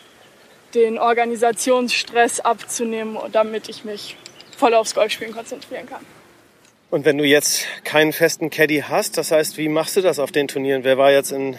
[0.74, 4.16] den Organisationsstress abzunehmen, damit ich mich
[4.56, 6.04] voll aufs Golfspielen konzentrieren kann.
[6.90, 10.30] Und wenn du jetzt keinen festen Caddy hast, das heißt, wie machst du das auf
[10.30, 10.84] den Turnieren?
[10.84, 11.56] Wer war jetzt in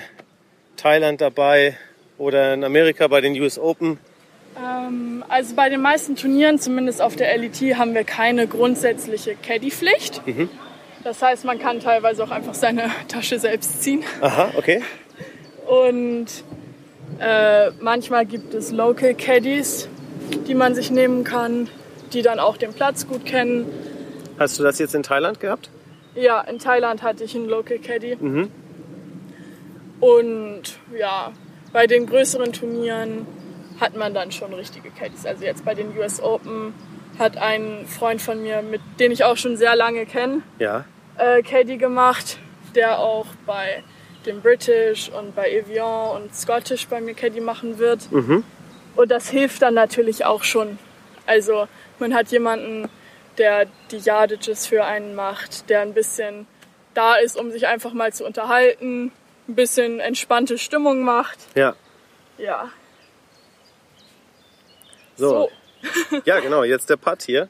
[0.78, 1.78] Thailand dabei
[2.18, 4.00] oder in Amerika bei den US Open?
[4.58, 10.22] Ähm, also bei den meisten Turnieren, zumindest auf der LET, haben wir keine grundsätzliche Caddy-Pflicht.
[11.08, 14.04] Das heißt, man kann teilweise auch einfach seine Tasche selbst ziehen.
[14.20, 14.84] Aha, okay.
[15.66, 16.26] Und
[17.18, 19.88] äh, manchmal gibt es Local Caddies,
[20.50, 21.70] die man sich nehmen kann,
[22.12, 23.68] die dann auch den Platz gut kennen.
[24.38, 25.70] Hast du das jetzt in Thailand gehabt?
[26.14, 28.18] Ja, in Thailand hatte ich einen Local Caddy.
[30.02, 30.62] Und
[30.94, 31.32] ja,
[31.72, 33.26] bei den größeren Turnieren
[33.80, 35.26] hat man dann schon richtige Caddies.
[35.26, 36.74] Also jetzt bei den US Open
[37.18, 40.84] hat ein Freund von mir, mit den ich auch schon sehr lange kenne, Ja.
[41.18, 42.38] Äh, Caddy gemacht,
[42.76, 43.84] der auch bei
[44.26, 48.08] dem British und bei Evian und Scottish bei mir Caddy machen wird.
[48.96, 50.80] Und das hilft dann natürlich auch schon.
[51.26, 51.68] Also
[52.00, 52.90] man hat jemanden,
[53.38, 56.48] der die Yardages für einen macht, der ein bisschen
[56.94, 59.12] da ist, um sich einfach mal zu unterhalten,
[59.48, 61.38] ein bisschen entspannte Stimmung macht.
[61.56, 61.76] Ja.
[62.38, 62.70] Ja.
[65.16, 65.50] So.
[66.26, 66.64] Ja, genau.
[66.64, 67.50] Jetzt der Putt hier.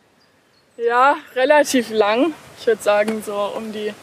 [0.77, 2.34] Ja, relativ lang.
[2.60, 3.94] Ich würde sagen so um die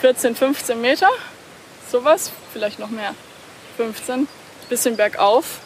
[0.00, 1.08] 14, 15 Meter.
[1.90, 3.14] Sowas, vielleicht noch mehr.
[3.76, 4.26] 15.
[4.68, 5.60] Bisschen bergauf.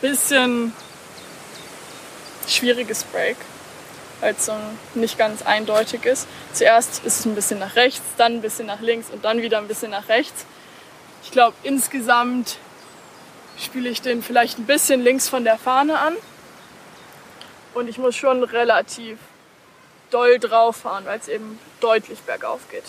[0.00, 0.72] Bisschen
[2.46, 3.36] schwieriges Break,
[4.20, 4.54] weil es so
[4.94, 6.26] nicht ganz eindeutig ist.
[6.52, 9.58] Zuerst ist es ein bisschen nach rechts, dann ein bisschen nach links und dann wieder
[9.58, 10.44] ein bisschen nach rechts.
[11.24, 12.58] Ich glaube, insgesamt
[13.58, 16.16] spiele ich den vielleicht ein bisschen links von der Fahne an.
[17.76, 19.18] Und ich muss schon relativ
[20.10, 22.84] doll drauf fahren, weil es eben deutlich bergauf geht.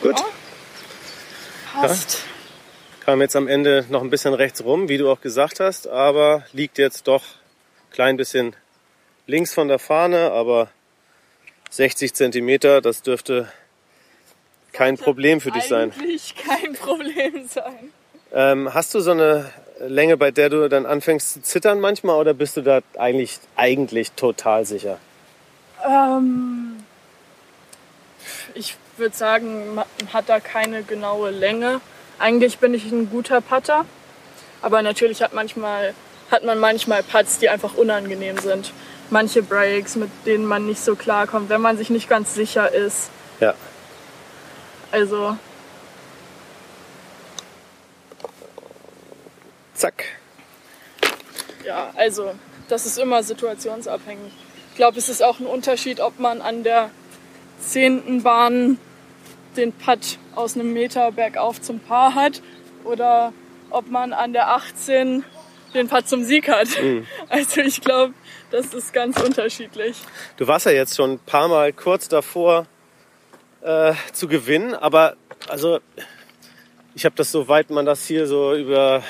[0.00, 0.18] Gut.
[1.74, 1.80] Ja.
[1.82, 2.24] Passt.
[3.04, 6.46] Kam jetzt am Ende noch ein bisschen rechts rum, wie du auch gesagt hast, aber
[6.54, 7.24] liegt jetzt doch
[7.90, 8.56] klein bisschen
[9.26, 10.70] links von der Fahne, aber
[11.70, 13.50] 60 Zentimeter, das dürfte
[14.72, 15.92] kein Problem für dich sein.
[15.98, 17.92] Eigentlich kein Problem sein.
[18.32, 22.34] Ähm, hast du so eine Länge, bei der du dann anfängst zu zittern manchmal oder
[22.34, 24.98] bist du da eigentlich, eigentlich total sicher?
[25.84, 26.84] Ähm,
[28.54, 31.80] ich würde sagen, man hat da keine genaue Länge.
[32.18, 33.86] Eigentlich bin ich ein guter Putter,
[34.60, 35.94] aber natürlich hat, manchmal,
[36.30, 38.72] hat man manchmal Putts, die einfach unangenehm sind.
[39.10, 43.10] Manche Breaks, mit denen man nicht so klarkommt, wenn man sich nicht ganz sicher ist.
[43.40, 43.54] Ja.
[44.92, 45.36] Also,
[49.74, 50.04] Zack.
[51.64, 52.32] ja, also
[52.68, 54.32] das ist immer situationsabhängig.
[54.70, 56.90] Ich glaube, es ist auch ein Unterschied, ob man an der
[57.60, 58.78] zehnten Bahn
[59.56, 62.42] den Putt aus einem Meter bergauf zum Paar hat
[62.84, 63.32] oder
[63.70, 65.24] ob man an der 18
[65.74, 66.68] den Putt zum Sieg hat.
[67.28, 68.14] Also ich glaube,
[68.50, 69.96] das ist ganz unterschiedlich.
[70.36, 72.66] Du warst ja jetzt schon ein paar Mal kurz davor
[73.62, 75.16] äh, zu gewinnen, aber
[75.48, 75.80] also
[76.94, 79.02] ich habe das soweit man das hier so über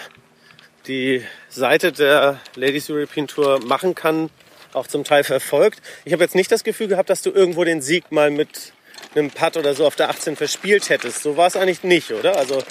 [0.86, 4.30] die Seite der Ladies European Tour machen kann,
[4.72, 5.80] auch zum Teil verfolgt.
[6.04, 8.72] Ich habe jetzt nicht das Gefühl gehabt, dass du irgendwo den Sieg mal mit
[9.14, 11.22] einem Putt oder so auf der 18 verspielt hättest.
[11.22, 12.36] So war es eigentlich nicht, oder?
[12.36, 12.62] Also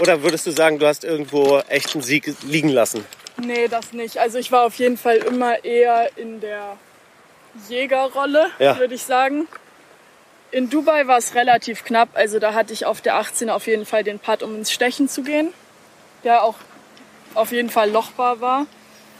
[0.00, 3.04] oder würdest du sagen, du hast irgendwo echten Sieg liegen lassen?
[3.40, 4.18] Nee, das nicht.
[4.18, 6.76] Also ich war auf jeden Fall immer eher in der
[7.68, 8.78] Jägerrolle, Ja.
[8.78, 9.46] würde ich sagen.
[10.50, 12.08] In Dubai war es relativ knapp.
[12.14, 15.08] Also da hatte ich auf der 18 auf jeden Fall den Putt, um ins Stechen
[15.08, 15.52] zu gehen.
[16.24, 16.56] Der auch
[17.34, 18.66] auf jeden Fall lochbar war.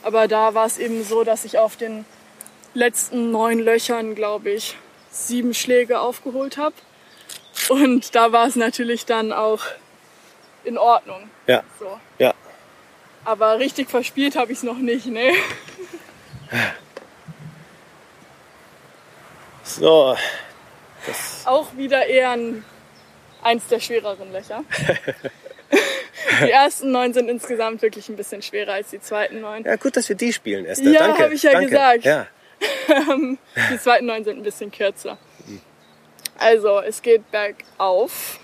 [0.02, 2.04] Aber da war es eben so, dass ich auf den
[2.74, 4.76] letzten neun Löchern, glaube ich,
[5.10, 6.74] sieben Schläge aufgeholt habe.
[7.68, 9.62] Und da war es natürlich dann auch
[10.64, 11.28] in Ordnung.
[11.46, 11.98] Ja, So.
[12.18, 12.32] ja.
[13.28, 15.34] Aber richtig verspielt habe ich es noch nicht, ne?
[19.62, 20.16] So,
[21.44, 22.64] Auch wieder eher ein,
[23.42, 24.64] eins der schwereren Löcher.
[26.42, 29.62] die ersten neun sind insgesamt wirklich ein bisschen schwerer als die zweiten neun.
[29.62, 30.90] ja gut, dass wir die spielen, Esther.
[30.90, 31.24] Ja, Danke.
[31.24, 31.68] hab ich ja danke.
[31.68, 32.04] gesagt.
[32.06, 32.26] Ja.
[33.70, 35.18] Die zweiten neun sind ein bisschen kürzer.
[36.38, 38.40] Also, es geht bergauf.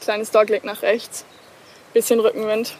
[0.00, 1.24] Kleines Dogleg nach rechts.
[1.94, 2.76] Bisschen Rückenwind.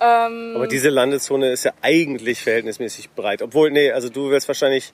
[0.00, 3.42] Ähm, Aber diese Landezone ist ja eigentlich verhältnismäßig breit.
[3.42, 4.92] Obwohl, nee, also du wirst wahrscheinlich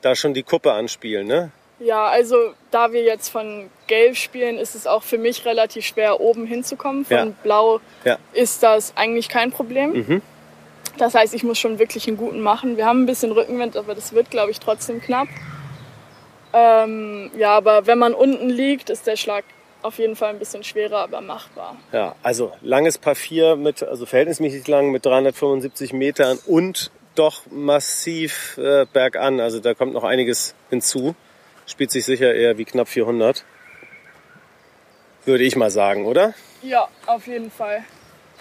[0.00, 1.50] da schon die Kuppe anspielen, ne?
[1.80, 2.36] Ja, also
[2.70, 7.04] da wir jetzt von Gelb spielen, ist es auch für mich relativ schwer, oben hinzukommen.
[7.04, 7.26] Von Ja.
[7.42, 8.18] Blau Ja.
[8.32, 9.92] ist das eigentlich kein Problem.
[9.92, 10.22] Mhm.
[10.98, 12.76] Das heißt, ich muss schon wirklich einen guten machen.
[12.76, 15.26] Wir haben ein bisschen Rückenwind, aber das wird, glaube ich, trotzdem knapp.
[16.52, 19.44] Ähm, ja, aber wenn man unten liegt, ist der Schlag
[19.84, 21.76] auf jeden Fall ein bisschen schwerer, aber machbar.
[21.92, 28.86] Ja, also langes 4 mit, also verhältnismäßig lang mit 375 Metern und doch massiv äh,
[28.90, 29.40] bergan.
[29.40, 31.14] Also da kommt noch einiges hinzu.
[31.66, 33.44] Spielt sich sicher eher wie knapp 400.
[35.26, 36.34] Würde ich mal sagen, oder?
[36.62, 37.84] Ja, auf jeden Fall.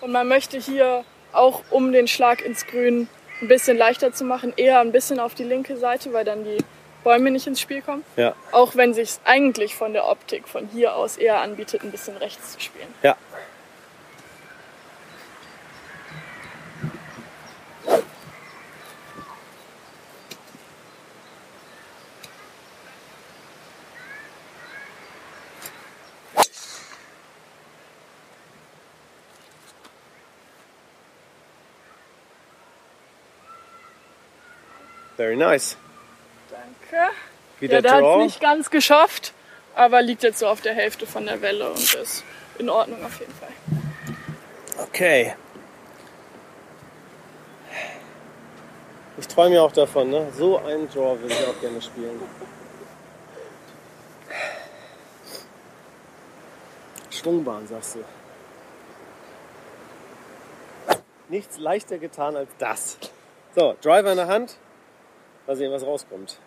[0.02, 1.04] Und man möchte hier
[1.34, 3.08] auch, um den Schlag ins Grün
[3.42, 6.58] ein bisschen leichter zu machen, eher ein bisschen auf die linke Seite, weil dann die
[7.04, 8.04] Bäume nicht ins Spiel kommen.
[8.16, 8.36] Ja.
[8.52, 12.54] Auch wenn sich eigentlich von der Optik von hier aus eher anbietet, ein bisschen rechts
[12.54, 12.88] zu spielen.
[13.04, 13.18] Ja.
[35.16, 35.78] Very nice.
[36.94, 37.14] Danke.
[37.60, 39.34] Wieder Ja, der hat es nicht ganz geschafft,
[39.76, 42.24] aber liegt jetzt so auf der Hälfte von der Welle und ist
[42.60, 43.50] in Ordnung auf jeden Fall.
[44.88, 45.36] Okay.
[49.18, 50.28] Ich träume ja auch davon, ne?
[50.36, 52.20] So einen Draw würde ich auch gerne spielen.
[57.10, 58.04] Schwungbahn, sagst du.
[61.30, 62.98] Nichts leichter getan als das.
[63.56, 64.58] So, Driver in der Hand.
[65.48, 66.40] Mal sehen, was rauskommt.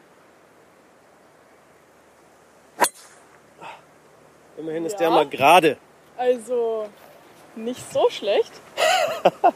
[4.58, 4.98] Immerhin ist Ja.
[4.98, 5.76] der mal gerade.
[6.16, 6.88] Also
[7.54, 8.52] nicht so schlecht.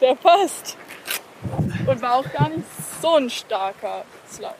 [0.00, 0.76] der passt.
[1.86, 2.64] Und war auch gar nicht
[3.00, 4.52] so ein starker Slice.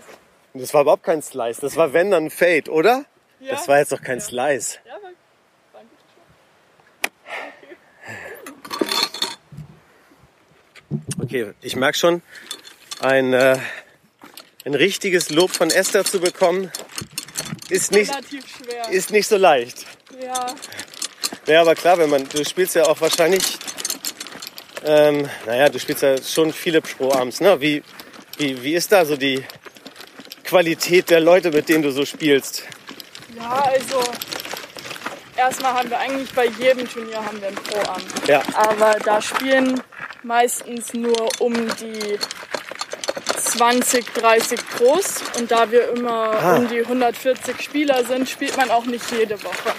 [0.55, 1.61] Das war überhaupt kein Slice.
[1.61, 3.05] Das war wenn dann ein Fade, oder?
[3.41, 3.53] Ja?
[3.53, 4.25] Das war jetzt doch kein Ja.
[4.25, 4.79] Slice.
[4.85, 5.01] Ja, war,
[5.73, 5.89] war ein
[8.81, 8.87] guter
[11.19, 11.23] Schlag.
[11.23, 12.23] Okay, ich merke schon,
[13.01, 13.59] ein, äh,
[14.65, 16.71] ein richtiges Lob von Esther zu bekommen,
[17.71, 18.89] ist nicht, schwer.
[18.91, 19.87] ist nicht so leicht.
[20.23, 20.47] ja,
[21.47, 23.43] Ja, aber klar, wenn man, du spielst ja auch wahrscheinlich,
[24.85, 27.61] ähm, naja, du spielst ja schon viele Pro-Arms, ne?
[27.61, 27.83] Wie,
[28.39, 29.45] wie, wie ist da so die
[30.45, 32.63] Qualität der Leute, mit denen du so spielst?
[33.37, 34.03] ja, also
[35.37, 38.03] erstmal haben wir eigentlich bei jedem Turnier haben wir einen Pro-Arm.
[38.27, 39.81] Ja, Aber da spielen
[40.23, 42.19] meistens nur um die
[43.57, 45.15] 20, 30 Pros.
[45.39, 46.57] Und da wir immer Ah.
[46.57, 49.73] um die 140 Spieler sind, spielt man auch nicht jede Woche.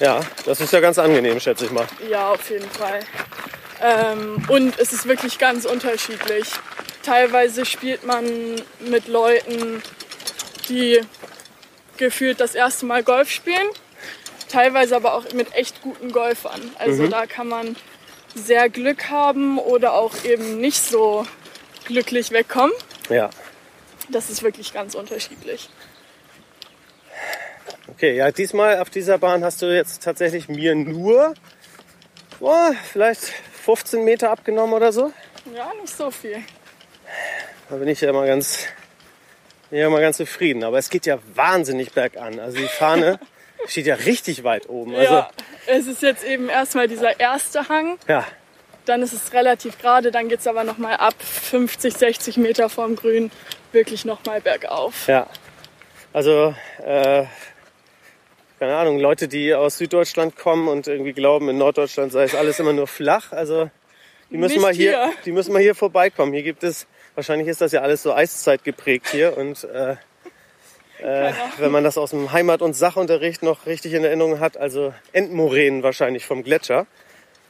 [0.00, 1.86] ja, das ist ja ganz angenehm, schätze ich mal.
[2.08, 3.00] Ja, auf jeden Fall.
[3.80, 6.48] Ähm, und es ist wirklich ganz unterschiedlich.
[7.02, 8.24] Teilweise spielt man
[8.80, 9.82] mit Leuten,
[10.68, 11.00] die
[11.96, 13.68] gefühlt das erste Mal Golf spielen.
[14.50, 16.60] Teilweise aber auch mit echt guten Golfern.
[16.78, 17.76] Also da kann man
[18.34, 21.26] sehr Glück haben oder auch eben nicht so
[21.86, 22.72] glücklich wegkommen.
[23.08, 23.30] Ja.
[24.10, 25.68] Das ist wirklich ganz unterschiedlich.
[27.88, 31.34] Okay, ja, diesmal auf dieser Bahn hast du jetzt tatsächlich mir nur
[32.40, 33.22] oh, vielleicht
[33.64, 35.12] 15 Meter abgenommen oder so.
[35.54, 36.42] Ja, nicht so viel.
[37.68, 38.66] Da bin ich ja mal ganz,
[39.70, 40.64] ja mal ganz zufrieden.
[40.64, 42.38] Aber es geht ja wahnsinnig bergan.
[42.38, 43.18] Also die Fahne
[43.66, 44.94] steht ja richtig weit oben.
[44.94, 45.30] Also, ja,
[45.66, 47.98] es ist jetzt eben erstmal dieser erste Hang.
[48.06, 48.26] ja,
[48.88, 52.96] Dann ist es relativ gerade, dann geht es aber nochmal ab 50, 60 Meter vom
[52.96, 53.30] Grün
[53.72, 55.06] wirklich nochmal bergauf.
[55.08, 55.26] ja.
[56.14, 56.54] Also,
[56.84, 57.24] äh,
[58.58, 62.58] keine Ahnung, Leute, die aus Süddeutschland kommen und irgendwie glauben, in Norddeutschland sei es alles
[62.58, 63.30] immer nur flach.
[63.32, 63.70] Also,
[64.30, 65.12] die müssen Nicht mal hier, hier.
[65.26, 66.32] die müssen mal hier vorbeikommen.
[66.32, 69.96] Hier gibt es, wahrscheinlich ist das ja alles so Eiszeit geprägt hier und äh,
[71.00, 74.94] äh, wenn man das aus dem Heimat- und Sachunterricht noch richtig in Erinnerung hat, also
[75.12, 76.86] Endmoränen wahrscheinlich vom Gletscher,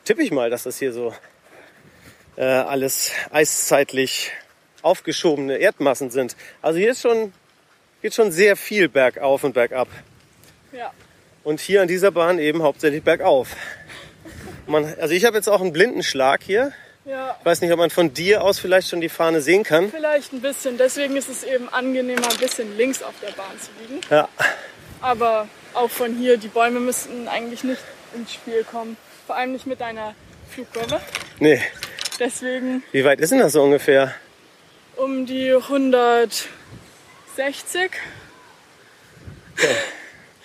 [0.08, 1.14] tippe ich mal, dass das hier so
[2.36, 4.30] äh, alles eiszeitlich
[4.80, 6.34] aufgeschobene Erdmassen sind.
[6.62, 7.34] Also hier ist schon,
[8.00, 9.86] geht schon sehr viel bergauf und bergab.
[10.72, 10.92] Ja.
[11.44, 13.54] Und hier an dieser Bahn eben hauptsächlich bergauf.
[14.66, 16.72] Man, also ich habe jetzt auch einen Blindenschlag hier.
[17.04, 19.90] ja, Ich weiß nicht, ob man von dir aus vielleicht schon die Fahne sehen kann.
[19.90, 20.78] vielleicht ein bisschen.
[20.78, 24.00] Deswegen ist es eben angenehmer, ein bisschen links auf der Bahn zu liegen.
[24.08, 24.26] Ja,
[25.02, 27.82] Aber auch von hier, die Bäume müssten eigentlich nicht
[28.14, 28.96] ins Spiel kommen.
[29.28, 30.14] Vor allem nicht mit deiner
[30.48, 31.02] Flugkurve.
[31.38, 31.60] nee.
[32.18, 34.14] Deswegen Wie weit ist denn das so ungefähr?
[34.96, 36.48] um die 160.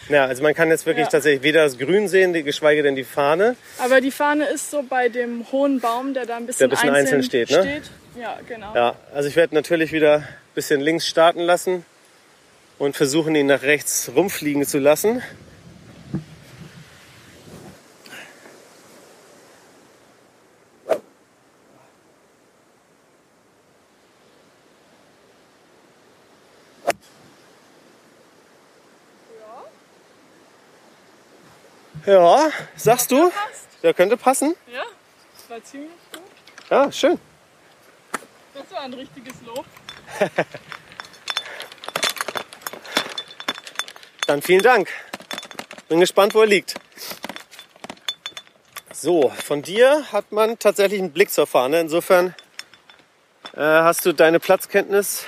[0.10, 1.12] Ja, also man kann jetzt wirklich Ja.
[1.12, 3.56] tatsächlich weder das Grün sehen, geschweige denn die Fahne.
[3.80, 6.82] Aber die Fahne ist so bei dem hohen Baum, der da ein bisschen, Der ein
[6.82, 7.82] bisschen einzeln steht, ne?
[8.20, 8.76] Ja, genau.
[8.76, 11.86] Ja, also ich werde natürlich wieder ein bisschen links starten lassen.
[12.80, 15.22] und versuchen ihn nach rechts rumfliegen zu lassen.
[32.06, 33.32] Ja, sagst du?
[33.82, 34.56] Der könnte passen.
[34.68, 34.84] Ja,
[35.36, 36.22] das war ziemlich gut.
[36.70, 37.18] Ja, schön.
[38.54, 39.66] Das war ein richtiges Lob.
[44.28, 44.90] Dann vielen Dank.
[45.88, 46.76] Bin gespannt, wo er liegt.
[48.92, 51.80] So, von dir hat man tatsächlich einen Blick zur Fahne.
[51.80, 52.36] Insofern
[53.54, 55.26] äh, hast du deine Platzkenntnis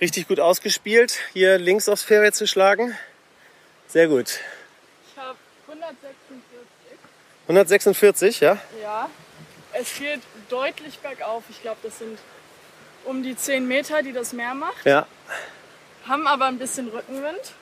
[0.00, 2.96] richtig gut ausgespielt, hier links aufs Fairway zu schlagen.
[3.86, 4.40] Sehr gut.
[5.86, 5.96] Ich habe
[7.48, 8.38] 146.
[8.38, 8.58] 146, ja?
[8.82, 9.08] Ja,
[9.72, 11.44] es geht deutlich bergauf.
[11.48, 12.18] Ich glaube, das sind
[13.04, 14.84] um die 10 Meter, die das Meer macht.
[14.84, 15.06] Ja.
[16.08, 17.52] Haben aber ein bisschen Rückenwind.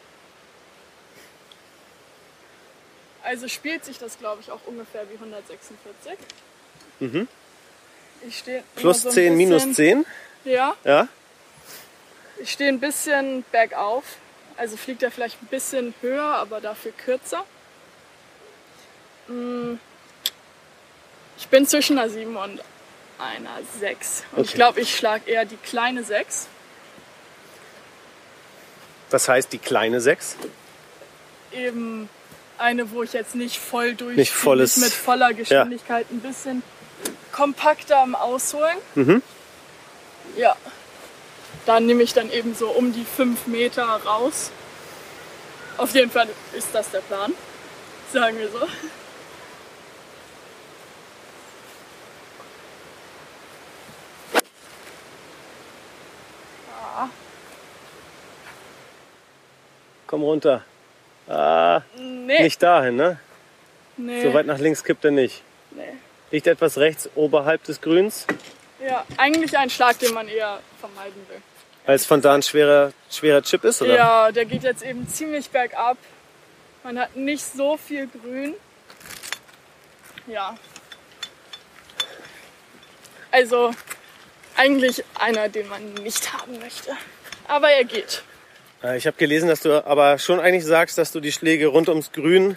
[3.22, 6.18] Also spielt sich das, glaube ich, auch ungefähr wie 146.
[7.01, 7.28] Mhm.
[8.26, 10.06] Ich stehe Plus so ein 10, minus bisschen- 10.
[10.44, 11.09] Ja, Ja.
[12.38, 14.05] ich stehe ein bisschen bergauf.
[14.56, 17.44] Also fliegt er vielleicht ein bisschen höher, aber dafür kürzer.
[19.28, 19.74] Mm.
[21.36, 22.60] Ich bin zwischen einer 7 und
[23.18, 24.24] einer 6.
[24.32, 24.56] Und ich Okay.
[24.56, 26.46] glaube, ich schlage eher die kleine 6.
[29.10, 30.36] Das heißt die kleine 6.
[31.52, 32.09] Eben
[32.59, 36.62] eine, wo ich jetzt nicht voll durch Nicht volles- mit voller Geschwindigkeit ein bisschen
[37.32, 38.76] kompakter am Ausholen.
[38.94, 39.22] Mhm.
[40.36, 40.56] Ja.
[41.66, 44.51] Dann nehme ich dann eben so um die 5 Meter raus.
[45.76, 47.32] Auf jeden Fall ist das der Plan.
[48.12, 48.66] Sagen wir so.
[56.72, 57.09] Ah,
[60.14, 60.62] Komm runter.
[61.26, 62.40] Ah, nee.
[62.44, 63.18] nicht dahin, ne?
[63.96, 64.22] nee.
[64.22, 65.42] So weit nach links kippt er nicht.
[65.72, 65.82] nee.
[66.30, 68.24] Liegt etwas rechts oberhalb des Grüns,
[68.78, 71.42] Ja, eigentlich ein Schlag, den man eher vermeiden will.
[71.84, 73.96] weil es von da ein schwerer, schwerer Chip ist, oder?
[73.96, 75.98] Ja, der geht jetzt eben ziemlich bergab.
[76.84, 78.54] Man hat nicht so viel Grün.
[80.28, 80.56] Ja.
[83.32, 83.72] Also
[84.54, 86.92] eigentlich einer, den man nicht haben möchte.
[87.48, 88.22] Aber er geht.
[88.85, 91.89] Äh, Ich habe gelesen, dass du aber schon eigentlich sagst, dass du die Schläge rund
[91.89, 92.56] ums Grün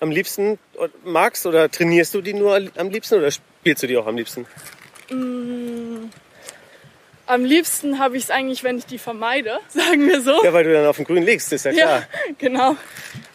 [0.00, 0.58] am liebsten
[1.04, 4.46] magst oder trainierst du die nur am liebsten oder spielst du die auch am liebsten?
[7.26, 10.42] Am liebsten habe ich es eigentlich, wenn ich die vermeide, sagen wir so.
[10.44, 12.00] Ja, weil du dann auf dem Grün liegst, ist ja klar.
[12.00, 12.06] Ja,
[12.38, 12.76] genau.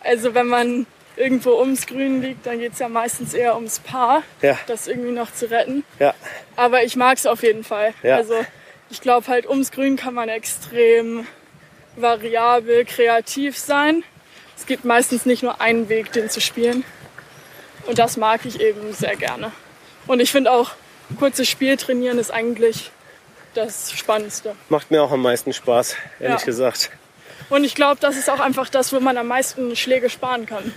[0.03, 0.85] Also wenn man
[1.15, 4.59] irgendwo ums Grün liegt, dann geht es ja meistens eher ums Paar, Ja.
[4.67, 5.83] das irgendwie noch zu retten.
[5.99, 6.13] Ja,
[6.55, 7.93] Aber ich mag es auf jeden Fall.
[8.03, 8.17] Ja.
[8.17, 8.35] Also
[8.89, 11.25] ich glaube halt ums Grün kann man extrem
[12.01, 14.03] variabel, kreativ sein.
[14.57, 16.83] Es gibt meistens nicht nur einen Weg, den zu spielen.
[17.85, 19.51] Und das mag ich eben sehr gerne.
[20.07, 20.71] Und ich finde auch,
[21.19, 22.91] kurzes Spiel trainieren ist eigentlich
[23.53, 24.55] das Spannendste.
[24.69, 26.45] macht mir auch am meisten Spaß, ehrlich Ja.
[26.45, 26.91] gesagt.
[27.49, 30.73] Und ich glaube, das ist auch einfach das, wo man am meisten Schläge sparen kann.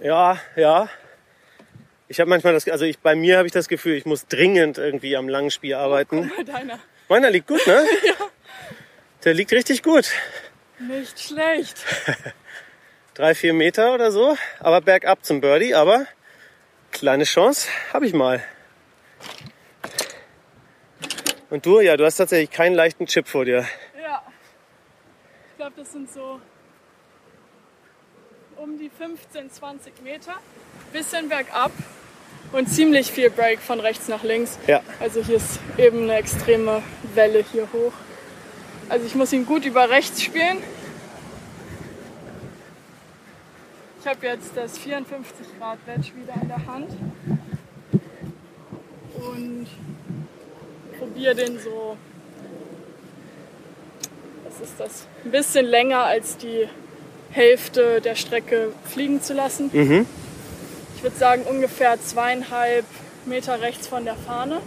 [0.00, 0.88] Ja, ja.
[2.06, 4.78] Ich habe manchmal das, also ich, bei mir habe ich das Gefühl, ich muss dringend
[4.78, 6.30] irgendwie am langen Spiel arbeiten.
[6.36, 6.78] Bei deiner.
[7.08, 7.84] Meiner liegt gut, ne?
[8.04, 8.14] Ja.
[9.24, 10.10] Der liegt richtig gut.
[10.78, 11.84] Nicht schlecht.
[13.14, 16.06] Drei, vier Meter oder so, aber bergab zum Birdie, aber
[16.92, 18.44] kleine Chance habe ich mal.
[21.50, 23.66] Und du, ja, du hast tatsächlich keinen leichten Chip vor dir.
[24.00, 24.22] Ja.
[25.50, 26.40] Ich glaube, das sind so
[28.56, 30.34] um die 15, 20 Meter.
[30.92, 31.72] Bisschen bergab
[32.52, 34.58] und ziemlich viel Break von rechts nach links.
[34.66, 34.82] Ja.
[35.00, 36.82] Also hier ist eben eine extreme
[37.14, 37.92] Welle hier hoch.
[38.88, 40.58] Also ich muss ihn gut über rechts spielen.
[44.00, 46.90] Ich habe jetzt das 54 Grad Wedge wieder in der Hand
[49.16, 49.66] und
[50.98, 51.96] probiere den so,
[54.44, 56.68] was ist das, ein bisschen länger als die
[57.30, 59.68] Hälfte der Strecke fliegen zu lassen.
[59.72, 60.06] Mhm.
[60.98, 62.84] Ich würde sagen ungefähr zweieinhalb
[63.24, 64.60] Meter rechts von der Fahne.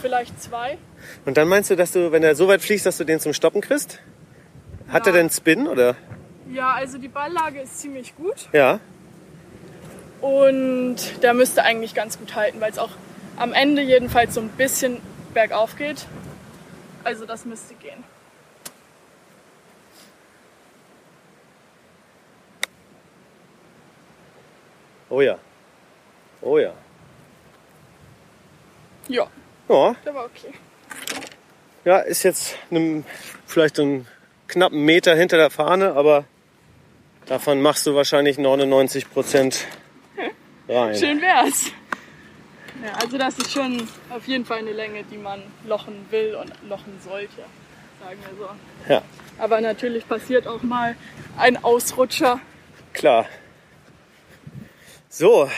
[0.00, 0.78] Vielleicht zwei.
[1.26, 3.34] Und dann meinst du, dass du, wenn er so weit fliegst, dass du den zum
[3.34, 3.98] Stoppen kriegst?
[4.88, 5.12] Hat Ja.
[5.12, 5.96] er denn Spin oder?
[6.50, 8.80] Ja, also die Balllage ist ziemlich gut Ja.
[10.22, 12.92] und der müsste eigentlich ganz gut halten, weil es auch
[13.36, 15.02] am Ende jedenfalls so ein bisschen
[15.34, 16.06] bergauf geht.
[17.04, 18.02] Also das müsste gehen.
[25.08, 25.38] Oh ja.
[26.42, 26.72] Oh ja.
[29.08, 29.26] Ja,
[29.68, 30.52] Ja, der war okay.
[31.84, 33.04] Ja, ist jetzt einem,
[33.46, 34.06] vielleicht einen
[34.48, 36.24] knappen Meter hinter der Fahne, aber
[37.26, 39.66] davon machst du wahrscheinlich 99 Prozent
[40.68, 40.96] rein.
[40.96, 41.66] Schön wär's.
[42.84, 46.52] Ja, also das ist schon auf jeden Fall eine Länge, die man lochen will und
[46.68, 47.44] lochen sollte,
[48.02, 48.92] sagen wir so.
[48.92, 49.02] Ja,
[49.38, 50.96] Aber natürlich passiert auch mal
[51.38, 52.40] ein Ausrutscher.
[52.92, 53.26] klar.
[55.18, 55.48] So,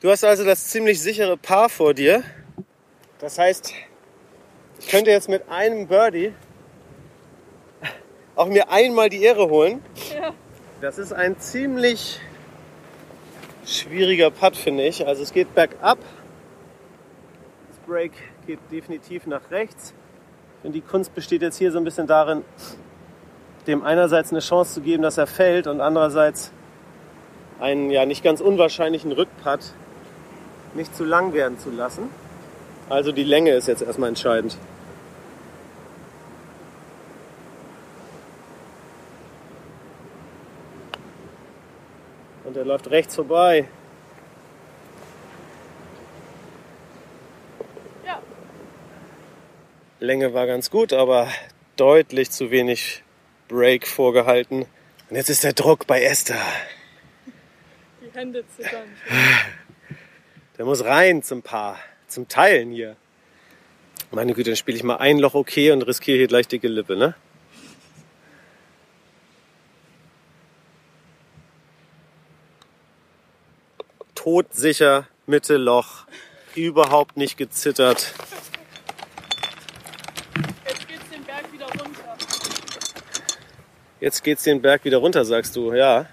[0.00, 2.24] du hast also das ziemlich sichere Paar vor dir.
[3.20, 3.72] Das heißt,
[4.80, 6.34] ich könnte jetzt mit einem Birdie
[8.34, 9.80] auch mir einmal die Ehre holen.
[10.12, 10.34] Ja.
[10.80, 12.18] Das ist ein ziemlich
[13.64, 15.06] schwieriger Putt, finde ich.
[15.06, 15.98] Also es geht bergab.
[17.68, 18.10] Das Break
[18.44, 19.94] geht definitiv nach rechts.
[20.64, 22.42] Und die Kunst besteht jetzt hier so ein bisschen darin,
[23.68, 26.50] dem einerseits eine Chance zu geben, dass er fällt und andererseits
[27.60, 29.60] einen ja nicht ganz unwahrscheinlichen Rückputt
[30.74, 32.10] nicht zu lang werden zu lassen.
[32.88, 34.56] Also die Länge ist jetzt erstmal entscheidend.
[42.44, 43.66] Und er läuft rechts vorbei.
[48.04, 48.22] Ja.
[49.98, 51.28] Länge war ganz gut, aber
[51.76, 53.02] deutlich zu wenig
[53.48, 54.66] Break vorgehalten.
[55.10, 56.40] Und jetzt ist der Druck bei Esther.
[58.16, 58.88] Hände zittern.
[60.56, 61.78] Der muss rein zum Paar,
[62.08, 62.96] zum Teilen hier.
[64.10, 66.96] Meine Güte, dann spiele ich mal ein Loch okay und riskiere hier gleich dicke Lippe,
[66.96, 67.14] ne?
[74.14, 76.06] Todsicher, Mitte Loch,
[76.54, 78.14] überhaupt nicht gezittert.
[80.64, 82.16] Jetzt geht's den Berg wieder runter.
[84.00, 86.06] Jetzt geht's den Berg wieder runter, sagst du, ja.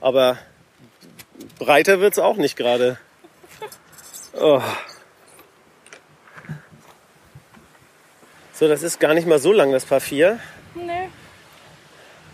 [0.00, 0.38] Aber
[1.58, 2.98] breiter wird's auch nicht gerade.
[4.34, 4.62] Oh.
[8.52, 10.40] So, das ist gar nicht mal so lang, das Paar 4.
[10.74, 11.08] Nee.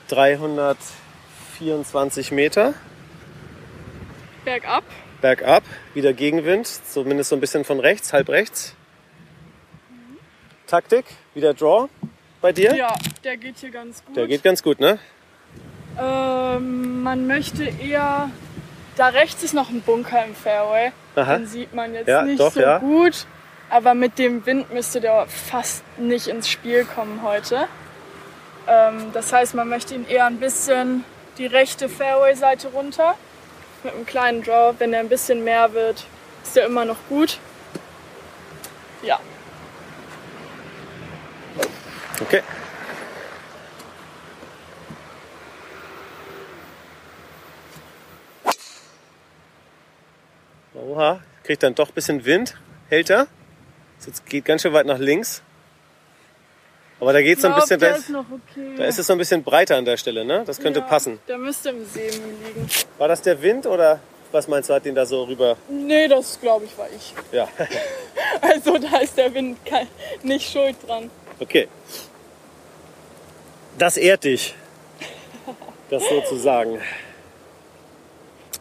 [0.08, 2.74] 324 Meter.
[4.44, 4.84] Bergab.
[5.20, 5.62] Bergab,
[5.94, 8.74] wieder Gegenwind, zumindest so ein bisschen von rechts, halb rechts.
[10.66, 11.88] Taktik, wieder Draw
[12.40, 12.74] bei dir?
[12.74, 14.16] Ja, der geht hier ganz gut.
[14.16, 14.98] Der geht ganz gut, ne?
[15.98, 18.30] Ähm, man möchte eher.
[18.96, 20.92] Da rechts ist noch ein Bunker im Fairway.
[21.16, 21.36] Aha.
[21.36, 22.78] Den sieht man jetzt Ja, nicht doch, so ja.
[22.78, 23.26] gut.
[23.70, 27.66] Aber mit dem Wind müsste der fast nicht ins Spiel kommen heute.
[28.68, 31.04] Ähm, das heißt, man möchte ihn eher ein bisschen
[31.38, 33.14] die rechte Fairway-Seite runter.
[33.82, 34.74] Mit einem kleinen Draw.
[34.78, 36.04] Wenn er ein bisschen mehr wird,
[36.44, 37.38] ist er immer noch gut.
[39.02, 39.18] Ja.
[42.20, 42.42] Okay.
[50.86, 52.56] Oha, kriegt dann doch ein bisschen Wind.
[52.88, 53.26] Hält er.
[54.04, 55.42] Jetzt geht ganz schön weit nach links.
[57.00, 58.74] Aber da geht's so ein bisschen, da ist okay.
[58.76, 60.42] da ist es so ein bisschen breiter an der Stelle, ne?
[60.46, 61.18] Das könnte Ja, passen.
[61.26, 62.68] Der müsste im See liegen.
[62.98, 64.00] War das der Wind oder
[64.30, 65.56] was meinst du, hat den da so rüber?
[65.68, 67.14] Nee, das glaube ich war ich.
[67.32, 67.48] Ja,
[68.40, 69.58] Also da ist der Wind
[70.22, 71.10] nicht schuld dran.
[71.40, 71.68] okay.
[73.76, 74.54] Das ehrt dich,
[75.90, 76.80] das sozusagen.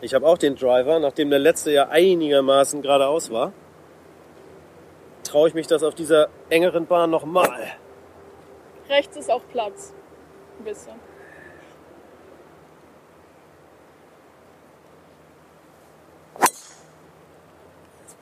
[0.03, 3.53] Ich habe auch den Driver, nachdem der letzte ja einigermaßen geradeaus war,
[5.23, 7.71] traue ich mich das auf dieser engeren Bahn nochmal.
[8.89, 9.93] Rechts ist auch Platz.
[10.59, 10.91] Ein bisschen.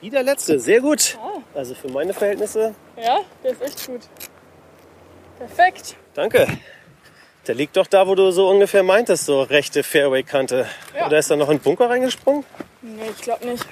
[0.00, 1.18] Wie der letzte, sehr gut.
[1.20, 1.38] Ah.
[1.52, 4.02] Also für meine Verhältnisse, Ja, der ist echt gut.
[5.36, 5.96] Perfekt.
[6.14, 6.46] danke.
[7.46, 10.68] Der liegt doch da, wo du so ungefähr meintest, so rechte Fairway-Kante.
[10.96, 11.06] Ja.
[11.06, 12.44] Oder ist da noch ein Bunker reingesprungen?
[12.82, 13.64] Nee, ich glaube nicht.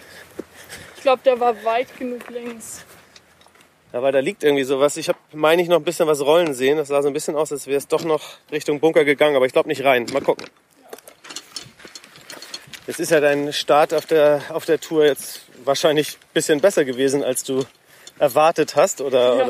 [0.96, 2.84] Ich glaube, der war weit genug links.
[3.92, 4.96] Ja, weil da liegt irgendwie sowas.
[4.96, 6.78] Ich habe, meine ich, noch ein bisschen was rollen sehen.
[6.78, 9.46] Das sah so ein bisschen aus, als wäre es doch noch Richtung Bunker gegangen, aber
[9.46, 10.06] ich glaube nicht rein.
[10.12, 10.46] Mal gucken.
[12.86, 16.84] Jetzt ist ja dein Start auf der, auf der Tour jetzt wahrscheinlich ein bisschen besser
[16.84, 17.64] gewesen, als du
[18.20, 19.00] erwartet hast.
[19.00, 19.44] Oder, Ja,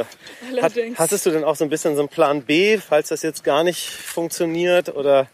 [0.53, 3.23] oder hat, hattest du denn auch so ein bisschen so einen Plan B, falls das
[3.23, 4.95] jetzt gar nicht funktioniert?
[4.95, 5.27] Oder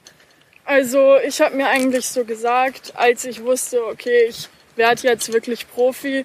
[0.65, 5.69] Also ich habe mir eigentlich so gesagt, als ich wusste, okay, ich werde jetzt wirklich
[5.71, 6.25] Profi,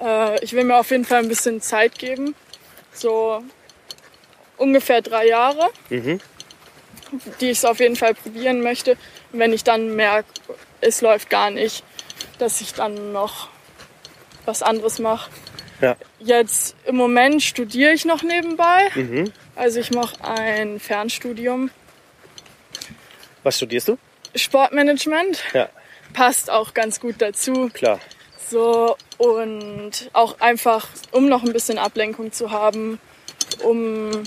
[0.00, 2.34] äh, ich will mir auf jeden Fall ein bisschen Zeit geben.
[2.92, 3.42] So
[4.56, 6.20] ungefähr drei Jahre, Mhm.
[7.40, 8.92] die ich es auf jeden Fall probieren möchte.
[9.32, 10.28] Und wenn ich dann merke,
[10.80, 11.84] es läuft gar nicht,
[12.38, 13.48] dass ich dann noch
[14.46, 15.30] was anderes mache.
[15.80, 15.96] Ja.
[16.18, 18.88] Jetzt im Moment studiere ich noch nebenbei.
[18.94, 19.32] Mhm.
[19.56, 21.70] Also ich mache ein Fernstudium.
[23.42, 23.98] Was studierst du?
[24.34, 25.68] Sportmanagement Ja,
[26.12, 27.70] passt auch ganz gut dazu.
[27.72, 28.00] klar.
[28.50, 32.98] So, und auch einfach, um noch ein bisschen Ablenkung zu haben,
[33.62, 34.22] um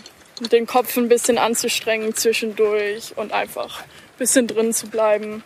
[0.51, 3.85] den Kopf ein bisschen anzustrengen zwischendurch und einfach ein
[4.19, 5.43] bisschen drin zu bleiben.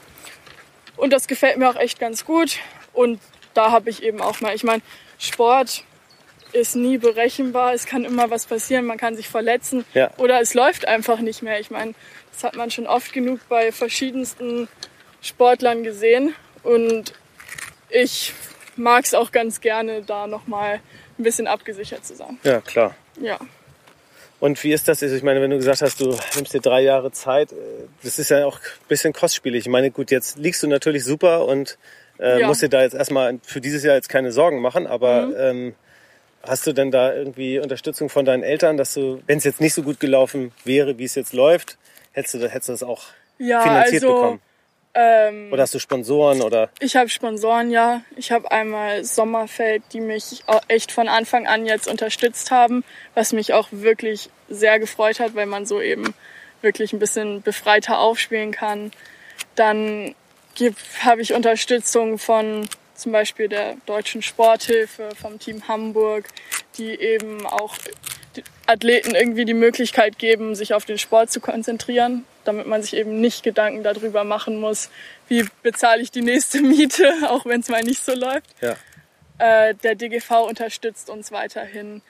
[0.98, 2.58] Und das gefällt mir auch echt ganz gut.
[2.94, 3.22] Und
[3.54, 4.82] da habe ich eben auch mal, ich meine,
[5.20, 5.84] Sport
[6.56, 7.74] ist nie berechenbar.
[7.74, 8.86] Es kann immer was passieren.
[8.86, 10.12] Man kann sich verletzen Ja.
[10.18, 11.60] oder es läuft einfach nicht mehr.
[11.60, 11.94] Ich meine,
[12.34, 14.68] das hat man schon oft genug bei verschiedensten
[15.22, 16.34] Sportlern gesehen.
[16.64, 17.14] Und
[17.90, 18.34] ich
[18.76, 20.80] mag es auch ganz gerne, da nochmal
[21.18, 22.38] ein bisschen abgesichert zu sein.
[22.44, 22.96] Ja, klar.
[23.22, 23.40] Ja.
[24.40, 25.02] Und wie ist das?
[25.02, 27.56] Also ich meine, wenn du gesagt hast, du nimmst dir drei Jahre Zeit, äh,
[28.04, 29.62] das ist ja auch ein bisschen kostspielig.
[29.66, 31.78] Ich meine, gut, jetzt liegst du natürlich super und
[32.20, 32.48] äh, Ja.
[32.48, 35.36] musst dir da jetzt erstmal für dieses Jahr jetzt keine Sorgen machen, aber Mhm.
[35.38, 35.76] ähm,
[36.48, 39.74] hast du denn da irgendwie Unterstützung von deinen Eltern, dass du, wenn es jetzt nicht
[39.74, 41.78] so gut gelaufen wäre, wie es jetzt läuft,
[42.14, 43.04] hättest du, hättest du das auch
[43.38, 44.42] Ja, finanziert also bekommen?
[44.94, 46.70] ähm, Oder hast du Sponsoren oder?
[46.80, 48.02] ich habe Sponsoren, ja.
[48.16, 53.34] Ich habe einmal Sommerfeld, die mich auch echt von Anfang an jetzt unterstützt haben, was
[53.34, 56.14] mich auch wirklich sehr gefreut hat, weil man so eben
[56.62, 58.92] wirklich ein bisschen befreiter aufspielen kann.
[59.56, 60.16] Dann
[61.04, 66.28] habe ich Unterstützung von zum Beispiel der Deutschen Sporthilfe, vom Team Hamburg,
[66.78, 67.76] die eben auch
[68.66, 73.22] Athleten irgendwie die Möglichkeit geben, sich auf den Sport zu konzentrieren, damit man sich eben
[73.22, 74.90] nicht Gedanken darüber machen muss,
[75.28, 78.50] wie bezahle ich die nächste Miete, auch wenn es mal nicht so läuft.
[78.62, 78.76] Ja.
[79.38, 82.02] Äh, der DGV unterstützt uns weiterhin.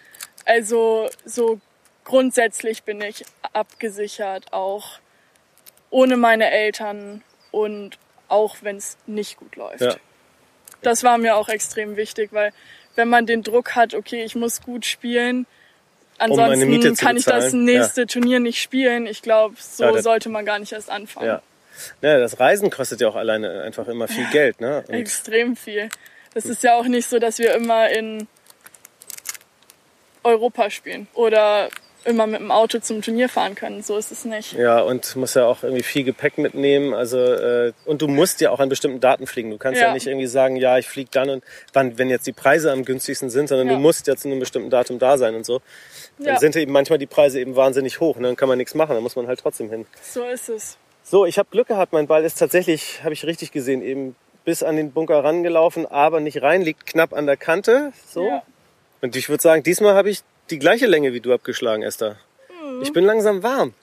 [0.45, 1.59] Also so
[2.03, 4.99] grundsätzlich bin ich abgesichert, auch
[5.89, 7.97] ohne meine Eltern und
[8.27, 9.81] auch wenn es nicht gut läuft.
[9.81, 9.95] Ja.
[10.81, 12.51] Das war mir auch extrem wichtig, weil
[12.95, 15.45] wenn man den Druck hat, okay, ich muss gut spielen,
[16.19, 19.05] Um ansonsten zu kann ich das nächste Turnier nicht spielen.
[19.05, 21.27] Ich glaube, so Ja, sollte man gar nicht erst anfangen.
[21.27, 21.41] Ja.
[22.01, 24.85] Ja, das Reisen kostet ja auch alleine einfach immer viel Geld, ne?
[24.87, 25.89] Und Extrem viel.
[26.33, 28.27] Das ist ja auch nicht so, dass wir immer in
[30.23, 31.69] Europa spielen oder
[32.05, 33.81] immer mit dem Auto zum Turnier fahren können.
[33.83, 34.53] So ist es nicht.
[34.53, 36.93] Ja, und musst ja auch irgendwie viel Gepäck mitnehmen.
[36.93, 39.49] Also äh, und du musst ja auch an bestimmten Daten fliegen.
[39.51, 39.93] Du kannst ja, Ja.
[39.93, 43.29] nicht irgendwie sagen, ja, ich fliege dann und wann, wenn jetzt die Preise am günstigsten
[43.29, 43.73] sind, sondern Ja.
[43.73, 45.61] du musst ja zu einem bestimmten Datum da sein und so.
[46.19, 46.39] Dann Ja.
[46.39, 48.15] sind eben manchmal die Preise eben wahnsinnig hoch.
[48.15, 48.93] Und dann kann man nichts machen.
[48.93, 49.85] Dann muss man halt trotzdem hin.
[50.01, 50.77] So ist es.
[51.03, 51.91] So, ich habe Glück gehabt.
[51.93, 56.19] Mein Ball ist tatsächlich, habe ich richtig gesehen, eben bis an den Bunker rangelaufen, aber
[56.19, 57.93] nicht rein, liegt knapp an der Kante.
[58.07, 58.41] So.
[59.01, 62.17] Und ich würde sagen, diesmal habe ich die gleiche Länge wie du abgeschlagen, Esther.
[62.81, 63.73] Ich bin langsam warm.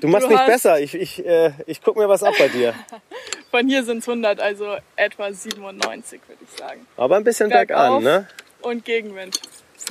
[0.00, 0.32] Du machst Mhm.
[0.32, 0.80] Du mich besser.
[0.80, 2.74] Ich, ich, äh, ich guck mir was ab bei dir.
[3.50, 6.86] Von hier sind es 100, also etwa 97, würde ich sagen.
[6.96, 8.26] Aber ein bisschen bergan, ne?
[8.62, 9.40] Und Gegenwind.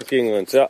[0.10, 0.70] Gegen uns, ja.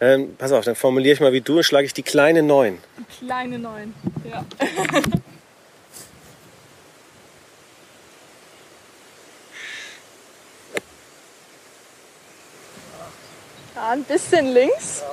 [0.00, 2.78] Ähm, pass auf, dann formuliere ich mal wie du und schlage ich die kleine 9.
[3.18, 3.94] Kleine 9.
[4.30, 4.44] Ja.
[13.78, 15.04] Ja, ein bisschen links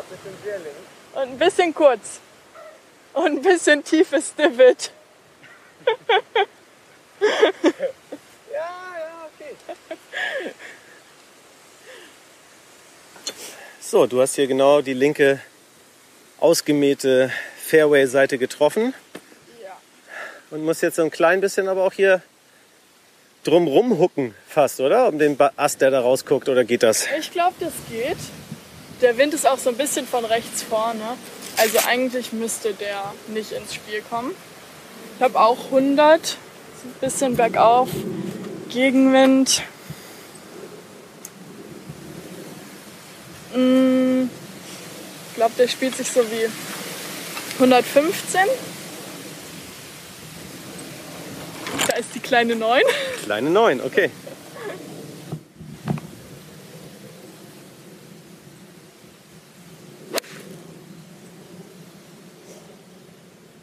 [1.14, 2.20] und ein bisschen kurz.
[3.14, 4.92] Und ein bisschen tiefes Divid.
[7.22, 7.28] Ja,
[8.52, 9.56] ja, okay.
[13.80, 15.40] So, du hast hier genau die linke
[16.40, 17.32] ausgemähte
[17.68, 18.96] Fairway-Seite getroffen
[19.64, 19.78] Ja.
[20.50, 22.24] und musst jetzt so ein klein bisschen aber auch hier
[23.44, 25.08] drumrum hucken fast, oder?
[25.08, 27.06] Um den Ast, der da rausguckt, oder geht das?
[27.20, 28.18] Ich glaube, das geht.
[29.06, 31.16] Der Wind ist auch so ein bisschen von rechts vorne.
[31.58, 34.32] Also eigentlich müsste der nicht ins Spiel kommen.
[35.16, 36.36] Ich habe auch 100, ist
[36.84, 37.90] ein bisschen bergauf,
[38.70, 39.62] Gegenwind.
[43.54, 44.24] Mm,
[45.30, 46.50] Ich glaube, der spielt sich so wie
[47.60, 48.42] 115.
[51.88, 52.82] Da ist die kleine 9.
[53.24, 54.10] Kleine 9, okay.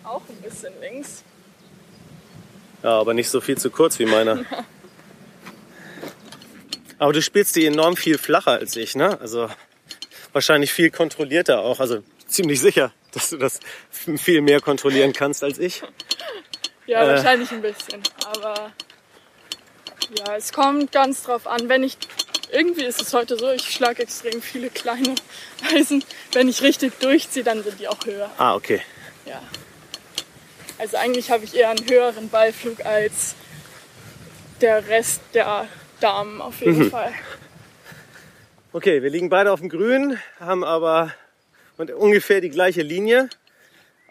[0.05, 1.25] Auch ein bisschen links.
[2.83, 4.45] Ja, aber nicht so viel zu kurz wie meiner.
[6.99, 9.21] Aber du spielst die enorm viel flacher als ich, ne?
[9.21, 9.49] Also
[10.33, 11.81] wahrscheinlich viel kontrollierter auch.
[11.81, 13.59] Also ziemlich sicher, dass du das
[13.91, 15.83] viel mehr kontrollieren kannst als ich.
[16.87, 17.09] Ja, Äh.
[17.17, 18.03] wahrscheinlich ein bisschen.
[18.25, 18.71] Aber
[20.17, 21.69] ja, es kommt ganz drauf an.
[21.69, 21.99] Wenn ich
[22.53, 25.17] irgendwie ist es heute so, ich schlage extrem viele kleine
[25.75, 26.05] Eisen.
[26.33, 28.31] Wenn ich richtig durchziehe, dann sind die auch höher.
[28.39, 28.81] Ah, okay.
[29.27, 29.41] Ja.
[30.83, 33.37] Also eigentlich habe ich eher einen höheren Ballflug als
[34.61, 35.69] der Rest der
[36.01, 37.13] Damen auf jeden Fall.
[38.73, 41.15] Okay, wir liegen beide auf dem Grün, haben aber
[41.77, 43.29] ungefähr die gleiche Linie,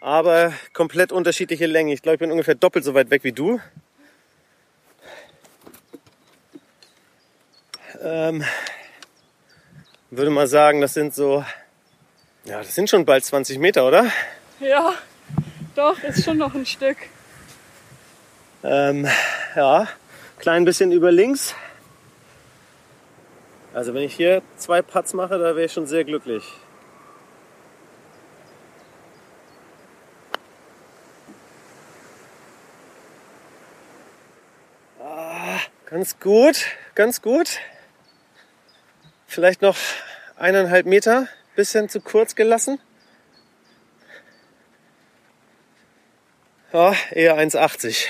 [0.00, 1.90] aber komplett unterschiedliche Längen.
[1.90, 3.60] Ich glaube, ich bin ungefähr doppelt so weit weg wie du.
[8.02, 8.46] Ähm,
[10.10, 11.44] würde mal sagen, das sind so,
[12.46, 14.10] ja, das sind schon bald 20 Meter, oder?
[14.58, 14.94] Ja,
[15.74, 16.96] doch, ist schon noch ein Stück.
[18.64, 19.08] Ähm,
[19.56, 19.88] ja,
[20.38, 21.54] klein bisschen über links.
[23.74, 26.44] Also wenn ich hier zwei Putts mache, da wäre ich schon sehr glücklich.
[35.00, 37.58] Ah, ganz gut, ganz gut.
[39.26, 39.76] Vielleicht noch
[40.36, 42.78] eineinhalb Meter, bisschen zu kurz gelassen.
[46.72, 48.06] Ja, eher 1,80.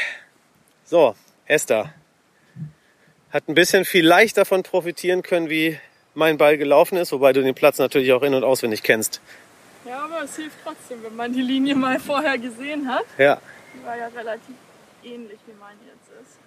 [0.84, 1.16] So,
[1.46, 1.92] Esther
[3.32, 5.80] hat ein bisschen vielleicht davon profitieren können, wie
[6.14, 9.20] mein Ball gelaufen ist, wobei du den Platz natürlich auch in- und auswendig kennst.
[9.84, 13.04] Ja, aber es hilft trotzdem, wenn man die Linie mal vorher gesehen hat.
[13.18, 13.40] Ja,
[13.74, 14.54] Die war ja relativ
[15.02, 16.38] ähnlich, wie meine jetzt ist.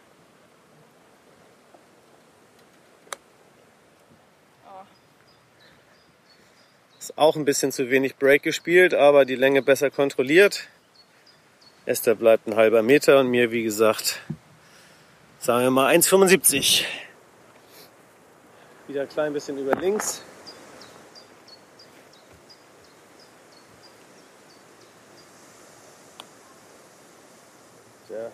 [4.68, 4.86] Oh,
[7.00, 10.70] ist auch ein bisschen zu wenig Break gespielt, aber die Länge besser kontrolliert.
[11.88, 14.20] Esther bleibt ein halber Meter und mir, wie gesagt,
[15.38, 16.84] sagen wir mal 1,75.
[18.88, 20.24] Wieder ein klein bisschen über links.
[28.10, 28.32] Der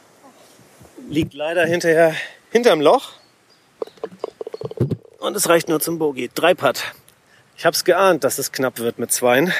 [1.09, 2.15] liegt leider hinterher
[2.51, 3.11] hinterm Loch.
[5.19, 6.29] Und es reicht nur zum Bogey.
[6.33, 6.83] Drei Putt.
[7.57, 9.53] Ich hab's geahnt, dass es knapp wird mit zweien.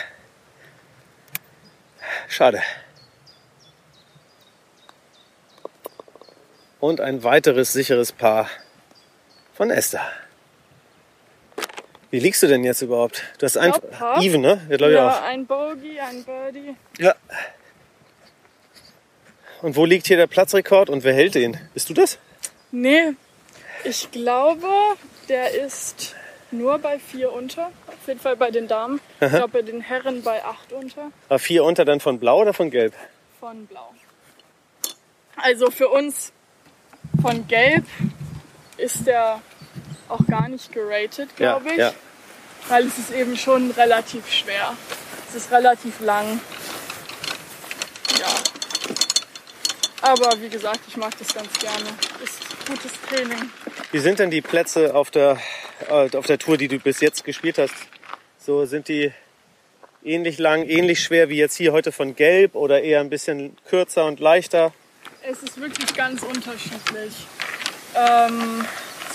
[2.29, 2.61] Schade.
[6.81, 8.49] Und ein weiteres sicheres Paar
[9.53, 10.01] von Esther.
[12.09, 13.23] Wie liegst du denn jetzt überhaupt?
[13.37, 13.71] Du hast ein.
[14.19, 14.59] Even, ne?
[14.69, 15.21] Ja, glaube ich auch.
[15.21, 16.75] ein Bogey, ein Birdie.
[16.97, 17.15] Ja.
[19.61, 21.57] Und wo liegt hier der Platzrekord und wer hält den?
[21.73, 22.17] Bist du das?
[22.71, 23.13] Nee,
[23.83, 24.67] ich glaube,
[25.29, 26.15] der ist
[26.49, 27.67] nur bei vier unter.
[27.87, 28.99] Auf jeden Fall bei den Damen.
[29.21, 32.53] Ich glaube, bei den Herren bei acht unter War vier unter dann von blau oder
[32.53, 32.93] von gelb?
[33.39, 33.93] von blau.
[35.35, 36.31] Also für uns
[37.21, 37.85] von gelb
[38.77, 39.41] ist der
[40.09, 41.77] auch gar nicht geratet, glaube ich.
[41.77, 41.93] ja.
[42.67, 44.73] Weil es ist eben schon relativ schwer.
[45.29, 46.39] Es ist relativ lang.
[48.19, 48.27] Ja.
[50.01, 51.85] Aber wie gesagt, ich mag das ganz gerne.
[52.23, 53.49] Ist gutes Training.
[53.91, 55.37] Wie sind denn die Plätze auf der,
[55.89, 57.73] äh, auf der Tour, die du bis jetzt gespielt hast?
[58.37, 59.11] So sind die
[60.03, 64.05] ähnlich lang, ähnlich schwer wie jetzt hier heute von Gelb oder eher ein bisschen kürzer
[64.05, 64.73] und leichter?
[65.23, 67.13] Es ist wirklich ganz unterschiedlich.
[67.93, 68.65] Ähm,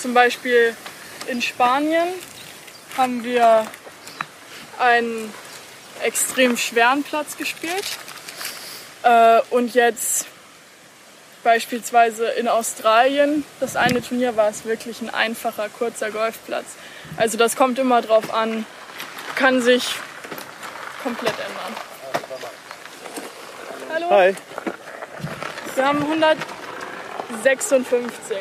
[0.00, 0.76] zum Beispiel
[1.26, 2.06] in Spanien
[2.96, 3.66] haben wir
[4.78, 5.34] einen
[6.04, 7.84] extrem schweren Platz gespielt.
[9.02, 10.26] Äh, und jetzt
[11.42, 16.66] beispielsweise in Australien, das eine Turnier war es wirklich ein einfacher, kurzer Golfplatz.
[17.16, 18.64] Also das kommt immer drauf an,
[19.34, 19.96] kann sich
[21.02, 21.76] komplett ändern.
[23.92, 24.10] Hallo?
[24.10, 24.36] Hi.
[25.76, 28.38] Wir haben 156.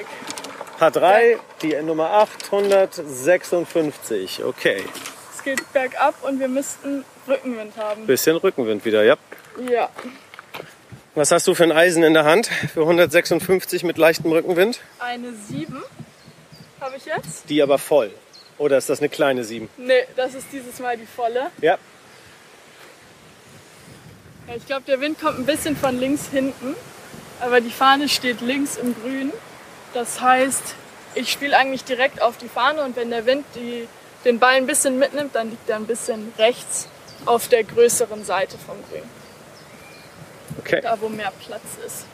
[0.79, 4.43] H3, die Nummer 856.
[4.45, 4.83] Okay.
[5.35, 8.07] Es geht bergab und wir müssten Rückenwind haben.
[8.07, 9.17] Bisschen Rückenwind wieder, ja.
[9.69, 9.89] Ja,
[11.13, 14.79] Was hast du für ein Eisen in der Hand für 156 mit leichtem Rückenwind?
[14.99, 15.83] eine 7
[16.79, 17.49] habe ich jetzt.
[17.49, 18.11] Die aber voll.
[18.57, 19.67] Oder ist das eine kleine 7?
[19.75, 21.47] Nee, das ist dieses Mal die volle.
[21.61, 21.77] Ja.
[24.47, 26.75] Ja, ich glaube, der Wind kommt ein bisschen von links hinten,
[27.45, 29.31] aber die Fahne steht links im Grün.
[29.93, 30.75] Das heißt,
[31.13, 33.87] ich spiele eigentlich direkt auf die Fahne und wenn der Wind die,
[34.25, 36.87] den Ball ein bisschen mitnimmt, dann liegt er ein bisschen rechts
[37.25, 39.03] auf der größeren Seite vom Grün,
[40.59, 40.81] Okay.
[40.81, 42.05] da wo mehr Platz ist.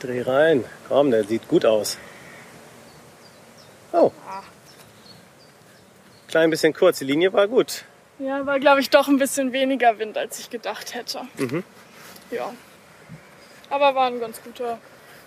[0.00, 0.64] Dreh rein.
[0.88, 1.98] Komm, der sieht gut aus.
[3.92, 4.10] Oh.
[6.30, 6.98] Klein bisschen kurz.
[6.98, 7.84] Die Linie war gut.
[8.20, 11.22] Ja, war glaube ich doch ein bisschen weniger Wind, als ich gedacht hätte.
[12.30, 12.52] Ja.
[13.68, 14.78] Aber war ein ganz guter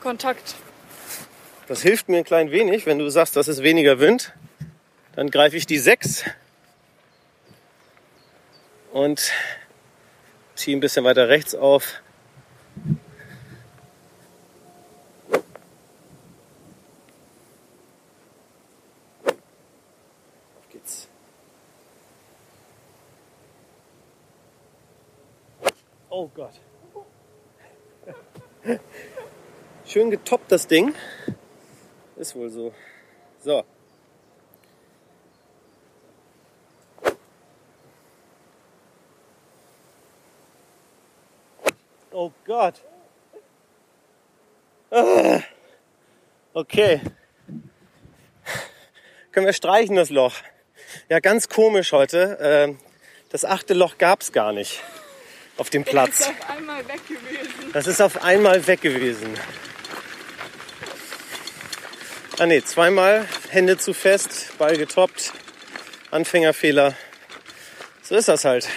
[0.02, 0.56] Kontakt.
[1.68, 4.34] Das hilft mir ein klein wenig, wenn du sagst, das ist weniger Wind.
[5.16, 6.26] Dann greife ich die 6
[8.92, 9.32] und
[10.56, 11.56] ziehe ein bisschen weiter rechts.
[11.56, 12.02] Auf
[20.72, 21.08] geht's.
[26.16, 26.54] Oh Gott.
[29.88, 30.94] Schön getoppt das Ding.
[32.18, 32.72] Ist wohl so.
[33.40, 33.64] So.
[42.12, 42.76] Oh Gott.
[44.92, 45.40] Ah.
[46.54, 47.02] Okay.
[49.32, 50.36] Können wir streichen das Loch?
[51.10, 52.38] Ja, ganz komisch heute.
[52.40, 52.78] Ähm,
[53.32, 54.80] Das achte Loch gab's gar nicht
[55.58, 56.20] auf dem Das Platz.
[56.22, 57.72] ist auf einmal weg gewesen.
[57.74, 59.38] Das ist auf einmal weg gewesen.
[62.40, 65.34] Ah nee, zweimal Hände zu fest, Ball getoppt,
[66.12, 66.96] Anfängerfehler.
[68.02, 68.68] So ist das halt.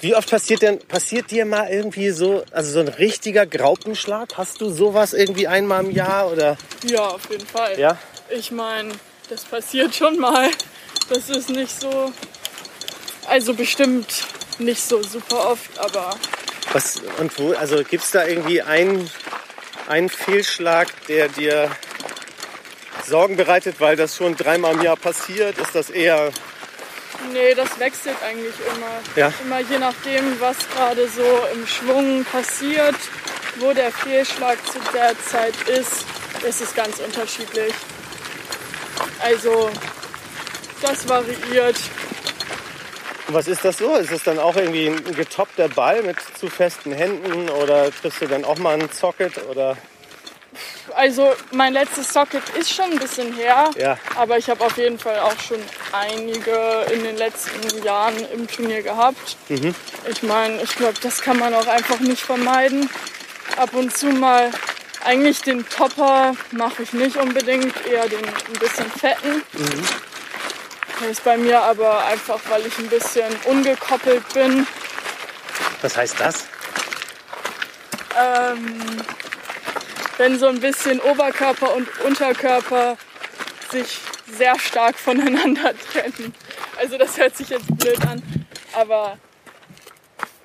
[0.00, 4.38] Wie oft passiert denn, passiert dir mal irgendwie so, also so ein richtiger Graupenschlag?
[4.38, 6.56] Hast du sowas irgendwie einmal im Jahr oder?
[6.84, 7.78] Ja, auf jeden Fall.
[7.78, 7.98] Ja?
[8.30, 8.92] Ich meine,
[9.28, 10.48] das passiert schon mal.
[11.10, 12.12] Das ist nicht so.
[13.30, 14.26] Also bestimmt
[14.58, 16.16] nicht so super oft, aber
[16.72, 19.08] Was, und wo, also gibt's da irgendwie einen,
[19.86, 21.70] einen Fehlschlag, der dir
[23.06, 25.56] Sorgen bereitet, weil das schon dreimal im Jahr passiert?
[25.58, 26.32] Ist das eher,
[27.32, 29.00] nee, das wechselt eigentlich immer.
[29.14, 29.32] Ja.
[29.44, 32.96] Immer je nachdem, was gerade so im Schwung passiert,
[33.60, 36.04] wo der Fehlschlag zu der Zeit ist,
[36.44, 37.74] ist es ganz unterschiedlich.
[39.20, 39.70] Also,
[40.82, 41.76] das variiert.
[43.32, 43.94] Was ist das so?
[43.96, 48.26] Ist es dann auch irgendwie ein getoppter Ball mit zu festen Händen oder triffst du
[48.26, 49.76] dann auch mal einen Socket oder?
[50.96, 53.96] Also mein letztes Socket ist schon ein bisschen her, Ja.
[54.16, 55.58] aber ich habe auf jeden Fall auch schon
[55.92, 59.36] einige in den letzten Jahren im Turnier gehabt.
[59.48, 62.90] Ich meine, ich glaube, das kann man auch einfach nicht vermeiden.
[63.56, 64.50] Ab und zu mal,
[65.04, 69.42] eigentlich den Topper mache ich nicht unbedingt, eher den ein bisschen fetten.
[69.52, 70.19] Das
[71.08, 74.66] ist bei mir aber einfach, weil ich ein bisschen ungekoppelt bin.
[75.82, 76.44] Was heißt das?
[78.18, 79.02] ähm,
[80.18, 82.96] wenn so ein bisschen Oberkörper und Unterkörper
[83.70, 86.34] sich sehr stark voneinander trennen.
[86.78, 88.22] Also das hört sich jetzt blöd an,
[88.74, 89.16] aber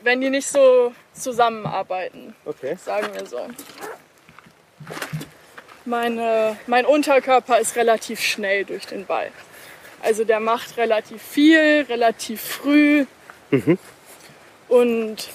[0.03, 2.77] wenn die nicht so zusammenarbeiten, Okay.
[2.83, 3.47] sagen wir so.
[5.85, 9.31] Meine, mein Unterkörper ist relativ schnell durch den Ball.
[10.05, 13.05] Also der macht relativ viel, relativ früh.
[14.67, 15.29] Und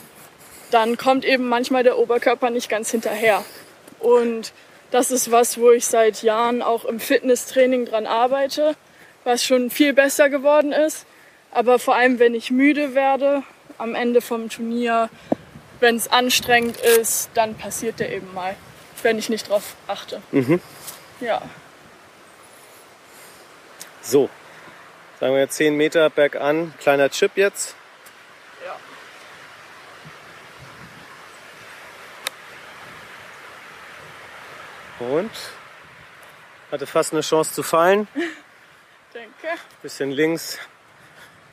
[0.70, 3.44] dann kommt eben manchmal der Oberkörper nicht ganz hinterher.
[3.98, 4.52] Und
[4.92, 8.76] das ist was, wo ich seit Jahren auch im Fitnesstraining dran arbeite,
[9.24, 11.04] was schon viel besser geworden ist.
[11.50, 13.42] Aber vor allem, wenn ich müde werde
[13.76, 15.10] am Ende vom Turnier,
[15.80, 18.54] wenn es anstrengend ist, dann passiert der eben mal,
[19.02, 20.22] wenn ich nicht drauf achte.
[21.20, 21.42] Ja.
[24.00, 24.30] So.
[25.20, 27.74] Sagen wir 10 Meter bergan, kleiner Chip jetzt.
[28.64, 28.74] ja.
[35.06, 35.30] Und
[36.72, 38.08] hatte fast eine Chance zu fallen.
[39.14, 39.60] Denke.
[39.82, 40.58] Bisschen links,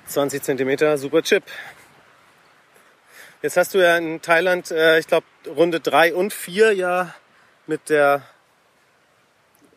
[0.05, 1.43] 20 Zentimeter, super Chip.
[3.41, 7.13] Jetzt hast du ja in Thailand, äh, ich glaube, Runde 3 und 4 ja
[7.65, 8.21] mit der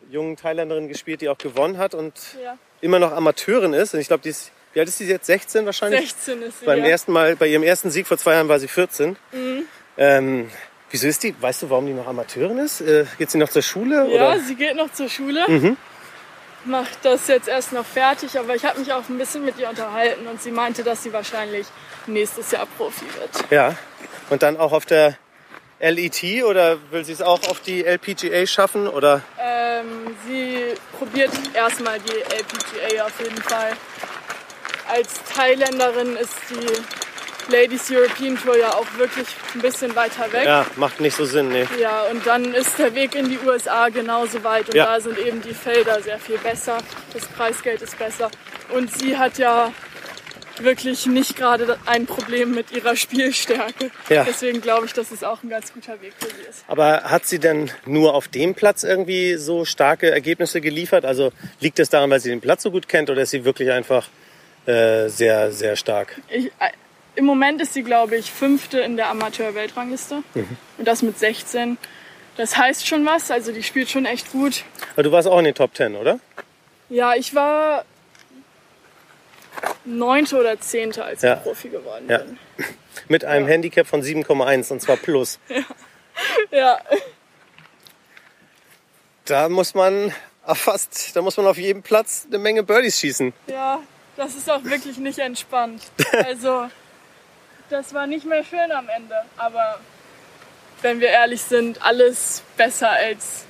[0.09, 2.57] jungen Thailänderin gespielt, die auch gewonnen hat und Ja.
[2.81, 3.93] Immer noch Amateurin ist.
[3.93, 5.25] Und ich glaube, die ist, wie alt ist sie jetzt?
[5.25, 6.11] 16 wahrscheinlich?
[6.11, 6.65] 16 ist sie.
[6.65, 6.85] Beim ja.
[6.85, 9.15] ersten Mal, bei ihrem ersten Sieg vor zwei Jahren war sie 14.
[9.31, 9.63] Mhm.
[9.97, 10.49] Ähm,
[10.89, 11.35] wieso ist die?
[11.39, 12.81] Weißt du, warum die noch Amateurin ist?
[12.81, 14.07] Äh, geht sie noch zur Schule?
[14.09, 14.39] Ja, Oder?
[14.39, 15.45] sie geht noch zur Schule.
[15.47, 15.77] Mhm.
[16.65, 19.67] Macht das jetzt erst noch fertig, aber ich habe mich auch ein bisschen mit ihr
[19.67, 21.65] unterhalten und sie meinte, dass sie wahrscheinlich
[22.05, 23.51] nächstes Jahr Profi wird.
[23.51, 23.75] Ja.
[24.29, 25.17] Und dann auch auf der
[25.81, 28.87] LET oder will sie es auch auf die LPGA schaffen?
[28.87, 29.21] Oder?
[29.39, 33.71] Ähm, sie probiert erstmal die LPGA auf jeden Fall.
[34.87, 40.45] Als Thailänderin ist die Ladies European Tour ja auch wirklich ein bisschen weiter weg.
[40.45, 41.67] Ja, macht nicht so Sinn, nee.
[41.79, 44.85] Ja, und dann ist der Weg in die USA genauso weit und Ja.
[44.85, 46.77] da sind eben die Felder sehr viel besser.
[47.13, 48.29] Das Preisgeld ist besser.
[48.69, 49.71] Und sie hat ja
[50.63, 53.91] wirklich nicht gerade ein Problem mit ihrer Spielstärke.
[54.09, 54.23] Ja.
[54.23, 56.63] Deswegen glaube ich, dass es auch ein ganz guter Weg für sie ist.
[56.67, 61.05] Aber hat sie denn nur auf dem Platz irgendwie so starke Ergebnisse geliefert?
[61.05, 63.71] Also liegt es daran, weil sie den Platz so gut kennt oder ist sie wirklich
[63.71, 64.07] einfach
[64.65, 66.21] äh, sehr, sehr stark?
[66.29, 66.71] Ich, äh,
[67.15, 70.23] Im Moment ist sie, glaube ich, fünfte in der Amateur-Weltrangliste.
[70.77, 71.77] Und das mit 16.
[72.37, 74.63] Das heißt schon was, also die spielt schon echt gut.
[74.93, 76.19] Aber du warst auch in den Top 10, oder?
[76.89, 77.85] Ja, ich war
[79.85, 81.35] neunte oder zehnte, als Ja.
[81.35, 82.19] ich Profi geworden Ja.
[82.19, 82.37] bin.
[83.07, 85.39] Mit einem Handicap von 7,1 und zwar plus.
[86.51, 86.79] Ja,
[89.25, 90.13] Da muss man
[90.43, 93.33] auf fast, da muss man auf jedem Platz eine Menge Birdies schießen.
[93.47, 93.79] ja,
[94.17, 95.81] das ist auch wirklich nicht entspannt.
[96.25, 96.67] Also,
[97.69, 99.15] das war nicht mehr schön am Ende.
[99.37, 99.79] Aber
[100.81, 103.45] wenn wir ehrlich sind, alles besser als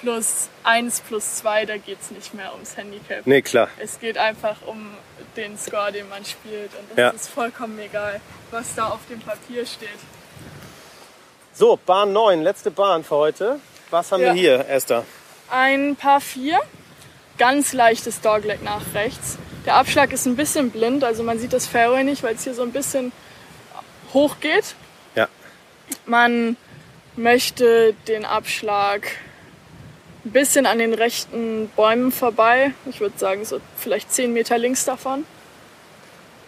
[0.00, 3.24] plus eins, plus zwei, da geht es nicht mehr ums Handicap.
[3.26, 3.68] Nee, klar.
[3.78, 4.92] Es geht einfach um
[5.36, 6.70] den Score, den man spielt.
[6.74, 7.08] Und das Ja.
[7.10, 9.88] ist vollkommen egal, was da auf dem Papier steht.
[11.54, 13.60] So, Bahn 9, letzte Bahn für heute.
[13.90, 14.34] Was haben Ja.
[14.34, 15.04] wir hier, Esther?
[15.50, 16.58] Ein Paar 4,
[17.38, 19.36] ganz leichtes Dogleg nach rechts.
[19.66, 22.54] Der Abschlag ist ein bisschen blind, also man sieht das Fairway nicht, weil es hier
[22.54, 23.12] so ein bisschen
[24.14, 24.74] hoch geht.
[25.14, 25.28] Ja.
[26.06, 26.56] Man
[27.16, 29.06] möchte den Abschlag
[30.24, 32.72] ein bisschen an den rechten Bäumen vorbei.
[32.86, 35.24] Ich würde sagen, so vielleicht 10 Meter links davon.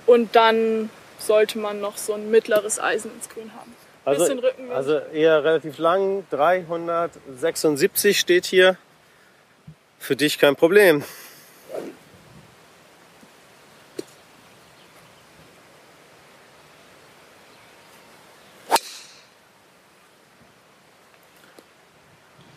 [0.07, 3.75] Und dann sollte man noch so ein mittleres Eisen ins Grün haben.
[4.05, 4.27] Also,
[4.73, 8.77] also eher relativ lang, 376 steht hier.
[9.99, 11.03] Für dich kein Problem.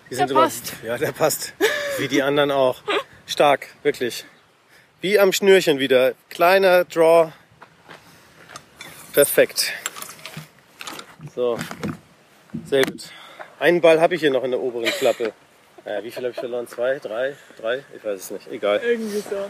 [0.09, 0.73] Die Der aber- passt.
[0.83, 1.53] Ja, der passt.
[1.97, 2.81] Wie die anderen auch.
[3.25, 4.25] Stark, wirklich.
[5.01, 6.13] Wie am Schnürchen wieder.
[6.29, 7.31] Kleiner Draw.
[9.13, 9.73] Perfekt.
[11.35, 11.57] So,
[12.65, 13.11] sehr gut.
[13.59, 15.33] Einen Ball habe ich hier noch in der oberen Klappe.
[15.83, 16.67] Naja, wie viel habe ich verloren?
[16.67, 17.83] Zwei, drei, drei?
[17.95, 18.47] Ich weiß es nicht.
[18.51, 18.79] Egal.
[18.83, 19.49] Irgendwie so.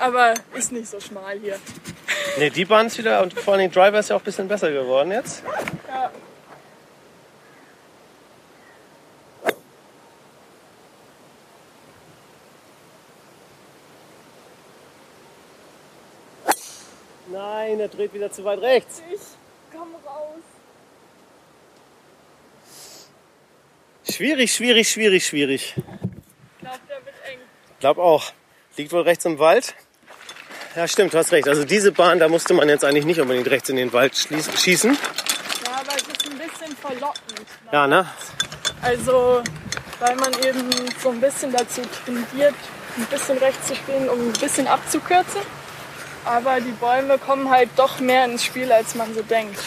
[0.00, 1.58] Aber ist nicht so schmal hier.
[2.38, 4.70] Ne, die Bahn ist wieder und vor allem Driver ist ja auch ein bisschen besser
[4.72, 5.42] geworden jetzt.
[5.88, 6.10] Ja.
[17.32, 19.02] Nein, er dreht wieder zu weit rechts.
[19.12, 19.20] Ich
[19.72, 20.42] komm raus.
[24.08, 25.74] Schwierig, schwierig, schwierig, schwierig.
[25.76, 25.82] Ich
[26.60, 27.38] glaube, der wird eng.
[27.78, 28.32] Glaub auch.
[28.76, 29.74] Liegt wohl rechts im Wald.
[30.74, 31.48] Ja, stimmt, du hast recht.
[31.48, 34.92] Also diese Bahn, da musste man jetzt eigentlich nicht unbedingt rechts in den Wald schießen.
[34.92, 37.46] Ja, aber es ist ein bisschen verlockend.
[37.72, 38.08] Ja, ne?
[38.82, 39.42] Also,
[40.00, 40.68] weil man eben
[41.00, 42.54] so ein bisschen dazu tendiert,
[42.96, 45.42] ein bisschen rechts zu spielen, um ein bisschen abzukürzen.
[46.24, 49.58] Aber die Bäume kommen halt doch mehr ins Spiel, als man so denkt.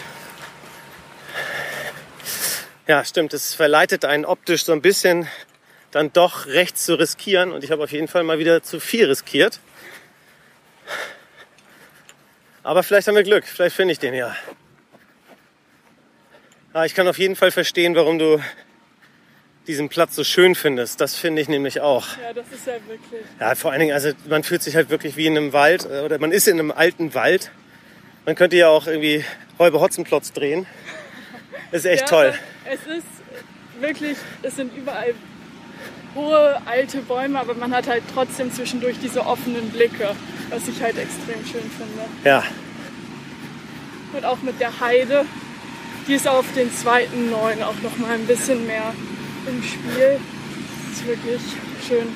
[2.88, 3.34] Ja, stimmt.
[3.34, 5.28] Es verleitet einen optisch so ein bisschen
[5.92, 7.52] dann doch rechts zu riskieren.
[7.52, 9.60] Und ich habe auf jeden Fall mal wieder zu viel riskiert.
[12.62, 13.46] Aber vielleicht haben wir Glück.
[13.46, 14.36] Vielleicht finde ich den ja.
[16.74, 18.42] Ah, ich kann auf jeden Fall verstehen, warum du
[19.68, 21.00] diesen Platz so schön findest.
[21.00, 22.08] Das finde ich nämlich auch.
[22.18, 23.22] Ja, das ist ja wirklich.
[23.40, 26.02] Ja, vor allen Dingen, also man fühlt sich halt wirklich wie in einem Wald äh,
[26.02, 27.52] oder man ist in einem alten Wald.
[28.26, 29.24] Man könnte ja auch irgendwie
[29.60, 30.66] Räuber Hotzenplotz drehen.
[31.72, 32.34] Ist echt ja, toll.
[32.66, 33.08] Es ist
[33.80, 35.14] wirklich, es sind überall
[36.16, 40.16] hohe alte Bäume, aber man hat halt trotzdem zwischendurch diese offenen Blicke,
[40.50, 42.04] was ich halt extrem schön finde.
[42.24, 42.44] Ja,
[44.14, 45.26] Und auch mit der Heide,
[46.08, 48.94] die ist auf den zweiten neun auch noch mal ein bisschen mehr
[49.48, 50.20] im Spiel.
[50.92, 51.42] Ist wirklich
[51.88, 52.08] schön.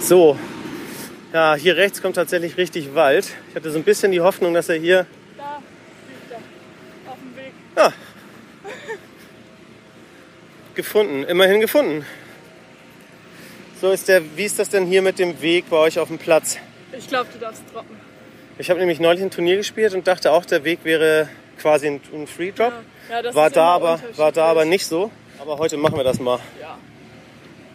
[0.00, 0.38] so.
[1.32, 3.28] Ja, hier rechts kommt tatsächlich richtig Wald.
[3.50, 5.06] Ich hatte so ein bisschen die Hoffnung, dass er hier.
[5.36, 5.60] Da
[6.08, 7.52] liegt er auf dem Weg.
[7.76, 7.92] Ah,
[10.78, 12.06] gefunden, immerhin gefunden.
[13.80, 14.22] So ist der.
[14.36, 16.56] Wie ist das denn hier mit dem Weg bei euch auf dem Platz?
[16.96, 17.96] Ich glaube, du darfst droppen.
[18.58, 21.28] Ich habe nämlich neulich ein Turnier gespielt und dachte auch, der Weg wäre
[21.58, 22.72] quasi ein, ein Free Drop.
[22.72, 25.10] Ja, ja, War da, aber, war da aber nicht so.
[25.38, 26.38] Aber heute machen wir das mal.
[26.60, 26.78] Ja.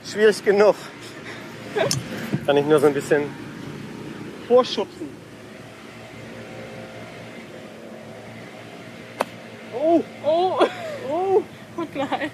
[0.06, 0.76] Schwierig genug.
[2.46, 3.24] Kann ich nur so ein bisschen
[4.48, 5.10] vorschubsen.
[9.74, 10.60] Oh, Oh,
[11.10, 11.44] oh.
[11.78, 12.32] oh nein.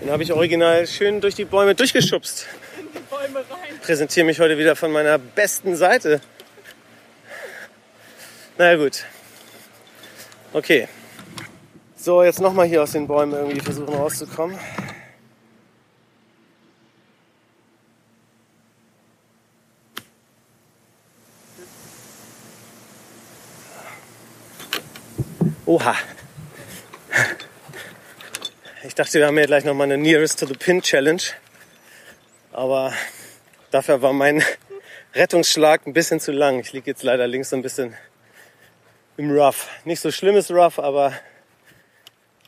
[0.00, 2.46] Den habe ich original schön durch die Bäume durchgeschubst.
[2.78, 3.78] In die Bäume rein.
[3.82, 6.20] Präsentiere mich heute wieder von meiner besten Seite.
[8.58, 9.04] Na ja, gut.
[10.54, 10.86] Okay.
[11.96, 14.56] So, jetzt nochmal hier aus den Bäumen irgendwie versuchen rauszukommen.
[25.66, 25.96] Oha.
[28.84, 31.22] Ich dachte, wir haben ja gleich nochmal eine Nearest to the Pin Challenge.
[32.52, 32.92] Aber
[33.72, 34.40] dafür war mein
[35.16, 36.60] Rettungsschlag ein bisschen zu lang.
[36.60, 37.96] Ich liege jetzt leider links so ein bisschen
[39.16, 39.68] im Rough.
[39.84, 41.12] Nicht so schlimmes Rough, aber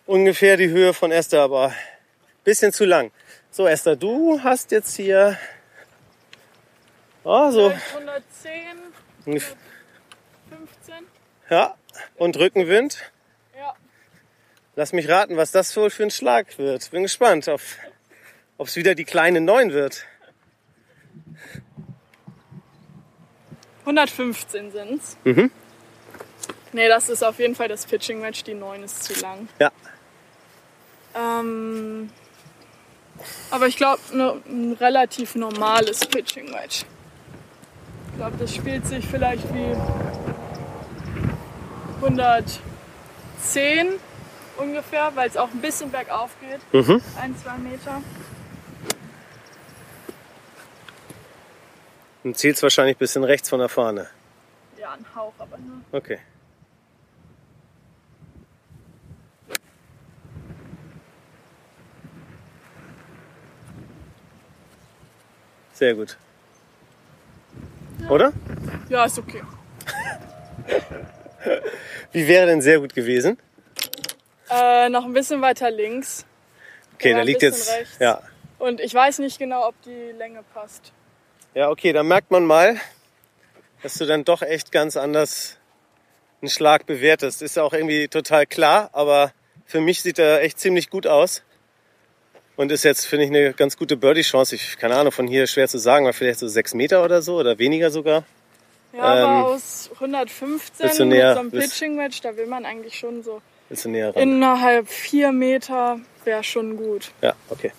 [0.07, 1.75] ungefähr die Höhe von Esther, aber ein
[2.45, 3.11] bisschen zu lang.
[3.51, 5.39] So, Esther, du hast jetzt hier
[7.25, 8.53] oh, so 110,
[9.27, 9.55] ungef-
[10.51, 10.95] 15.
[11.51, 11.75] ja,
[12.17, 12.99] und Rückenwind.
[13.57, 13.75] Ja.
[14.75, 16.91] Lass mich raten, was das wohl für ein Schlag wird.
[16.91, 17.61] Bin gespannt, ob
[18.59, 20.05] es wieder die kleine 9 wird.
[23.87, 25.17] 115 sind's.
[25.23, 25.51] Mhm.
[26.77, 28.45] Nee, das ist auf jeden Fall das Pitching Match.
[28.45, 29.49] Die 9 ist zu lang.
[29.59, 29.73] Ja,
[31.15, 32.11] Ähm,
[33.51, 36.85] Aber ich glaube, ne, ein relativ normales Pitching Wedge.
[38.11, 39.75] Ich glaube, das spielt sich vielleicht wie
[42.05, 42.59] 110
[44.59, 46.61] ungefähr, weil es auch ein bisschen bergauf geht.
[46.75, 47.01] Mhm.
[47.19, 48.03] Ein, zwei Meter.
[52.23, 54.09] Und zielst wahrscheinlich ein bisschen rechts von der Fahne.
[54.79, 55.81] Ja, ein Hauch, aber nur.
[55.93, 56.19] Okay.
[65.77, 66.17] Sehr gut.
[68.09, 68.33] Oder?
[68.89, 69.43] Ja, ist okay.
[72.13, 73.39] Wie wäre denn sehr gut gewesen?
[74.49, 76.25] Äh, noch ein bisschen weiter links.
[76.95, 77.71] Okay, Ja, da liegt jetzt.
[77.71, 77.99] rechts.
[77.99, 78.23] Ja.
[78.59, 80.93] Und ich weiß nicht genau, ob die Länge passt.
[81.53, 82.81] Ja, okay, da merkt man mal,
[83.83, 85.59] dass du dann doch echt ganz anders
[86.41, 87.43] einen Schlag bewertest.
[87.43, 89.31] Ist ja auch irgendwie total klar, aber
[89.67, 91.43] für mich sieht er echt ziemlich gut aus.
[92.57, 94.55] Und ist jetzt, finde ich, eine ganz gute Birdie-Chance.
[94.55, 97.37] Ich, keine Ahnung, von hier schwer zu sagen, aber vielleicht so sechs Meter oder so
[97.37, 98.25] oder weniger sogar.
[98.95, 102.35] Ja, Ähm, aber aus 115 bist du mit näher- so einem bist- Pitching Wedge, da
[102.37, 103.43] will man eigentlich schon so
[103.85, 107.11] näher innerhalb vier Meter wäre schon gut.
[107.21, 107.73] Ja, okay.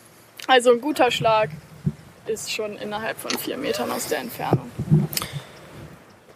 [0.46, 1.50] Also ein guter Schlag
[2.28, 4.70] ist schon innerhalb von vier Metern aus der Entfernung.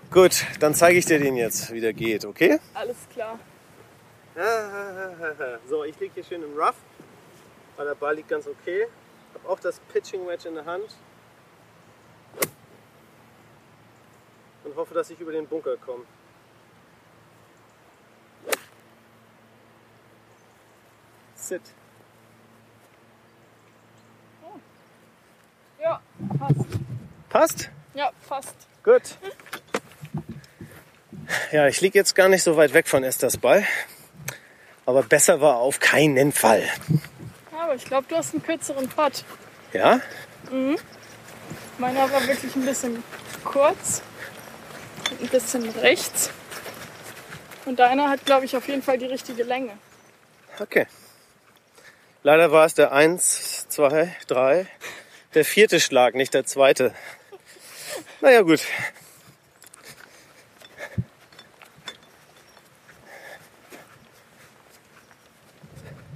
[0.09, 2.59] Gut, dann zeige ich dir den jetzt, wie der geht, okay?
[2.73, 3.37] Alles klar.
[5.69, 6.75] So, ich liege hier schön im Rough,
[7.81, 8.85] weil der Ball liegt ganz okay.
[9.33, 10.85] Habe auch das Pitching Wedge in der Hand.
[14.63, 16.03] Und hoffe, dass ich über den Bunker komme.
[21.33, 21.63] Sit.
[25.81, 26.01] Ja,
[26.37, 26.67] passt.
[27.29, 27.71] Passt?
[27.95, 28.55] Ja, passt.
[28.83, 29.17] Gut.
[31.51, 33.65] Ja, ich liege jetzt gar nicht so weit weg von Esthers Ball.
[34.85, 36.69] Aber besser war auf keinen Fall.
[37.61, 39.23] Aber ich glaube, du hast einen kürzeren Putt.
[39.71, 40.01] Ja?
[41.77, 43.03] Meiner war wirklich ein bisschen
[43.43, 44.01] kurz.
[45.21, 46.31] Ein bisschen rechts.
[47.65, 49.77] Und deiner hat, glaube ich, auf jeden Fall die richtige Länge.
[50.59, 50.87] Okay.
[52.23, 54.65] Leider war es der 1, 2, 3,
[55.35, 56.95] der vierte Schlag, nicht der zweite.
[58.21, 58.61] Naja, gut.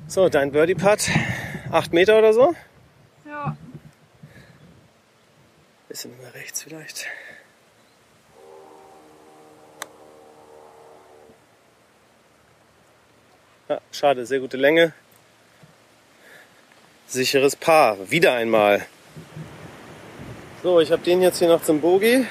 [0.07, 1.09] So, dein Birdie-Putt.
[1.71, 2.55] 8 Meter oder so?
[3.25, 3.57] Ja.
[5.89, 7.07] Bisschen über rechts vielleicht.
[13.67, 14.93] Ja, schade, sehr gute Länge.
[17.07, 18.85] Sicheres Paar, wieder einmal.
[20.61, 22.27] So, ich habe den jetzt hier noch zum Bogi.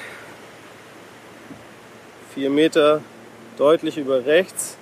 [2.33, 3.01] Vier Meter
[3.57, 4.77] deutlich über rechts.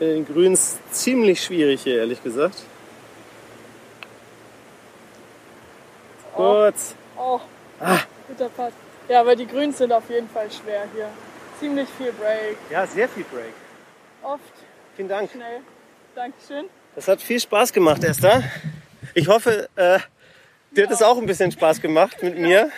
[0.00, 2.54] Finde den Grüns ziemlich schwierig hier, ehrlich gesagt.
[6.34, 6.94] Kurz.
[7.18, 7.38] Oh,
[7.78, 7.98] Ah.
[8.26, 8.72] guter Putt.
[9.10, 11.10] Ja, aber die Grüns sind auf jeden Fall schwer hier.
[11.58, 12.56] Ziemlich viel Break.
[12.70, 13.52] Ja, sehr viel Break.
[14.22, 14.40] Oft
[14.96, 15.30] Vielen Dank.
[15.32, 15.60] schnell.
[16.14, 16.64] Dankeschön.
[16.94, 18.42] Das hat viel Spaß gemacht, Esther.
[19.12, 19.98] Ich hoffe, äh,
[20.70, 22.70] dir hat es auch ein bisschen Spaß gemacht mit mir,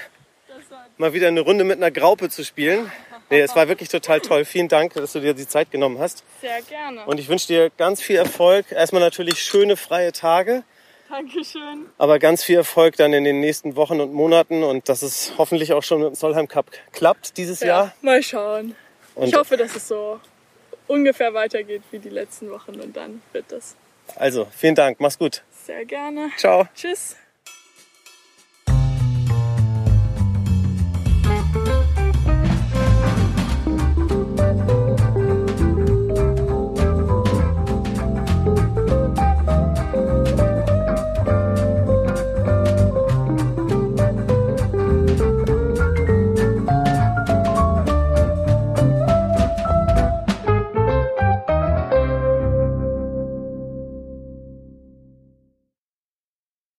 [0.97, 2.90] mal wieder eine Runde mit einer Graupe zu spielen.
[3.33, 4.45] Nee, es war wirklich total toll.
[4.45, 6.23] Vielen Dank, dass du dir die Zeit genommen hast.
[6.41, 7.05] sehr gerne.
[7.07, 8.71] Und ich wünsche dir ganz viel Erfolg.
[8.71, 10.63] Erstmal natürlich schöne freie Tage,
[11.09, 11.87] Dankeschön.
[11.99, 15.73] aber ganz viel Erfolg dann in den nächsten Wochen und Monaten und dass es hoffentlich
[15.73, 17.93] auch schon mit dem Solheim Cup klappt dieses Jahr.
[18.03, 18.75] mal schauen.
[19.15, 20.21] Und ich hoffe, dass es so
[20.87, 23.77] ungefähr weitergeht wie die letzten Wochen und dann wird das
[24.17, 25.01] also, vielen Dank.
[25.01, 25.43] Mach's gut.
[25.65, 26.31] sehr gerne.
[26.37, 26.69] Ciao.
[26.75, 27.17] Tschüss.